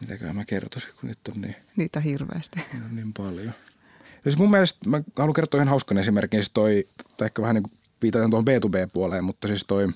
Mitäköhän 0.00 0.36
mä 0.36 0.44
kertoisin, 0.44 0.90
kun 1.00 1.08
nyt 1.08 1.18
on 1.28 1.40
niin... 1.40 1.56
Niitä 1.76 1.98
on 1.98 2.02
hirveästi. 2.02 2.56
Niitä 2.72 2.86
on 2.86 2.96
niin 2.96 3.12
paljon. 3.12 3.52
Siis 4.26 4.38
mun 4.38 4.50
mielestä, 4.50 4.90
mä 4.90 5.02
haluan 5.16 5.34
kertoa 5.34 5.58
ihan 5.58 5.68
hauskan 5.68 5.98
esimerkin, 5.98 6.40
siis 6.40 6.50
toi, 6.54 6.84
tai 7.16 7.26
ehkä 7.26 7.42
vähän 7.42 7.54
niin 7.54 7.62
kuin 7.62 7.72
viitataan 8.02 8.30
tuohon 8.30 8.44
B2B-puoleen, 8.48 9.24
mutta 9.24 9.48
siis 9.48 9.64
toi, 9.66 9.88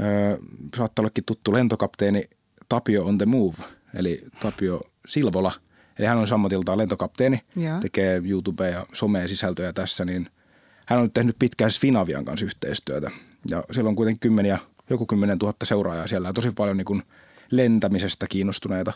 öö, 0.00 0.36
saattaa 0.76 1.02
ollakin 1.02 1.24
tuttu 1.24 1.52
lentokapteeni 1.52 2.24
Tapio 2.68 3.04
on 3.04 3.18
the 3.18 3.26
move, 3.26 3.54
eli 3.94 4.24
Tapio 4.42 4.80
Silvola. 5.08 5.52
Eli 5.98 6.06
hän 6.06 6.18
on 6.18 6.28
sammatiltaan 6.28 6.78
lentokapteeni, 6.78 7.40
ja. 7.56 7.80
tekee 7.80 8.22
YouTube 8.24 8.70
ja 8.70 8.86
somea 8.92 9.28
sisältöjä 9.28 9.72
tässä, 9.72 10.04
niin 10.04 10.28
hän 10.86 10.98
on 10.98 11.04
nyt 11.04 11.14
tehnyt 11.14 11.36
pitkään 11.38 11.70
Finavian 11.80 12.24
kanssa 12.24 12.46
yhteistyötä. 12.46 13.10
Ja 13.50 13.64
siellä 13.72 13.88
on 13.88 13.96
kuitenkin 13.96 14.20
kymmeniä, 14.20 14.58
joku 14.90 15.06
kymmenen 15.06 15.38
tuhatta 15.38 15.66
seuraajaa 15.66 16.06
siellä 16.06 16.28
ja 16.28 16.32
tosi 16.32 16.50
paljon 16.50 16.76
niin 16.76 16.84
kuin 16.84 17.02
lentämisestä 17.50 18.26
kiinnostuneita, 18.26 18.92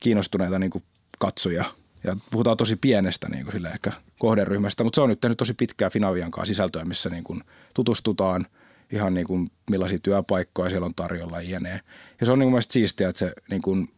kiinnostuneita 0.00 0.58
niin 0.58 0.70
kuin 0.70 0.84
katsojia– 1.18 1.64
ja 2.06 2.16
puhutaan 2.30 2.56
tosi 2.56 2.76
pienestä 2.76 3.28
niin 3.28 3.44
kuin 3.44 3.52
sille 3.52 3.68
ehkä 3.68 3.92
kohderyhmästä, 4.18 4.84
mutta 4.84 4.94
se 4.94 5.00
on 5.00 5.08
nyt 5.08 5.20
tehnyt 5.20 5.38
tosi 5.38 5.54
pitkää 5.54 5.90
Finavian 5.90 6.30
kanssa 6.30 6.54
sisältöä, 6.54 6.84
missä 6.84 7.10
niin 7.10 7.24
kuin 7.24 7.40
tutustutaan 7.74 8.46
ihan 8.92 9.14
niin 9.14 9.26
kuin 9.26 9.50
millaisia 9.70 9.98
työpaikkoja 9.98 10.70
siellä 10.70 10.86
on 10.86 10.94
tarjolla 10.94 11.42
jne. 11.42 11.80
Ja 12.20 12.26
se 12.26 12.32
on 12.32 12.38
niin 12.38 12.50
kuin 12.50 12.62
siistiä, 12.62 13.08
että 13.08 13.18
se 13.18 13.32
niin 13.50 13.62
kuin 13.62 13.88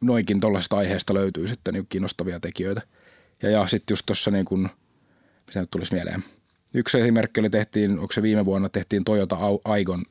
noinkin 0.00 0.40
tuollaisesta 0.40 0.76
aiheesta 0.76 1.14
löytyy 1.14 1.48
sitten 1.48 1.74
niin 1.74 1.86
kiinnostavia 1.88 2.40
tekijöitä. 2.40 2.82
Ja, 3.42 3.50
ja 3.50 3.66
sitten 3.66 3.92
just 3.92 4.06
tuossa 4.06 4.30
niin 4.30 4.44
kuin, 4.44 4.68
mitä 5.46 5.60
nyt 5.60 5.70
tulisi 5.70 5.94
mieleen. 5.94 6.24
Yksi 6.74 7.00
esimerkki 7.00 7.40
oli 7.40 7.50
tehtiin, 7.50 7.98
onko 7.98 8.12
se 8.12 8.22
viime 8.22 8.44
vuonna 8.44 8.68
tehtiin 8.68 9.04
Toyota 9.04 9.36
Aigon 9.64 10.02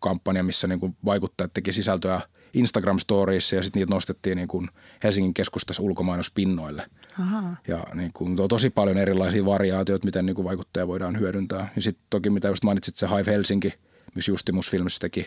kampanja, 0.00 0.42
missä 0.42 0.66
niin 0.66 0.80
kuin 0.80 0.96
vaikuttajat 1.04 1.54
teki 1.54 1.72
sisältöä– 1.72 2.20
instagram 2.54 2.98
Stories 2.98 3.52
ja 3.52 3.62
sitten 3.62 3.80
niitä 3.80 3.94
nostettiin 3.94 4.36
niin 4.36 4.48
kuin 4.48 4.68
Helsingin 5.04 5.34
keskustassa 5.34 5.82
ulkomainospinnoille. 5.82 6.86
Aha. 7.20 7.56
Ja 7.68 7.84
niin 7.94 8.10
kuin, 8.14 8.40
on 8.40 8.48
tosi 8.48 8.70
paljon 8.70 8.96
erilaisia 8.96 9.44
variaatioita, 9.44 10.04
miten 10.04 10.26
niin 10.26 10.36
kuin 10.36 10.44
vaikuttaja 10.44 10.86
voidaan 10.86 11.18
hyödyntää. 11.18 11.72
Ja 11.76 11.82
sitten 11.82 12.04
toki 12.10 12.30
mitä 12.30 12.48
just 12.48 12.64
mainitsit, 12.64 12.96
se 12.96 13.06
Hive 13.06 13.32
Helsinki, 13.32 13.72
missä 14.14 14.32
Justimus 14.32 14.70
Films 14.70 14.98
teki 14.98 15.26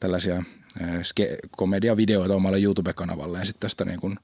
tällaisia 0.00 0.36
äh, 0.36 0.44
ske- 1.00 1.48
komediavideoita 1.50 2.34
omalle 2.34 2.60
YouTube-kanavalle 2.60 3.38
ja 3.38 3.44
sitten 3.44 3.60
tästä 3.60 3.84
niin 3.84 4.00
kuin 4.00 4.16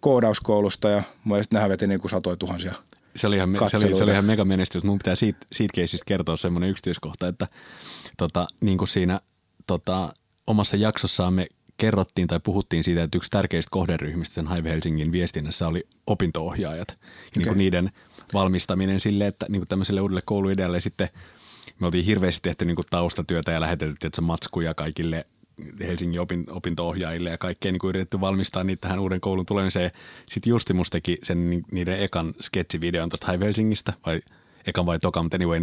koodauskoulusta 0.00 0.88
ja 0.88 1.02
mielestäni 1.24 1.56
nehän 1.56 1.70
veti 1.70 1.86
niin 1.86 2.00
kuin 2.00 2.10
satoja 2.10 2.36
tuhansia 2.36 2.74
se 3.16 3.26
oli 3.26 3.36
ihan, 3.36 3.56
se 3.68 3.76
oli, 3.76 3.96
se 3.96 4.04
oli 4.04 4.12
ihan 4.12 4.24
mega 4.24 4.44
menestys. 4.44 4.84
Mun 4.84 4.98
pitää 4.98 5.14
siitä, 5.14 5.46
siitä 5.52 5.72
keisistä 5.74 6.04
kertoa 6.06 6.36
semmoinen 6.36 6.70
yksityiskohta, 6.70 7.28
että 7.28 7.46
tota, 8.16 8.48
niin 8.60 8.78
kuin 8.78 8.88
siinä 8.88 9.20
tota, 9.66 10.12
omassa 10.46 10.76
jaksossaan 10.76 11.34
me 11.34 11.46
kerrottiin 11.80 12.28
tai 12.28 12.40
puhuttiin 12.40 12.84
siitä, 12.84 13.02
että 13.02 13.18
yksi 13.18 13.30
tärkeistä 13.30 13.70
kohderyhmistä 13.70 14.34
sen 14.34 14.50
Hive 14.54 14.70
Helsingin 14.70 15.12
viestinnässä 15.12 15.68
oli 15.68 15.86
opintoohjaajat. 16.06 16.88
Okay. 16.90 17.00
Niin 17.36 17.48
kuin 17.48 17.58
niiden 17.58 17.90
valmistaminen 18.34 19.00
sille, 19.00 19.26
että 19.26 19.46
niin 19.48 19.60
kuin 19.60 19.68
tämmöiselle 19.68 20.00
uudelle 20.00 20.22
kouluidealle 20.24 20.80
sitten 20.80 21.08
me 21.80 21.86
oltiin 21.86 22.04
hirveästi 22.04 22.40
tehty 22.42 22.64
niin 22.64 22.76
kuin 22.76 22.86
taustatyötä 22.90 23.52
ja 23.52 23.60
lähetelty 23.60 24.06
että 24.06 24.20
matskuja 24.20 24.74
kaikille 24.74 25.26
Helsingin 25.80 26.20
opinto-ohjaajille 26.50 27.30
ja 27.30 27.38
kaikkea 27.38 27.72
niin 27.72 27.80
kuin 27.80 27.88
yritetty 27.88 28.20
valmistaa 28.20 28.64
niitä 28.64 28.80
tähän 28.80 28.98
uuden 28.98 29.20
koulun 29.20 29.46
tulemiseen. 29.46 29.90
Sitten 30.28 30.50
Justimus 30.50 30.90
teki 30.90 31.18
sen 31.22 31.62
niiden 31.72 32.00
ekan 32.00 32.34
sketsivideon 32.40 33.08
tuosta 33.08 33.32
Hive 33.32 33.44
Helsingistä, 33.44 33.92
vai 34.06 34.20
ekan 34.66 34.86
vai 34.86 34.98
tokan, 34.98 35.24
mutta 35.24 35.36
anyway, 35.36 35.60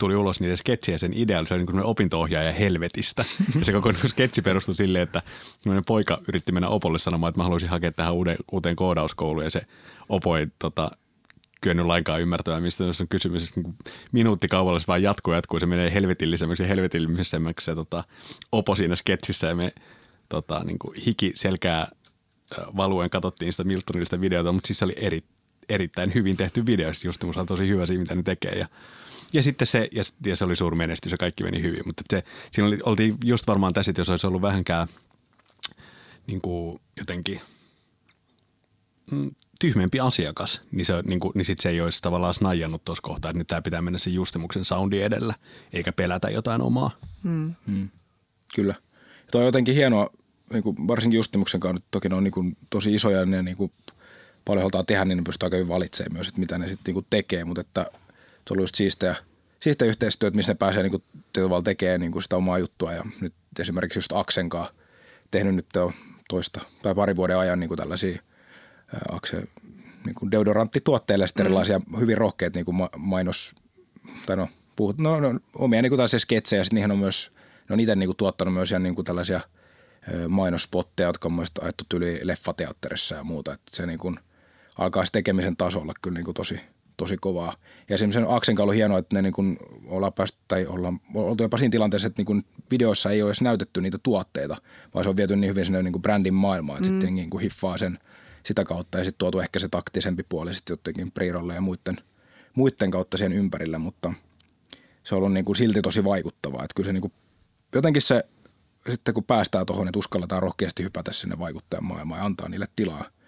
tuli 0.00 0.16
ulos 0.16 0.40
niiden 0.40 0.56
sketsejä 0.56 0.98
sen 0.98 1.12
idea, 1.14 1.44
se 1.46 1.54
oli 1.54 1.64
niin 1.64 1.82
opinto-ohjaaja 1.82 2.52
helvetistä. 2.52 3.24
Ja 3.58 3.64
se 3.64 3.72
koko 3.72 3.92
sketsi 3.92 4.42
perustui 4.42 4.74
silleen, 4.74 5.02
että 5.02 5.22
poika 5.86 6.18
yritti 6.28 6.52
mennä 6.52 6.68
Opolle 6.68 6.98
sanomaan, 6.98 7.28
että 7.28 7.38
mä 7.38 7.44
haluaisin 7.44 7.68
hakea 7.68 7.92
tähän 7.92 8.14
uuden, 8.14 8.36
uuteen 8.52 8.76
koodauskouluun 8.76 9.44
ja 9.44 9.50
se 9.50 9.62
Opo 10.08 10.36
ei 10.36 10.46
tota, 10.58 10.90
kyennyt 11.60 11.86
lainkaan 11.86 12.20
ymmärtämään, 12.20 12.62
mistä 12.62 12.84
on 12.84 13.08
kysymys. 13.08 13.56
Niin 13.56 13.74
minuuttikaupalla 14.12 14.80
se 14.80 14.86
vaan 14.86 15.02
jatkuu 15.02 15.34
jatkuu, 15.34 15.60
se 15.60 15.66
menee 15.66 15.94
helvetillisemmäksi 15.94 16.62
ja 16.62 16.68
helvetillisemmäksi 16.68 17.64
se 17.64 17.74
tota, 17.74 18.04
Opo 18.52 18.76
siinä 18.76 18.96
sketsissä 18.96 19.46
ja 19.46 19.54
me 19.54 19.72
tota, 20.28 20.64
niin 20.64 20.78
kuin 20.78 20.94
hiki 21.06 21.32
selkää 21.34 21.88
valuen 22.76 23.10
katsottiin 23.10 23.52
sitä 23.52 23.64
Miltonista 23.64 24.20
videota, 24.20 24.52
mutta 24.52 24.66
siis 24.66 24.78
se 24.78 24.84
oli 24.84 24.94
eri, 24.96 25.22
erittäin 25.68 26.14
hyvin 26.14 26.36
tehty 26.36 26.66
video. 26.66 26.90
Just 27.04 27.24
on 27.24 27.46
tosi 27.46 27.68
hyvä 27.68 27.86
siinä, 27.86 28.02
mitä 28.02 28.14
ne 28.14 28.22
tekee 28.22 28.52
ja 28.52 28.66
ja 29.32 29.42
sitten 29.42 29.66
se, 29.66 29.88
ja, 29.92 30.02
ja 30.26 30.36
se 30.36 30.44
oli 30.44 30.56
suuri 30.56 30.76
menestys 30.76 31.12
ja 31.12 31.18
kaikki 31.18 31.44
meni 31.44 31.62
hyvin, 31.62 31.82
mutta 31.86 32.02
se, 32.10 32.24
siinä 32.52 32.68
oli, 32.68 32.78
oltiin 32.84 33.16
just 33.24 33.46
varmaan 33.46 33.72
tässä, 33.72 33.90
että 33.90 34.00
jos 34.00 34.10
olisi 34.10 34.26
ollut 34.26 34.42
vähänkään 34.42 34.88
niin 36.26 36.40
kuin 36.40 36.80
jotenkin 36.98 37.40
mm, 39.10 39.30
tyhmempi 39.60 40.00
asiakas, 40.00 40.60
niin, 40.72 40.86
se, 40.86 41.02
niin, 41.04 41.20
kuin, 41.20 41.32
niin 41.34 41.44
sitten 41.44 41.62
se 41.62 41.68
ei 41.68 41.80
olisi 41.80 42.02
tavallaan 42.02 42.34
snajannut 42.34 42.84
tuossa 42.84 43.02
kohtaa, 43.02 43.30
että 43.30 43.38
nyt 43.38 43.46
tämä 43.46 43.62
pitää 43.62 43.82
mennä 43.82 43.98
sen 43.98 44.14
Justimuksen 44.14 44.64
soundi 44.64 45.02
edellä, 45.02 45.34
eikä 45.72 45.92
pelätä 45.92 46.30
jotain 46.30 46.62
omaa. 46.62 46.90
Mm. 47.22 47.54
Mm. 47.66 47.88
Kyllä. 48.54 48.74
Ja 49.00 49.30
tuo 49.30 49.40
on 49.40 49.46
jotenkin 49.46 49.74
hienoa, 49.74 50.10
niin 50.52 50.62
kuin 50.62 50.76
varsinkin 50.86 51.18
Justimuksen 51.18 51.60
kanssa, 51.60 51.86
toki 51.90 52.08
ne 52.08 52.14
on 52.14 52.24
niin 52.24 52.32
kuin 52.32 52.56
tosi 52.70 52.94
isoja 52.94 53.18
ja 53.18 53.26
ne 53.26 53.42
niin 53.42 53.56
kuin 53.56 53.72
paljon 54.44 54.62
halutaan 54.62 54.86
tehdä, 54.86 55.04
niin 55.04 55.18
ne 55.18 55.22
pystyy 55.22 55.46
aika 55.46 55.56
hyvin 55.56 55.68
valitsemaan 55.68 56.12
myös, 56.12 56.28
että 56.28 56.40
mitä 56.40 56.58
ne 56.58 56.68
sitten 56.68 56.94
niin 56.94 57.06
tekee, 57.10 57.44
mutta 57.44 57.60
että 57.60 57.86
se 58.50 58.54
on 58.54 58.56
ollut 58.56 58.62
just 58.62 58.74
siistiä, 58.74 59.16
siistiä 59.60 59.88
yhteistyötä, 59.88 60.36
missä 60.36 60.52
ne 60.52 60.56
pääsee 60.56 60.82
niin 60.82 60.90
kuin, 60.90 61.64
tekemään 61.64 62.00
niin 62.00 62.12
kuin 62.12 62.22
sitä 62.22 62.36
omaa 62.36 62.58
juttua. 62.58 62.92
Ja 62.92 63.04
nyt 63.20 63.34
esimerkiksi 63.60 63.98
just 63.98 64.12
Aksen 64.12 64.48
kanssa 64.48 64.74
tehnyt 65.30 65.54
nyt 65.54 65.66
jo 65.74 65.92
toista 66.28 66.60
tai 66.82 66.94
pari 66.94 67.16
vuoden 67.16 67.38
ajan 67.38 67.60
niin 67.60 67.68
kuin 67.68 67.78
tällaisia 67.78 68.22
Akse 69.12 69.42
niin 70.04 70.14
kuin 70.14 70.30
deodoranttituotteille 70.30 71.26
sitten 71.26 71.44
mm. 71.44 71.46
erilaisia 71.46 71.80
hyvin 72.00 72.18
rohkeita 72.18 72.58
niin 72.58 72.64
kuin 72.64 72.76
mainos, 72.96 73.54
tai 74.26 74.36
no, 74.36 74.48
puhut, 74.76 74.98
no, 74.98 75.20
no 75.20 75.40
omia 75.54 75.82
niin 75.82 75.90
kuin 75.90 75.98
tällaisia 75.98 76.20
sketsejä, 76.20 76.64
sitten 76.64 76.74
niihin 76.74 76.90
on 76.90 76.98
myös, 76.98 77.32
ne 77.68 77.72
on 77.72 77.80
itse 77.80 77.96
niin 77.96 78.08
kuin 78.08 78.16
tuottanut 78.16 78.54
myös 78.54 78.70
ihan 78.70 78.82
niin 78.82 78.94
kuin 78.94 79.04
tällaisia 79.04 79.40
mainospotteja, 80.28 81.08
jotka 81.08 81.28
on 81.28 81.32
myös 81.32 81.48
ajettu 81.60 81.84
yli 81.94 82.20
leffateatterissa 82.22 83.14
ja 83.14 83.24
muuta, 83.24 83.52
että 83.52 83.76
se 83.76 83.86
niin 83.86 83.98
kuin 83.98 84.18
alkaa 84.78 85.04
tekemisen 85.12 85.56
tasolla 85.56 85.92
kyllä 86.02 86.14
niin 86.14 86.24
kuin 86.24 86.34
tosi, 86.34 86.60
tosi 87.00 87.16
kovaa. 87.16 87.56
Ja 87.88 87.94
esimerkiksi 87.94 88.20
Aksen 88.28 88.54
kanssa 88.54 88.70
on 88.70 88.74
hienoa, 88.74 88.98
että 88.98 89.16
ne 89.16 89.22
niin 89.22 89.32
kuin 89.32 89.58
ollaan 89.86 90.12
päästy, 90.12 90.38
tai 90.48 90.66
ollaan 90.66 91.00
oltu 91.14 91.42
jopa 91.42 91.58
siinä 91.58 91.70
tilanteessa, 91.70 92.06
että 92.06 92.20
niin 92.20 92.26
kuin 92.26 92.44
videoissa 92.70 93.10
ei 93.10 93.22
ole 93.22 93.30
edes 93.30 93.40
näytetty 93.40 93.80
niitä 93.80 93.98
tuotteita, 94.02 94.56
vaan 94.94 95.04
se 95.04 95.08
on 95.08 95.16
viety 95.16 95.36
niin 95.36 95.48
hyvin 95.48 95.64
sinne 95.64 95.82
niin 95.82 95.92
kuin 95.92 96.02
brändin 96.02 96.34
maailmaan, 96.34 96.76
että 96.76 96.88
mm. 96.88 96.94
sitten 96.94 97.14
niin 97.14 97.30
kuin 97.30 97.42
hiffaa 97.42 97.78
sen 97.78 97.98
sitä 98.46 98.64
kautta 98.64 98.98
ja 98.98 99.04
sitten 99.04 99.18
tuotu 99.18 99.40
ehkä 99.40 99.58
se 99.58 99.68
taktisempi 99.68 100.22
puoli 100.28 100.54
sitten 100.54 100.72
jotenkin 100.72 101.12
Priirolle 101.12 101.54
ja 101.54 101.60
muiden, 101.60 101.96
muiden 102.54 102.90
kautta 102.90 103.16
sen 103.16 103.32
ympärille, 103.32 103.78
mutta 103.78 104.12
se 105.04 105.14
on 105.14 105.18
ollut 105.18 105.32
niin 105.32 105.44
kuin 105.44 105.56
silti 105.56 105.82
tosi 105.82 106.04
vaikuttavaa. 106.04 106.64
Että 106.64 106.74
kyllä 106.76 106.86
se 106.86 106.92
niin 106.92 107.00
kuin, 107.00 107.12
jotenkin 107.74 108.02
se, 108.02 108.22
sitten 108.90 109.14
kun 109.14 109.24
päästään 109.24 109.66
tuohon, 109.66 109.88
että 109.88 109.98
uskalletaan 109.98 110.42
rohkeasti 110.42 110.82
hypätä 110.82 111.12
sinne 111.12 111.38
vaikuttajan 111.38 111.84
maailmaan 111.84 112.18
ja 112.18 112.24
antaa 112.24 112.48
niille 112.48 112.66
tilaa– 112.76 113.04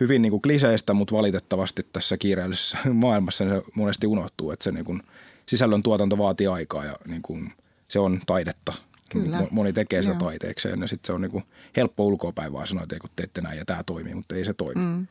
hyvin 0.00 0.22
niin 0.22 0.30
kuin 0.30 0.42
kliseistä, 0.42 0.94
mutta 0.94 1.16
valitettavasti 1.16 1.86
tässä 1.92 2.16
kiireellisessä 2.16 2.78
maailmassa 2.92 3.44
se 3.48 3.62
monesti 3.76 4.06
unohtuu, 4.06 4.50
että 4.50 4.64
se 4.64 4.72
niin 4.72 4.84
kuin 4.84 5.02
sisällön 5.46 5.82
tuotanto 5.82 6.18
vaatii 6.18 6.46
aikaa 6.46 6.84
ja 6.84 6.96
niin 7.06 7.22
kuin 7.22 7.52
se 7.88 7.98
on 7.98 8.20
taidetta. 8.26 8.72
Kyllä. 9.12 9.46
Moni 9.50 9.72
tekee 9.72 10.02
sitä 10.02 10.14
Joo. 10.14 10.20
taiteekseen 10.20 10.80
ja 10.80 10.88
sitten 10.88 11.06
se 11.06 11.12
on 11.12 11.20
niin 11.20 11.30
kuin 11.30 11.44
helppo 11.76 12.04
ulkoapäin 12.04 12.52
vaan 12.52 12.66
sanoa, 12.66 12.82
että 12.82 12.98
kun 13.00 13.10
teette 13.16 13.40
näin 13.40 13.58
ja 13.58 13.64
tämä 13.64 13.82
toimii, 13.82 14.14
mutta 14.14 14.34
ei 14.34 14.44
se 14.44 14.54
toimi. 14.54 14.80
Mm. 14.80 15.06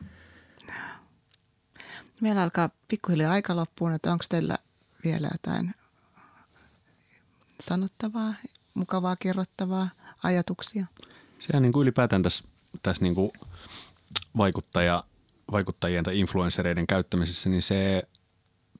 Meillä 2.22 2.44
alkaa 2.44 2.70
pikkuhiljaa 2.88 3.32
aika 3.32 3.56
loppuun, 3.56 3.94
että 3.94 4.12
onko 4.12 4.26
teillä 4.30 4.58
vielä 5.04 5.30
jotain 5.32 5.74
sanottavaa, 7.62 8.34
mukavaa 8.74 9.16
kerrottavaa, 9.20 9.90
ajatuksia. 10.24 10.86
Sehän 11.40 11.64
niin 11.64 11.74
kuin 11.74 11.82
ylipäätään 11.82 12.24
tässä, 12.24 12.44
tässä 12.84 13.04
niin 13.04 13.16
kuin 13.16 13.32
vaikuttaja, 14.38 15.04
vaikuttajien 15.52 16.04
tai 16.04 16.20
influenssereiden 16.20 16.88
käyttämisessä, 16.88 17.50
niin 17.50 17.62
se 17.62 18.04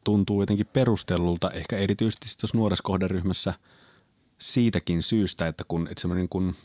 tuntuu 0.04 0.42
jotenkin 0.42 0.68
perustellulta, 0.74 1.52
ehkä 1.52 1.78
erityisesti 1.78 2.26
tuossa 2.42 2.58
nuoressa 2.58 2.84
kohderyhmässä 2.84 3.54
siitäkin 4.40 5.04
syystä, 5.04 5.48
että 5.48 5.64
kun 5.68 5.88
että 5.88 6.02
semmoinen 6.02 6.30
kun, 6.30 6.56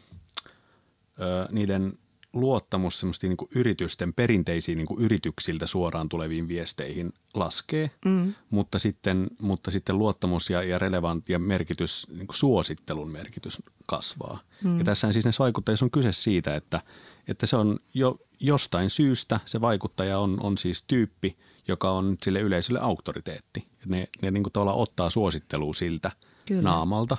ö, 1.20 1.48
niiden 1.50 1.98
luottamus 2.32 3.00
semmoista 3.00 3.26
niin 3.26 3.36
yritysten 3.54 4.14
perinteisiin 4.14 4.78
niin 4.78 4.98
yrityksiltä 4.98 5.66
suoraan 5.66 6.08
tuleviin 6.08 6.48
viesteihin 6.48 7.12
laskee, 7.34 7.90
mm. 8.04 8.34
mutta, 8.50 8.78
sitten, 8.78 9.26
mutta 9.40 9.70
sitten 9.70 9.98
luottamus 9.98 10.50
ja, 10.50 10.62
ja 10.62 10.78
relevant 10.78 11.28
ja 11.28 11.38
merkitys, 11.38 12.06
niin 12.10 12.26
suosittelun 12.32 13.10
merkitys 13.10 13.62
kasvaa. 13.86 14.38
Mm. 14.64 14.78
Ja 14.78 14.84
tässä 14.84 15.12
siis 15.12 15.24
näissä 15.24 15.44
vaikuttajissa 15.44 15.84
on 15.84 15.90
kyse 15.90 16.12
siitä, 16.12 16.56
että, 16.56 16.80
että 17.28 17.46
se 17.46 17.56
on 17.56 17.78
jo 17.94 18.18
jostain 18.40 18.90
syystä 18.90 19.40
se 19.44 19.60
vaikuttaja 19.60 20.18
on, 20.18 20.38
on 20.42 20.58
siis 20.58 20.84
tyyppi, 20.86 21.36
joka 21.68 21.90
on 21.90 22.16
sille 22.22 22.40
yleisölle 22.40 22.80
auktoriteetti. 22.80 23.66
Ne, 23.86 24.08
ne 24.22 24.30
niin 24.30 24.42
kuin 24.42 24.52
tavallaan 24.52 24.78
ottaa 24.78 25.10
suosittelua 25.10 25.74
siltä 25.74 26.12
Kyllä. 26.46 26.62
naamalta 26.62 27.16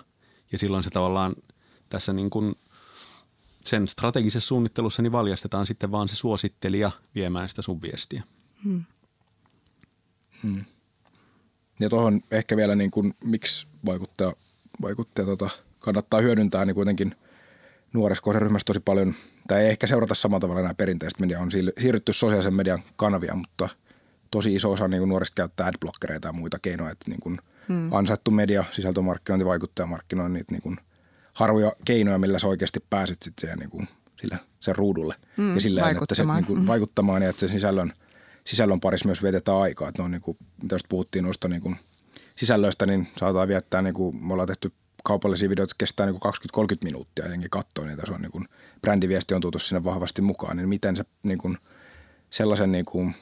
ja 0.52 0.58
silloin 0.58 0.84
se 0.84 0.90
tavallaan 0.90 1.36
tässä 1.90 2.14
niin 2.14 2.30
kuin– 2.30 2.56
sen 3.64 3.88
strategisessa 3.88 4.48
suunnittelussa 4.48 5.02
niin 5.02 5.12
valjastetaan 5.12 5.68
sitten 5.68 5.92
vaan 5.92 6.10
se 6.10 6.16
suosittelija 6.16 6.92
viemään 7.16 7.48
sitä 7.48 7.62
sun 7.62 7.82
viestiä. 7.82 8.24
Hmm. 8.64 8.84
Hmm. 10.44 10.66
Ja 11.80 11.90
tuohon 11.90 12.22
ehkä 12.32 12.58
vielä 12.58 12.76
niin 12.76 12.92
kuin, 12.92 13.14
miksi 13.24 13.68
vaikuttaja, 13.86 14.34
vaikuttaja 14.82 15.26
tota, 15.26 15.50
kannattaa 15.80 16.22
hyödyntää, 16.22 16.66
niin 16.66 16.76
kuitenkin 16.76 17.16
nuoressa 17.94 18.22
kohderyhmässä 18.22 18.66
tosi 18.66 18.80
paljon, 18.80 19.14
tai 19.48 19.64
ei 19.64 19.70
ehkä 19.70 19.88
seurata 19.88 20.16
samalla 20.16 20.40
tavalla 20.40 20.62
nämä 20.62 20.74
perinteiset 20.74 21.20
media, 21.20 21.40
on 21.40 21.52
siirrytty 21.52 22.14
sosiaalisen 22.14 22.54
median 22.54 22.84
kanavia, 22.96 23.36
mutta 23.36 23.70
tosi 24.32 24.56
iso 24.56 24.72
osa 24.72 24.88
niin 24.88 25.02
kuin 25.02 25.10
nuorista 25.10 25.36
käyttää 25.36 25.68
adblockereita 25.68 26.28
ja 26.28 26.34
muita 26.34 26.60
keinoja, 26.60 26.92
että 26.92 27.10
niin 27.10 27.20
kuin 27.20 27.40
hmm. 27.68 27.94
ansaittu 27.94 28.32
media, 28.32 28.64
sisältömarkkinointi, 28.72 29.46
vaikuttajamarkkinointi, 29.46 30.44
niin 30.50 30.62
kuin– 30.62 30.78
harvoja 31.34 31.74
keinoja, 31.86 32.20
millä 32.20 32.40
sä 32.40 32.48
oikeasti 32.48 32.80
pääset 32.90 33.18
sitten 33.24 33.42
siihen 33.42 33.60
niin 33.60 33.70
kuin, 33.70 33.88
sillä, 34.22 34.38
sen 34.60 34.76
ruudulle. 34.76 35.16
Mm, 35.38 35.56
ja 35.56 35.62
sillä 35.62 35.90
että 35.90 36.16
se 36.16 36.26
niin 36.26 36.46
kuin, 36.46 36.60
mm. 36.60 36.68
vaikuttamaan 36.68 37.22
ja 37.22 37.30
että 37.30 37.40
se 37.40 37.48
sisällön, 37.48 37.94
sisällön 38.46 38.80
parissa 38.80 39.08
myös 39.08 39.24
vietetään 39.24 39.58
aikaa. 39.58 39.90
Että 39.90 40.02
ne 40.02 40.06
on 40.06 40.12
niin 40.12 40.22
kuin, 40.22 40.38
jos 40.72 40.82
puhuttiin 40.90 41.26
noista 41.26 41.48
niin 41.48 41.62
kuin, 41.62 41.76
sisällöistä, 42.36 42.86
niin 42.86 43.08
saadaan 43.18 43.48
viettää, 43.48 43.82
niin 43.82 43.94
kuin, 43.94 44.26
me 44.28 44.34
ollaan 44.34 44.48
tehty 44.48 44.72
kaupallisia 45.04 45.50
videoita, 45.50 45.76
kestää 45.78 46.06
niin 46.06 46.16
20-30 46.58 46.60
minuuttia 46.84 47.26
ja 47.26 47.32
jengi 47.32 47.48
katsoo 47.50 47.86
niitä. 47.86 48.02
Se 48.06 48.14
on 48.14 48.22
niin 48.22 48.32
kuin, 48.32 48.48
brändiviesti 48.82 49.34
on 49.34 49.42
tuotu 49.42 49.60
sinne 49.60 49.84
vahvasti 49.84 50.22
mukaan, 50.22 50.58
niin 50.58 50.70
miten 50.70 50.96
se 50.96 51.04
niin 51.24 51.38
kuin, 51.38 51.58
sellaisen 52.30 52.72
niin 52.72 52.86
kuin, 52.86 53.16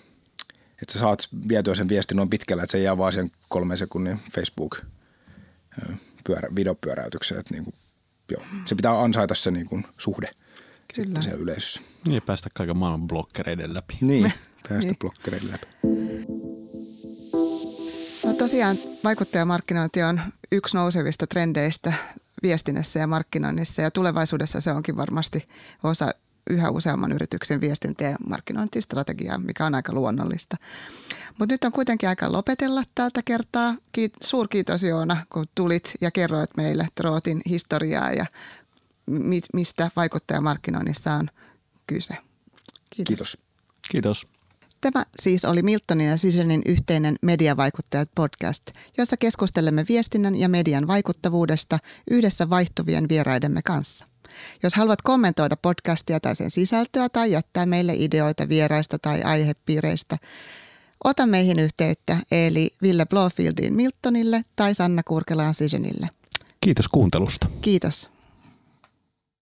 että 0.81 0.93
sä 0.93 0.99
saat 0.99 1.27
vietyä 1.49 1.75
sen 1.75 1.89
viestin 1.89 2.15
noin 2.15 2.29
pitkälle, 2.29 2.63
että 2.63 2.71
se 2.71 2.79
jää 2.79 2.97
vaan 2.97 3.13
sen 3.13 3.31
kolmen 3.49 3.77
sekunnin 3.77 4.19
Facebook 4.35 4.77
pyörä, 6.23 6.49
videopyöräytykseen, 6.55 7.39
että 7.39 7.53
niin 7.53 7.63
kuin 7.63 7.75
joo, 8.31 8.43
se 8.65 8.75
pitää 8.75 9.01
ansaita 9.01 9.35
se 9.35 9.51
niin 9.51 9.65
kuin 9.65 9.85
suhde 9.97 10.29
Kyllä. 10.95 11.21
siellä 11.21 11.41
yleisössä. 11.41 11.81
Niin 12.05 12.15
ja 12.15 12.21
päästä 12.21 12.49
kaiken 12.53 12.77
maailman 12.77 13.07
blokkereiden 13.07 13.73
läpi. 13.73 13.97
Niin, 14.01 14.23
päästä 14.69 14.87
niin. 14.87 14.97
blokkereiden 14.99 15.51
läpi. 15.51 15.67
No 18.25 18.33
tosiaan 18.33 18.77
vaikuttajamarkkinointi 19.03 20.03
on 20.03 20.21
yksi 20.51 20.77
nousevista 20.77 21.27
trendeistä 21.27 21.93
viestinnässä 22.43 22.99
ja 22.99 23.07
markkinoinnissa 23.07 23.81
ja 23.81 23.91
tulevaisuudessa 23.91 24.61
se 24.61 24.71
onkin 24.71 24.97
varmasti 24.97 25.47
osa 25.83 26.11
yhä 26.49 26.69
useamman 26.69 27.11
yrityksen 27.11 27.61
viestintä- 27.61 28.03
ja 28.03 28.17
markkinointistrategiaa, 28.27 29.37
mikä 29.37 29.65
on 29.65 29.75
aika 29.75 29.93
luonnollista. 29.93 30.57
Mutta 31.39 31.53
nyt 31.53 31.63
on 31.63 31.71
kuitenkin 31.71 32.09
aika 32.09 32.31
lopetella 32.31 32.83
tältä 32.95 33.21
kertaa. 33.25 33.75
Kiit- 33.97 34.17
suurkiitos 34.23 34.83
Joona, 34.83 35.25
kun 35.29 35.45
tulit 35.55 35.93
ja 36.01 36.11
kerroit 36.11 36.49
meille 36.57 36.87
Trootin 36.95 37.41
historiaa 37.49 38.11
ja 38.11 38.25
mi- 39.05 39.41
mistä 39.53 39.91
vaikuttajamarkkinoinnissa 39.95 41.13
on 41.13 41.29
kyse. 41.87 42.13
Kiitos. 42.89 43.05
Kiitos. 43.05 43.37
Kiitos. 43.91 44.27
Tämä 44.81 45.05
siis 45.21 45.45
oli 45.45 45.61
Miltonin 45.61 46.07
ja 46.07 46.17
Sisenin 46.17 46.61
yhteinen 46.65 47.15
Mediavaikuttajat 47.21 48.09
podcast, 48.15 48.63
jossa 48.97 49.17
keskustelemme 49.17 49.85
viestinnän 49.89 50.35
ja 50.35 50.49
median 50.49 50.87
vaikuttavuudesta 50.87 51.79
yhdessä 52.11 52.49
vaihtuvien 52.49 53.09
vieraidemme 53.09 53.61
kanssa. 53.61 54.05
Jos 54.63 54.75
haluat 54.75 55.01
kommentoida 55.01 55.57
podcastia 55.57 56.19
tai 56.19 56.35
sen 56.35 56.51
sisältöä 56.51 57.09
tai 57.09 57.31
jättää 57.31 57.65
meille 57.65 57.93
ideoita 57.95 58.49
vieraista 58.49 58.99
tai 58.99 59.21
aihepiireistä, 59.21 60.17
ota 61.03 61.25
meihin 61.25 61.59
yhteyttä 61.59 62.17
eli 62.31 62.69
Ville 62.81 63.05
Blofieldin 63.05 63.73
Miltonille 63.73 64.41
tai 64.55 64.75
Sanna 64.75 65.03
Kurkelaan 65.03 65.53
Sisenille. 65.53 66.09
Kiitos 66.61 66.87
kuuntelusta. 66.87 67.47
Kiitos. 67.61 68.09